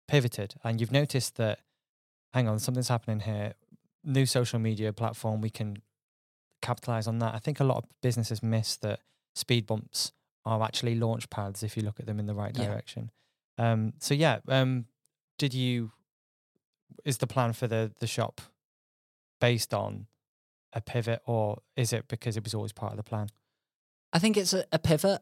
pivoted 0.10 0.56
and 0.66 0.82
you've 0.82 0.92
noticed 0.92 1.38
that, 1.38 1.60
hang 2.34 2.46
on, 2.50 2.60
something's 2.60 2.90
happening 2.90 3.22
here. 3.22 3.54
New 4.04 4.26
social 4.26 4.60
media 4.60 4.92
platform, 4.92 5.40
we 5.40 5.50
can 5.50 5.78
capitalize 6.62 7.08
on 7.08 7.20
that. 7.20 7.34
I 7.34 7.40
think 7.40 7.62
a 7.62 7.64
lot 7.64 7.78
of 7.78 7.86
businesses 8.02 8.44
miss 8.44 8.76
that 8.78 9.00
speed 9.34 9.66
bumps 9.66 10.12
are 10.46 10.62
actually 10.62 10.96
launch 10.96 11.30
pads 11.30 11.64
if 11.64 11.78
you 11.78 11.84
look 11.84 12.02
at 12.02 12.06
them 12.06 12.20
in 12.20 12.26
the 12.26 12.34
right 12.34 12.52
Yeah. 12.54 12.66
direction. 12.68 13.12
Um, 13.58 13.94
so 14.00 14.14
yeah, 14.14 14.40
um, 14.50 14.88
did 15.38 15.54
you? 15.54 15.92
Is 17.06 17.20
the 17.20 17.28
plan 17.28 17.54
for 17.54 17.68
the 17.68 17.92
the 18.00 18.08
shop 18.08 18.42
based 19.40 19.74
on 19.74 20.08
a 20.74 20.82
pivot, 20.82 21.22
or 21.26 21.62
is 21.78 21.94
it 21.94 22.08
because 22.10 22.36
it 22.36 22.44
was 22.44 22.54
always 22.54 22.74
part 22.74 22.92
of 22.92 22.98
the 22.98 23.04
plan? 23.04 23.30
I 24.12 24.20
think 24.20 24.36
it's 24.36 24.54
a, 24.54 24.66
a 24.74 24.80
pivot. 24.80 25.22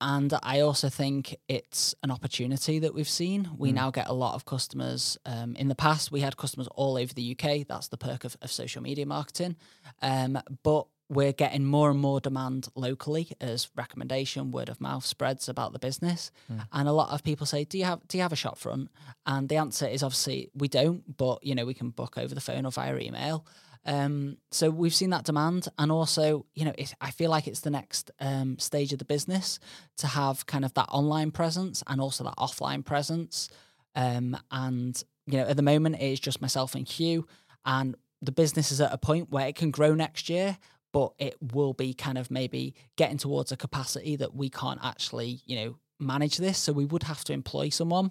And 0.00 0.34
I 0.42 0.60
also 0.60 0.88
think 0.88 1.36
it's 1.48 1.94
an 2.02 2.10
opportunity 2.10 2.78
that 2.80 2.92
we've 2.94 3.08
seen. 3.08 3.50
We 3.56 3.70
Mm. 3.70 3.74
now 3.74 3.90
get 3.90 4.08
a 4.08 4.12
lot 4.12 4.34
of 4.34 4.44
customers. 4.44 5.16
Um, 5.24 5.56
in 5.56 5.68
the 5.68 5.74
past, 5.74 6.12
we 6.12 6.20
had 6.20 6.36
customers 6.36 6.68
all 6.74 6.98
over 6.98 7.14
the 7.14 7.22
UK. 7.34 7.64
That's 7.66 7.88
the 7.88 7.96
perk 7.96 8.24
of, 8.24 8.36
of 8.42 8.52
social 8.52 8.82
media 8.82 9.06
marketing. 9.06 9.56
Um, 10.02 10.38
but 10.62 10.86
we're 11.08 11.32
getting 11.32 11.64
more 11.64 11.88
and 11.90 12.00
more 12.00 12.20
demand 12.20 12.66
locally 12.74 13.28
as 13.40 13.68
recommendation, 13.76 14.50
word 14.50 14.68
of 14.68 14.80
mouth 14.80 15.06
spreads 15.06 15.48
about 15.48 15.72
the 15.72 15.78
business. 15.78 16.32
Mm. 16.52 16.66
And 16.72 16.88
a 16.88 16.92
lot 16.92 17.10
of 17.10 17.22
people 17.22 17.46
say, 17.46 17.62
"Do 17.64 17.78
you 17.78 17.84
have 17.84 18.00
do 18.08 18.18
you 18.18 18.22
have 18.22 18.32
a 18.32 18.36
shop 18.36 18.58
front?" 18.58 18.90
And 19.24 19.48
the 19.48 19.56
answer 19.56 19.86
is 19.86 20.02
obviously 20.02 20.50
we 20.52 20.66
don't, 20.68 21.16
but 21.16 21.42
you 21.44 21.54
know 21.54 21.64
we 21.64 21.74
can 21.74 21.90
book 21.90 22.18
over 22.18 22.34
the 22.34 22.40
phone 22.40 22.66
or 22.66 22.72
via 22.72 22.98
email. 22.98 23.46
Um, 23.86 24.38
so 24.50 24.68
we've 24.68 24.94
seen 24.94 25.10
that 25.10 25.24
demand, 25.24 25.68
and 25.78 25.92
also, 25.92 26.44
you 26.54 26.64
know, 26.64 26.74
it, 26.76 26.92
I 27.00 27.12
feel 27.12 27.30
like 27.30 27.46
it's 27.46 27.60
the 27.60 27.70
next 27.70 28.10
um, 28.20 28.58
stage 28.58 28.92
of 28.92 28.98
the 28.98 29.04
business 29.04 29.60
to 29.98 30.08
have 30.08 30.44
kind 30.46 30.64
of 30.64 30.74
that 30.74 30.88
online 30.90 31.30
presence 31.30 31.84
and 31.86 32.00
also 32.00 32.24
that 32.24 32.36
offline 32.36 32.84
presence. 32.84 33.48
Um, 33.94 34.36
and 34.50 35.02
you 35.26 35.38
know, 35.38 35.44
at 35.44 35.56
the 35.56 35.62
moment, 35.62 35.96
it 35.96 36.02
is 36.02 36.20
just 36.20 36.42
myself 36.42 36.74
and 36.74 36.86
Hugh, 36.86 37.26
and 37.64 37.94
the 38.20 38.32
business 38.32 38.72
is 38.72 38.80
at 38.80 38.92
a 38.92 38.98
point 38.98 39.30
where 39.30 39.46
it 39.46 39.54
can 39.54 39.70
grow 39.70 39.94
next 39.94 40.28
year, 40.28 40.58
but 40.92 41.12
it 41.18 41.36
will 41.52 41.72
be 41.72 41.94
kind 41.94 42.18
of 42.18 42.30
maybe 42.30 42.74
getting 42.96 43.18
towards 43.18 43.52
a 43.52 43.56
capacity 43.56 44.16
that 44.16 44.34
we 44.34 44.50
can't 44.50 44.80
actually, 44.82 45.40
you 45.46 45.56
know, 45.56 45.76
manage 46.00 46.38
this. 46.38 46.58
So 46.58 46.72
we 46.72 46.86
would 46.86 47.04
have 47.04 47.22
to 47.24 47.32
employ 47.32 47.68
someone, 47.68 48.10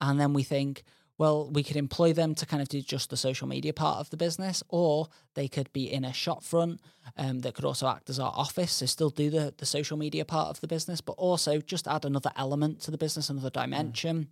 and 0.00 0.18
then 0.18 0.32
we 0.32 0.42
think 0.42 0.82
well, 1.18 1.50
we 1.50 1.62
could 1.62 1.76
employ 1.76 2.12
them 2.12 2.34
to 2.34 2.46
kind 2.46 2.62
of 2.62 2.68
do 2.68 2.80
just 2.80 3.10
the 3.10 3.16
social 3.16 3.46
media 3.46 3.72
part 3.72 3.98
of 3.98 4.10
the 4.10 4.16
business, 4.16 4.62
or 4.68 5.08
they 5.34 5.46
could 5.46 5.72
be 5.72 5.92
in 5.92 6.04
a 6.04 6.12
shop 6.12 6.42
front 6.42 6.80
um, 7.16 7.40
that 7.40 7.54
could 7.54 7.64
also 7.64 7.86
act 7.86 8.10
as 8.10 8.18
our 8.18 8.32
office. 8.34 8.72
So 8.72 8.86
still 8.86 9.10
do 9.10 9.30
the, 9.30 9.54
the 9.56 9.66
social 9.66 9.96
media 9.96 10.24
part 10.24 10.48
of 10.48 10.60
the 10.60 10.66
business, 10.66 11.00
but 11.00 11.12
also 11.12 11.60
just 11.60 11.86
add 11.86 12.04
another 12.04 12.32
element 12.36 12.80
to 12.82 12.90
the 12.90 12.98
business, 12.98 13.30
another 13.30 13.50
dimension. 13.50 14.28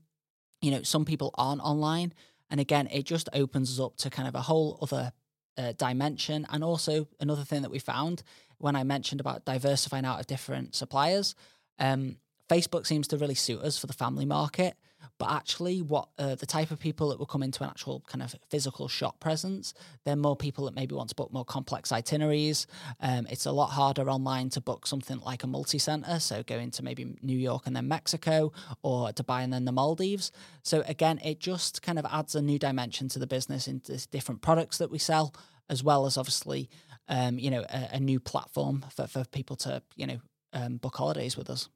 You 0.62 0.70
know, 0.72 0.82
some 0.82 1.04
people 1.04 1.30
aren't 1.34 1.62
online. 1.62 2.12
And 2.50 2.60
again, 2.60 2.88
it 2.90 3.04
just 3.04 3.28
opens 3.32 3.70
us 3.70 3.84
up 3.84 3.96
to 3.98 4.10
kind 4.10 4.26
of 4.26 4.34
a 4.34 4.42
whole 4.42 4.78
other 4.82 5.12
uh, 5.56 5.72
dimension. 5.72 6.46
And 6.50 6.64
also 6.64 7.06
another 7.20 7.44
thing 7.44 7.62
that 7.62 7.70
we 7.70 7.78
found 7.78 8.22
when 8.58 8.74
I 8.74 8.84
mentioned 8.84 9.20
about 9.20 9.44
diversifying 9.44 10.04
out 10.04 10.20
of 10.20 10.26
different 10.26 10.74
suppliers, 10.74 11.34
um, 11.78 12.16
Facebook 12.48 12.86
seems 12.86 13.08
to 13.08 13.16
really 13.16 13.34
suit 13.34 13.60
us 13.62 13.78
for 13.78 13.86
the 13.86 13.92
family 13.92 14.26
market. 14.26 14.76
But 15.18 15.30
actually, 15.30 15.82
what 15.82 16.08
uh, 16.18 16.34
the 16.34 16.46
type 16.46 16.70
of 16.70 16.78
people 16.78 17.10
that 17.10 17.18
will 17.18 17.26
come 17.26 17.42
into 17.42 17.62
an 17.62 17.70
actual 17.70 18.02
kind 18.06 18.22
of 18.22 18.34
physical 18.48 18.88
shop 18.88 19.20
presence, 19.20 19.74
they're 20.04 20.16
more 20.16 20.36
people 20.36 20.64
that 20.64 20.74
maybe 20.74 20.94
want 20.94 21.10
to 21.10 21.14
book 21.14 21.32
more 21.32 21.44
complex 21.44 21.92
itineraries. 21.92 22.66
Um, 23.00 23.26
it's 23.30 23.46
a 23.46 23.52
lot 23.52 23.68
harder 23.68 24.08
online 24.10 24.48
to 24.50 24.60
book 24.60 24.86
something 24.86 25.20
like 25.20 25.42
a 25.44 25.46
multi 25.46 25.78
center, 25.78 26.20
so 26.20 26.42
going 26.42 26.70
to 26.72 26.82
maybe 26.82 27.16
New 27.22 27.36
York 27.36 27.66
and 27.66 27.76
then 27.76 27.88
Mexico, 27.88 28.52
or 28.82 29.10
Dubai 29.10 29.42
and 29.42 29.52
then 29.52 29.64
the 29.64 29.72
Maldives. 29.72 30.32
So 30.62 30.82
again, 30.86 31.20
it 31.24 31.40
just 31.40 31.82
kind 31.82 31.98
of 31.98 32.06
adds 32.06 32.34
a 32.34 32.42
new 32.42 32.58
dimension 32.58 33.08
to 33.08 33.18
the 33.18 33.26
business 33.26 33.68
into 33.68 34.06
different 34.08 34.42
products 34.42 34.78
that 34.78 34.90
we 34.90 34.98
sell, 34.98 35.34
as 35.68 35.84
well 35.84 36.06
as 36.06 36.16
obviously, 36.16 36.70
um, 37.08 37.38
you 37.38 37.50
know, 37.50 37.64
a, 37.68 37.88
a 37.92 38.00
new 38.00 38.20
platform 38.20 38.84
for, 38.94 39.06
for 39.06 39.24
people 39.24 39.56
to 39.56 39.82
you 39.96 40.06
know 40.06 40.20
um, 40.52 40.76
book 40.76 40.96
holidays 40.96 41.36
with 41.36 41.50
us. 41.50 41.68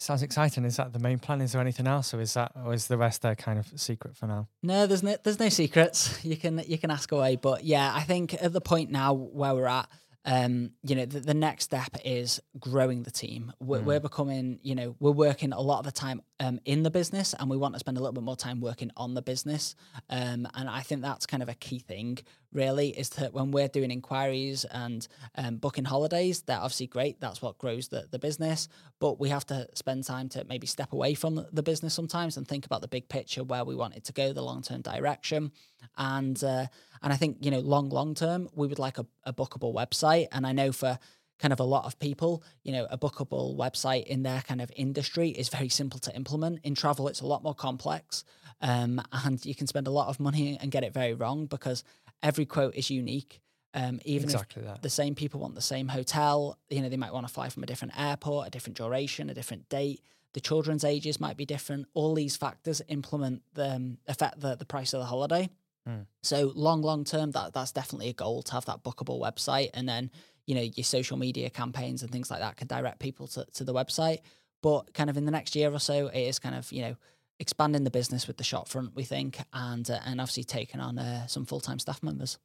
Sounds 0.00 0.22
exciting. 0.22 0.64
Is 0.64 0.76
that 0.76 0.92
the 0.92 1.00
main 1.00 1.18
plan? 1.18 1.40
Is 1.40 1.52
there 1.52 1.60
anything 1.60 1.88
else, 1.88 2.14
or 2.14 2.20
is 2.20 2.34
that, 2.34 2.52
or 2.64 2.72
is 2.72 2.86
the 2.86 2.96
rest 2.96 3.22
there 3.22 3.34
kind 3.34 3.58
of 3.58 3.66
secret 3.74 4.16
for 4.16 4.26
now? 4.28 4.46
No, 4.62 4.86
there's 4.86 5.02
no 5.02 5.16
there's 5.24 5.40
no 5.40 5.48
secrets. 5.48 6.24
You 6.24 6.36
can 6.36 6.62
you 6.66 6.78
can 6.78 6.90
ask 6.92 7.10
away, 7.10 7.34
but 7.36 7.64
yeah, 7.64 7.92
I 7.94 8.02
think 8.02 8.34
at 8.40 8.52
the 8.52 8.60
point 8.60 8.90
now 8.92 9.12
where 9.12 9.54
we're 9.54 9.66
at, 9.66 9.88
um, 10.24 10.70
you 10.84 10.94
know, 10.94 11.04
the, 11.04 11.18
the 11.20 11.34
next 11.34 11.64
step 11.64 11.96
is 12.04 12.40
growing 12.60 13.02
the 13.02 13.10
team. 13.10 13.52
We're, 13.60 13.80
Mm. 13.80 13.84
we're 13.84 14.00
becoming, 14.00 14.60
you 14.62 14.74
know, 14.76 14.94
we're 15.00 15.10
working 15.10 15.52
a 15.52 15.60
lot 15.60 15.80
of 15.80 15.84
the 15.86 15.92
time 15.92 16.22
um, 16.40 16.60
in 16.64 16.82
the 16.82 16.90
business, 16.90 17.34
and 17.38 17.50
we 17.50 17.56
want 17.56 17.74
to 17.74 17.80
spend 17.80 17.96
a 17.96 18.00
little 18.00 18.12
bit 18.12 18.24
more 18.24 18.36
time 18.36 18.60
working 18.60 18.90
on 18.96 19.14
the 19.14 19.22
business. 19.22 19.74
Um, 20.08 20.46
and 20.54 20.68
I 20.68 20.80
think 20.80 21.02
that's 21.02 21.26
kind 21.26 21.42
of 21.42 21.48
a 21.48 21.54
key 21.54 21.78
thing, 21.78 22.18
really, 22.52 22.90
is 22.90 23.10
that 23.10 23.32
when 23.32 23.50
we're 23.50 23.68
doing 23.68 23.90
inquiries 23.90 24.64
and 24.64 25.06
um, 25.36 25.56
booking 25.56 25.84
holidays, 25.84 26.42
they're 26.42 26.56
obviously 26.56 26.86
great. 26.86 27.20
That's 27.20 27.42
what 27.42 27.58
grows 27.58 27.88
the, 27.88 28.06
the 28.10 28.18
business. 28.18 28.68
But 29.00 29.20
we 29.20 29.28
have 29.28 29.46
to 29.46 29.68
spend 29.74 30.04
time 30.04 30.28
to 30.30 30.44
maybe 30.44 30.66
step 30.66 30.92
away 30.92 31.14
from 31.14 31.46
the- 31.52 31.62
business 31.62 31.92
sometimes 31.92 32.38
and 32.38 32.48
think 32.48 32.64
about 32.64 32.80
the 32.80 32.88
big 32.88 33.08
picture, 33.08 33.44
where 33.44 33.64
we 33.64 33.74
want 33.74 33.94
it 33.94 34.04
to 34.04 34.12
go, 34.12 34.32
the 34.32 34.42
long 34.42 34.62
term 34.62 34.80
direction. 34.80 35.52
And 35.96 36.42
uh, 36.42 36.66
and 37.02 37.12
I 37.12 37.16
think 37.16 37.38
you 37.44 37.50
know, 37.50 37.60
long 37.60 37.90
long 37.90 38.14
term, 38.14 38.48
we 38.54 38.66
would 38.66 38.78
like 38.78 38.98
a, 38.98 39.06
a 39.24 39.32
bookable 39.32 39.74
website. 39.74 40.28
And 40.32 40.46
I 40.46 40.52
know 40.52 40.72
for 40.72 40.98
kind 41.38 41.52
of 41.52 41.60
a 41.60 41.64
lot 41.64 41.84
of 41.84 41.98
people, 41.98 42.42
you 42.62 42.72
know, 42.72 42.86
a 42.90 42.98
bookable 42.98 43.56
website 43.56 44.04
in 44.04 44.22
their 44.22 44.42
kind 44.42 44.60
of 44.60 44.70
industry 44.76 45.30
is 45.30 45.48
very 45.48 45.68
simple 45.68 45.98
to 46.00 46.14
implement. 46.14 46.60
In 46.64 46.74
travel, 46.74 47.08
it's 47.08 47.20
a 47.20 47.26
lot 47.26 47.42
more 47.42 47.54
complex, 47.54 48.24
um, 48.60 49.00
and 49.12 49.44
you 49.44 49.54
can 49.54 49.66
spend 49.66 49.86
a 49.86 49.90
lot 49.90 50.08
of 50.08 50.20
money 50.20 50.58
and 50.60 50.70
get 50.70 50.84
it 50.84 50.92
very 50.92 51.14
wrong 51.14 51.46
because 51.46 51.84
every 52.22 52.46
quote 52.46 52.74
is 52.74 52.90
unique. 52.90 53.40
Um, 53.74 54.00
even 54.04 54.24
exactly 54.24 54.62
if 54.62 54.68
that. 54.68 54.82
the 54.82 54.90
same 54.90 55.14
people 55.14 55.40
want 55.40 55.54
the 55.54 55.60
same 55.60 55.88
hotel, 55.88 56.58
you 56.70 56.80
know, 56.80 56.88
they 56.88 56.96
might 56.96 57.12
want 57.12 57.28
to 57.28 57.32
fly 57.32 57.50
from 57.50 57.62
a 57.62 57.66
different 57.66 57.98
airport, 58.00 58.48
a 58.48 58.50
different 58.50 58.76
duration, 58.76 59.28
a 59.28 59.34
different 59.34 59.68
date. 59.68 60.00
The 60.32 60.40
children's 60.40 60.84
ages 60.84 61.20
might 61.20 61.36
be 61.36 61.44
different. 61.44 61.86
All 61.94 62.14
these 62.14 62.36
factors 62.36 62.82
implement 62.88 63.42
the 63.54 63.74
um, 63.74 63.98
affect 64.06 64.40
the, 64.40 64.56
the 64.56 64.64
price 64.64 64.94
of 64.94 65.00
the 65.00 65.06
holiday. 65.06 65.50
Mm. 65.88 66.06
So 66.22 66.52
long, 66.54 66.82
long 66.82 67.04
term, 67.04 67.30
that 67.32 67.52
that's 67.52 67.72
definitely 67.72 68.08
a 68.08 68.14
goal 68.14 68.42
to 68.42 68.52
have 68.52 68.64
that 68.66 68.82
bookable 68.82 69.20
website, 69.20 69.70
and 69.74 69.88
then 69.88 70.10
you 70.48 70.54
know 70.54 70.62
your 70.62 70.84
social 70.84 71.18
media 71.18 71.50
campaigns 71.50 72.02
and 72.02 72.10
things 72.10 72.30
like 72.30 72.40
that 72.40 72.56
can 72.56 72.66
direct 72.66 72.98
people 72.98 73.26
to, 73.28 73.44
to 73.52 73.64
the 73.64 73.74
website. 73.74 74.20
But 74.62 74.94
kind 74.94 75.10
of 75.10 75.16
in 75.18 75.26
the 75.26 75.30
next 75.30 75.54
year 75.54 75.70
or 75.72 75.78
so, 75.78 76.06
it 76.08 76.20
is 76.20 76.38
kind 76.38 76.54
of 76.54 76.72
you 76.72 76.80
know 76.82 76.96
expanding 77.38 77.84
the 77.84 77.90
business 77.90 78.26
with 78.26 78.38
the 78.38 78.44
shop 78.44 78.66
front, 78.66 78.96
we 78.96 79.04
think, 79.04 79.38
and 79.52 79.88
uh, 79.90 80.00
and 80.06 80.22
obviously 80.22 80.44
taking 80.44 80.80
on 80.80 80.98
uh, 80.98 81.26
some 81.26 81.44
full 81.44 81.60
time 81.60 81.78
staff 81.78 82.02
members. 82.02 82.38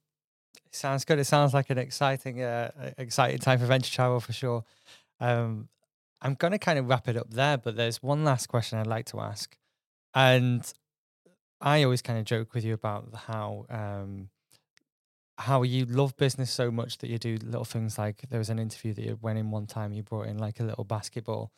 Sounds 0.69 1.05
good. 1.05 1.17
It 1.17 1.25
sounds 1.25 1.53
like 1.53 1.69
an 1.69 1.77
exciting, 1.77 2.41
uh, 2.41 2.91
exciting 2.97 3.39
time 3.39 3.57
for 3.57 3.65
venture 3.65 3.91
travel 3.91 4.19
for 4.19 4.33
sure. 4.33 4.65
Um, 5.19 5.69
I'm 6.21 6.33
going 6.33 6.51
to 6.51 6.59
kind 6.59 6.77
of 6.77 6.89
wrap 6.89 7.07
it 7.07 7.15
up 7.15 7.29
there, 7.29 7.57
but 7.57 7.75
there's 7.77 8.03
one 8.03 8.23
last 8.23 8.47
question 8.47 8.79
I'd 8.79 8.87
like 8.87 9.05
to 9.07 9.21
ask, 9.21 9.55
and 10.13 10.61
I 11.61 11.83
always 11.83 12.01
kind 12.01 12.19
of 12.19 12.25
joke 12.25 12.53
with 12.53 12.65
you 12.65 12.73
about 12.73 13.09
how 13.27 13.65
um, 13.69 14.29
how 15.37 15.63
you 15.63 15.85
love 15.85 16.15
business 16.17 16.51
so 16.51 16.69
much 16.71 16.99
that 16.99 17.09
you 17.09 17.17
do 17.17 17.37
little 17.43 17.65
things 17.65 17.97
like 17.97 18.21
there 18.29 18.39
was 18.39 18.49
an 18.49 18.59
interview 18.59 18.93
that 18.93 19.03
you 19.03 19.17
went 19.21 19.39
in 19.39 19.51
one 19.51 19.65
time 19.65 19.91
you 19.91 20.03
brought 20.03 20.27
in 20.27 20.37
like 20.37 20.59
a 20.59 20.63
little 20.63 20.83
basketball. 20.83 21.51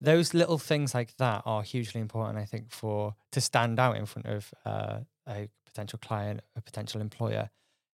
Those 0.00 0.32
little 0.32 0.58
things 0.58 0.94
like 0.94 1.16
that 1.16 1.42
are 1.44 1.62
hugely 1.62 2.00
important, 2.00 2.38
I 2.38 2.44
think, 2.44 2.70
for 2.70 3.16
to 3.32 3.40
stand 3.40 3.80
out 3.80 3.96
in 3.96 4.06
front 4.06 4.26
of 4.26 4.54
uh, 4.64 5.00
a 5.28 5.48
potential 5.66 5.98
client, 6.00 6.40
a 6.54 6.60
potential 6.60 7.00
employer 7.00 7.50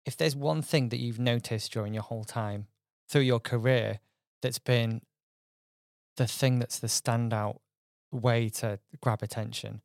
if 0.09 0.17
there's 0.17 0.35
one 0.35 0.63
thing 0.63 0.89
that 0.89 0.99
you've 0.99 1.19
noticed 1.19 1.71
during 1.71 1.93
your 1.93 2.01
whole 2.01 2.23
time 2.23 2.65
through 3.07 3.21
your 3.21 3.39
career 3.39 3.99
that's 4.41 4.57
been 4.57 5.01
the 6.17 6.25
thing 6.25 6.57
that's 6.57 6.79
the 6.79 6.87
standout 6.87 7.57
way 8.11 8.49
to 8.49 8.79
grab 9.01 9.21
attention 9.21 9.81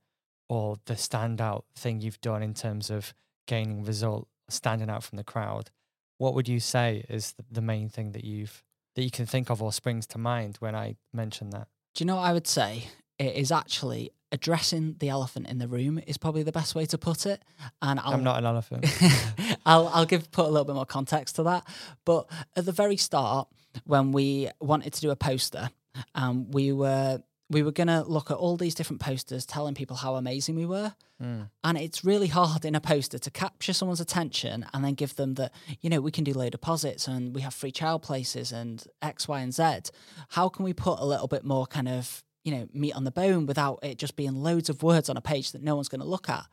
or 0.49 0.77
the 0.87 0.95
standout 0.95 1.65
thing 1.77 2.01
you've 2.01 2.23
done 2.23 2.43
in 2.43 2.55
terms 2.55 2.89
of 2.89 3.13
gaining 3.47 3.85
result 3.85 4.27
standing 4.49 4.91
out 4.91 5.03
from 5.03 5.17
the 5.17 5.25
crowd 5.25 5.71
what 6.19 6.35
would 6.35 6.49
you 6.49 6.61
say 6.61 7.05
is 7.09 7.35
the, 7.51 7.61
main 7.61 7.89
thing 7.89 8.13
that 8.13 8.25
you've 8.25 8.63
that 8.95 9.03
you 9.03 9.11
can 9.11 9.27
think 9.27 9.51
of 9.51 9.61
or 9.61 9.73
springs 9.73 10.07
to 10.07 10.19
mind 10.19 10.57
when 10.61 10.75
i 10.75 10.97
mention 11.13 11.51
that 11.51 11.69
Do 11.95 12.05
you 12.05 12.07
know 12.07 12.17
what 12.17 12.23
I 12.23 12.33
would 12.33 12.47
say? 12.47 12.89
It 13.19 13.35
is 13.37 13.53
actually 13.53 14.11
addressing 14.33 14.97
the 14.99 15.09
elephant 15.09 15.47
in 15.47 15.59
the 15.59 15.69
room 15.69 16.01
is 16.07 16.19
probably 16.19 16.43
the 16.43 16.51
best 16.53 16.75
way 16.75 16.87
to 16.87 16.99
put 16.99 17.25
it. 17.25 17.41
And 17.81 18.01
I'll, 18.01 18.15
i'm 18.15 18.25
not 18.25 18.39
an 18.39 18.47
elephant 18.47 18.85
I'll 19.67 19.89
I'll 19.89 20.07
give 20.07 20.31
put 20.33 20.47
a 20.47 20.49
little 20.49 20.65
bit 20.65 20.75
more 20.75 20.87
context 20.87 21.37
to 21.37 21.45
that. 21.45 21.67
But 22.05 22.29
at 22.57 22.65
the 22.67 22.73
very 22.73 22.97
start, 22.97 23.49
when 23.85 24.13
we 24.13 24.51
wanted 24.61 24.93
to 24.95 25.01
do 25.01 25.11
a 25.11 25.17
poster, 25.17 25.71
um, 26.15 26.51
we 26.51 26.73
were 26.73 27.23
we 27.51 27.63
were 27.63 27.73
going 27.73 27.89
to 27.89 28.03
look 28.03 28.31
at 28.31 28.37
all 28.37 28.57
these 28.57 28.75
different 28.75 29.01
posters 29.01 29.45
telling 29.45 29.75
people 29.75 29.97
how 29.97 30.15
amazing 30.17 30.57
we 30.57 30.65
were. 30.67 30.95
Mm. 31.23 31.51
And 31.63 31.79
it's 31.79 32.05
really 32.05 32.29
hard 32.29 32.65
in 32.65 32.75
a 32.75 32.81
poster 32.81 33.19
to 33.19 33.31
capture 33.31 33.73
someone's 33.73 34.01
attention 34.01 34.67
and 34.73 34.85
then 34.85 34.95
give 34.95 35.17
them 35.17 35.35
that, 35.35 35.53
you 35.81 35.91
know, 35.91 36.01
we 36.01 36.11
can 36.11 36.25
do 36.25 36.33
low 36.33 36.49
deposits 36.49 37.07
and 37.07 37.35
we 37.35 37.43
have 37.43 37.55
free 37.55 37.71
child 37.71 38.03
places 38.03 38.51
and 38.51 38.85
X, 39.03 39.29
Y, 39.29 39.41
and 39.41 39.53
Z. 39.53 39.91
How 40.31 40.49
can 40.49 40.65
we 40.65 40.73
put 40.73 40.99
a 40.99 41.05
little 41.05 41.29
bit 41.29 41.45
more 41.45 41.67
kind 41.67 41.89
of, 41.89 42.25
you 42.45 42.53
know, 42.53 42.67
meat 42.73 42.97
on 42.97 43.05
the 43.05 43.11
bone 43.11 43.47
without 43.47 43.79
it 43.83 43.99
just 43.99 44.17
being 44.17 44.35
loads 44.35 44.69
of 44.71 44.83
words 44.83 45.09
on 45.09 45.17
a 45.17 45.23
page 45.23 45.53
that 45.53 45.63
no 45.63 45.77
one's 45.77 45.89
going 45.89 46.01
to 46.01 46.07
look 46.07 46.29
at? 46.29 46.47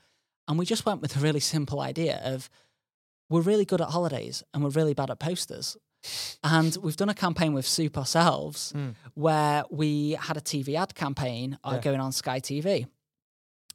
And 0.48 0.60
we 0.60 0.66
just 0.66 0.86
went 0.86 1.02
with 1.02 1.16
a 1.16 1.20
really 1.20 1.40
simple 1.40 1.80
idea 1.80 2.22
of 2.24 2.50
we're 3.30 3.42
really 3.42 3.66
good 3.66 3.82
at 3.82 3.90
holidays 3.90 4.44
and 4.54 4.62
we're 4.62 4.72
really 4.72 4.94
bad 4.94 5.10
at 5.10 5.20
posters. 5.20 5.78
And 6.44 6.76
we've 6.82 6.98
done 6.98 7.10
a 7.10 7.14
campaign 7.14 7.54
with 7.54 7.68
Soup 7.68 7.98
ourselves 7.98 8.74
Mm. 8.76 8.96
where 9.14 9.64
we 9.70 10.12
had 10.12 10.38
a 10.38 10.42
TV 10.42 10.76
ad 10.76 10.96
campaign 10.96 11.58
uh, 11.64 11.74
Yeah. 11.76 11.82
going 11.82 12.00
on 12.00 12.12
Sky 12.12 12.40
TV. 12.40 12.88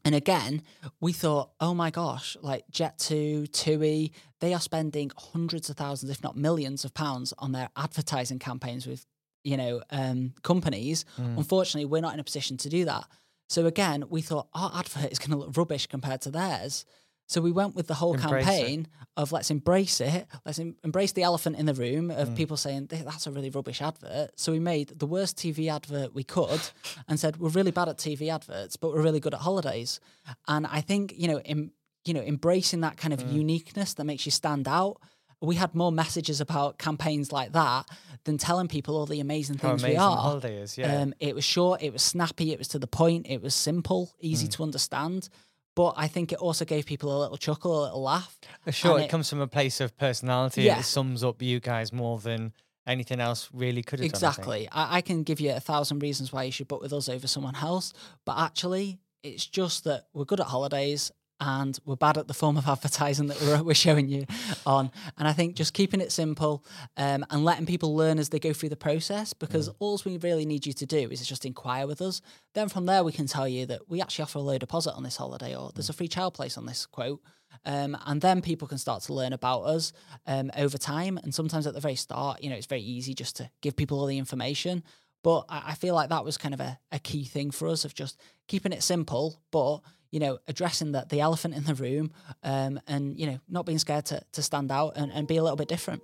And 0.05 0.15
again, 0.15 0.63
we 1.01 1.13
thought, 1.13 1.51
oh 1.61 1.75
my 1.75 1.91
gosh, 1.91 2.37
like 2.41 2.65
Jet2, 2.71 3.51
TUI, 3.51 4.13
they 4.41 4.55
are 4.55 4.61
spending 4.61 5.11
hundreds 5.33 5.69
of 5.69 5.77
thousands, 5.77 6.11
if 6.13 6.23
not 6.23 6.37
millions 6.37 6.85
of 6.85 6.95
pounds 6.95 7.33
on 7.39 7.51
their 7.53 7.71
advertising 7.77 8.39
campaigns 8.39 8.87
with, 8.87 9.05
you 9.43 9.57
know, 9.57 9.83
um, 9.91 10.35
companies. 10.43 11.05
Mm. 11.19 11.39
Unfortunately, 11.39 11.87
we're 11.87 12.03
not 12.03 12.15
in 12.15 12.21
a 12.21 12.25
position 12.25 12.57
to 12.59 12.69
do 12.69 12.85
that. 12.85 13.05
So 13.49 13.67
again, 13.67 14.05
we 14.09 14.23
thought 14.23 14.47
our 14.55 14.71
advert 14.77 15.11
is 15.11 15.19
going 15.19 15.31
to 15.33 15.37
look 15.39 15.57
rubbish 15.57 15.87
compared 15.89 16.21
to 16.23 16.31
theirs. 16.31 16.85
So 17.27 17.41
we 17.41 17.51
went 17.53 17.75
with 17.75 17.87
the 17.89 17.95
whole 17.95 18.15
Embrace 18.15 18.43
it. 18.43 18.45
campaign 18.47 18.89
of 19.17 19.33
let's 19.33 19.51
embrace 19.51 20.01
it, 20.01 20.27
let's 20.45 20.59
em- 20.59 20.77
embrace 20.85 21.13
the 21.13 21.23
elephant 21.23 21.57
in 21.57 21.67
the 21.67 21.75
room 21.75 22.11
of 22.11 22.29
Mm. 22.31 22.37
people 22.37 22.57
saying 22.57 22.87
that's 22.91 23.27
a 23.27 23.31
really 23.33 23.51
rubbish 23.51 23.83
advert. 23.83 24.31
So 24.39 24.53
we 24.53 24.61
made 24.61 24.99
the 24.99 25.07
worst 25.07 25.37
TV 25.37 25.69
advert 25.69 26.15
we 26.15 26.23
could 26.25 26.61
and 27.09 27.19
said 27.19 27.39
we're 27.39 27.49
really 27.49 27.73
bad 27.73 27.89
at 27.89 27.99
TV 27.99 28.29
adverts, 28.33 28.77
but 28.77 28.91
we're 28.93 29.03
really 29.03 29.21
good 29.21 29.35
at 29.35 29.41
holidays. 29.41 29.99
And 30.47 30.67
I 30.67 30.81
think 30.83 31.15
you 31.17 31.27
know, 31.29 31.41
em- 31.45 31.73
you 32.05 32.15
know, 32.15 32.21
embracing 32.23 32.81
that 32.83 32.97
kind 32.97 33.13
of 33.13 33.21
Mm. 33.25 33.33
uniqueness 33.33 33.95
that 33.95 34.05
makes 34.05 34.25
you 34.27 34.31
stand 34.33 34.69
out. 34.69 35.01
We 35.41 35.57
had 35.57 35.75
more 35.75 35.93
messages 35.93 36.41
about 36.41 36.79
campaigns 36.79 37.31
like 37.33 37.53
that 37.53 37.87
than 38.25 38.39
telling 38.39 38.69
people 38.69 38.97
all 38.97 39.05
the 39.07 39.21
amazing 39.21 39.59
things 39.59 39.83
amazing 39.83 39.91
we 39.91 39.97
are. 39.97 40.17
holiday 40.17 40.57
is, 40.57 40.79
yeah. 40.79 41.01
Um, 41.03 41.15
it 41.21 41.35
was 41.35 41.45
short, 41.45 41.83
it 41.83 41.93
was 41.93 42.03
snappy, 42.03 42.53
it 42.53 42.59
was 42.59 42.69
to 42.69 42.79
the 42.79 42.87
point, 42.87 43.27
it 43.29 43.43
was 43.43 43.55
simple, 43.55 44.13
easy 44.21 44.47
Mm. 44.49 44.53
to 44.53 44.63
understand. 44.63 45.29
But 45.77 45.95
I 45.97 46.09
think 46.09 46.33
it 46.33 46.39
also 46.39 46.65
gave 46.65 46.87
people 46.87 47.17
a 47.17 47.21
little 47.21 47.37
chuckle, 47.37 47.83
a 47.83 47.85
little 47.85 48.03
laugh. 48.03 48.37
Sure, 48.71 48.99
it, 48.99 49.05
it- 49.05 49.11
comes 49.11 49.31
from 49.31 49.41
a 49.41 49.47
place 49.47 49.81
of 49.81 49.97
personality. 49.97 50.63
Yeah. 50.63 50.81
It 50.81 50.85
sums 50.85 51.23
up 51.23 51.41
you 51.41 51.61
guys 51.61 51.93
more 51.93 52.19
than 52.19 52.53
anything 52.87 53.21
else 53.21 53.49
really 53.53 53.83
could 53.83 54.01
have 54.01 54.11
done. 54.11 54.17
Exactly. 54.31 54.69
I, 54.73 54.97
I 54.97 55.01
can 55.03 55.23
give 55.23 55.39
you 55.39 55.53
a 55.53 55.61
thousand 55.61 56.01
reasons 56.01 56.33
why 56.33 56.45
you 56.45 56.51
should 56.53 56.67
book 56.67 56.81
with 56.83 56.93
us 56.93 57.09
over 57.09 57.27
someone 57.29 57.55
else. 57.57 57.93
But 58.25 58.39
actually, 58.39 58.99
it's 59.23 59.45
just 59.47 59.85
that 59.85 60.07
we're 60.15 60.25
good 60.25 60.41
at 60.41 60.47
holidays 60.47 61.13
and 61.41 61.79
we're 61.85 61.97
bad 61.97 62.17
at 62.17 62.29
the 62.29 62.35
form 62.35 62.57
of 62.57 62.69
advertising 62.69 63.27
that 63.29 63.41
we're, 63.41 63.63
we're 63.63 63.75
showing 63.75 64.09
you 64.09 64.27
on. 64.65 64.91
And 65.19 65.29
I 65.29 65.33
think 65.33 65.57
just 65.57 65.75
keeping 65.75 66.01
it 66.01 66.13
simple 66.13 66.65
um, 66.97 67.25
and 67.31 67.45
letting 67.45 67.67
people 67.67 67.95
learn 67.95 68.19
as 68.19 68.31
they 68.31 68.39
go 68.39 68.53
through 68.53 68.71
the 68.71 68.77
process, 68.77 69.33
because 69.33 69.69
all 69.79 70.01
we 70.05 70.19
really 70.19 70.47
need 70.47 70.67
you 70.67 70.73
to 70.73 70.87
do 70.87 71.09
is 71.11 71.27
just 71.27 71.45
inquire 71.45 71.87
with 71.87 72.01
us. 72.03 72.21
Then 72.55 72.69
from 72.69 72.87
there, 72.87 73.05
we 73.05 73.13
can 73.13 73.27
tell 73.27 73.49
you 73.49 73.67
that 73.67 73.89
we 73.89 74.01
actually 74.01 74.25
offer 74.25 74.39
a 74.39 74.43
low 74.43 74.59
deposit 74.59 74.95
on 74.95 75.03
this 75.03 75.17
holiday 75.17 75.55
or 75.55 75.71
there's 75.75 75.91
a 75.91 75.95
free 75.95 76.09
child 76.09 76.35
place 76.35 76.57
on 76.57 76.67
this 76.67 76.87
quote. 76.87 77.21
Um, 77.65 77.97
and 78.07 78.21
then 78.21 78.43
people 78.43 78.69
can 78.69 78.79
start 78.79 79.03
to 79.05 79.15
learn 79.15 79.33
about 79.33 79.63
us 79.63 79.93
um, 80.27 80.51
over 80.57 80.79
time. 80.79 81.19
And 81.19 81.35
sometimes 81.35 81.67
at 81.67 81.75
the 81.75 81.81
very 81.81 81.95
start, 81.95 82.43
you 82.43 82.51
know, 82.51 82.57
it's 82.57 82.67
very 82.67 82.83
easy 82.83 83.15
just 83.15 83.37
to 83.37 83.51
give 83.61 83.77
people 83.77 83.99
all 83.99 84.07
the 84.07 84.19
information. 84.19 84.83
But 85.23 85.47
I, 85.49 85.63
I 85.69 85.75
feel 85.75 85.95
like 85.95 86.11
that 86.11 86.25
was 86.25 86.39
kind 86.39 86.55
of 86.55 86.61
a, 86.61 86.79
a 86.93 86.99
key 86.99 87.25
thing 87.25 87.51
for 87.51 87.69
us 87.69 87.85
of 87.85 87.95
just 87.95 88.21
keeping 88.47 88.73
it 88.73 88.83
simple, 88.83 89.41
but 89.51 89.81
you 90.17 90.21
know, 90.21 90.39
addressing 90.49 90.93
the, 90.93 91.05
the 91.11 91.21
elephant 91.21 91.53
in 91.55 91.65
the 91.65 91.75
room 91.75 92.11
um, 92.43 92.81
and, 92.87 93.21
you 93.21 93.27
know, 93.27 93.39
not 93.51 93.67
being 93.67 93.79
scared 93.79 94.07
to, 94.07 94.19
to 94.33 94.43
stand 94.43 94.73
out 94.73 94.95
and, 94.97 95.13
and 95.13 95.29
be 95.29 95.37
a 95.37 95.43
little 95.43 95.59
bit 95.59 95.69
different. 95.69 96.03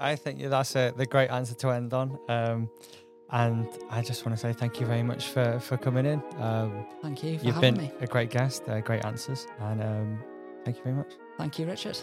I 0.00 0.16
think 0.16 0.40
that's 0.40 0.74
a, 0.74 0.92
the 0.96 1.06
great 1.06 1.30
answer 1.30 1.54
to 1.54 1.68
end 1.68 1.94
on. 1.94 2.18
Um, 2.28 2.68
and 3.30 3.68
I 3.90 4.02
just 4.02 4.26
want 4.26 4.36
to 4.36 4.40
say 4.42 4.52
thank 4.52 4.80
you 4.80 4.86
very 4.86 5.04
much 5.04 5.28
for, 5.28 5.60
for 5.60 5.76
coming 5.76 6.04
in. 6.04 6.20
Um, 6.38 6.84
Thank 7.00 7.22
you 7.22 7.38
for 7.38 7.44
you've 7.46 7.54
having 7.54 7.74
been 7.74 7.84
me. 7.84 7.92
a 8.00 8.08
great 8.08 8.30
guest, 8.30 8.68
uh, 8.68 8.80
great 8.80 9.04
answers, 9.04 9.46
and 9.60 9.80
um, 9.80 10.24
thank 10.64 10.78
you 10.78 10.82
very 10.82 10.96
much. 10.96 11.12
Thank 11.38 11.60
you, 11.60 11.66
Richard. 11.66 11.98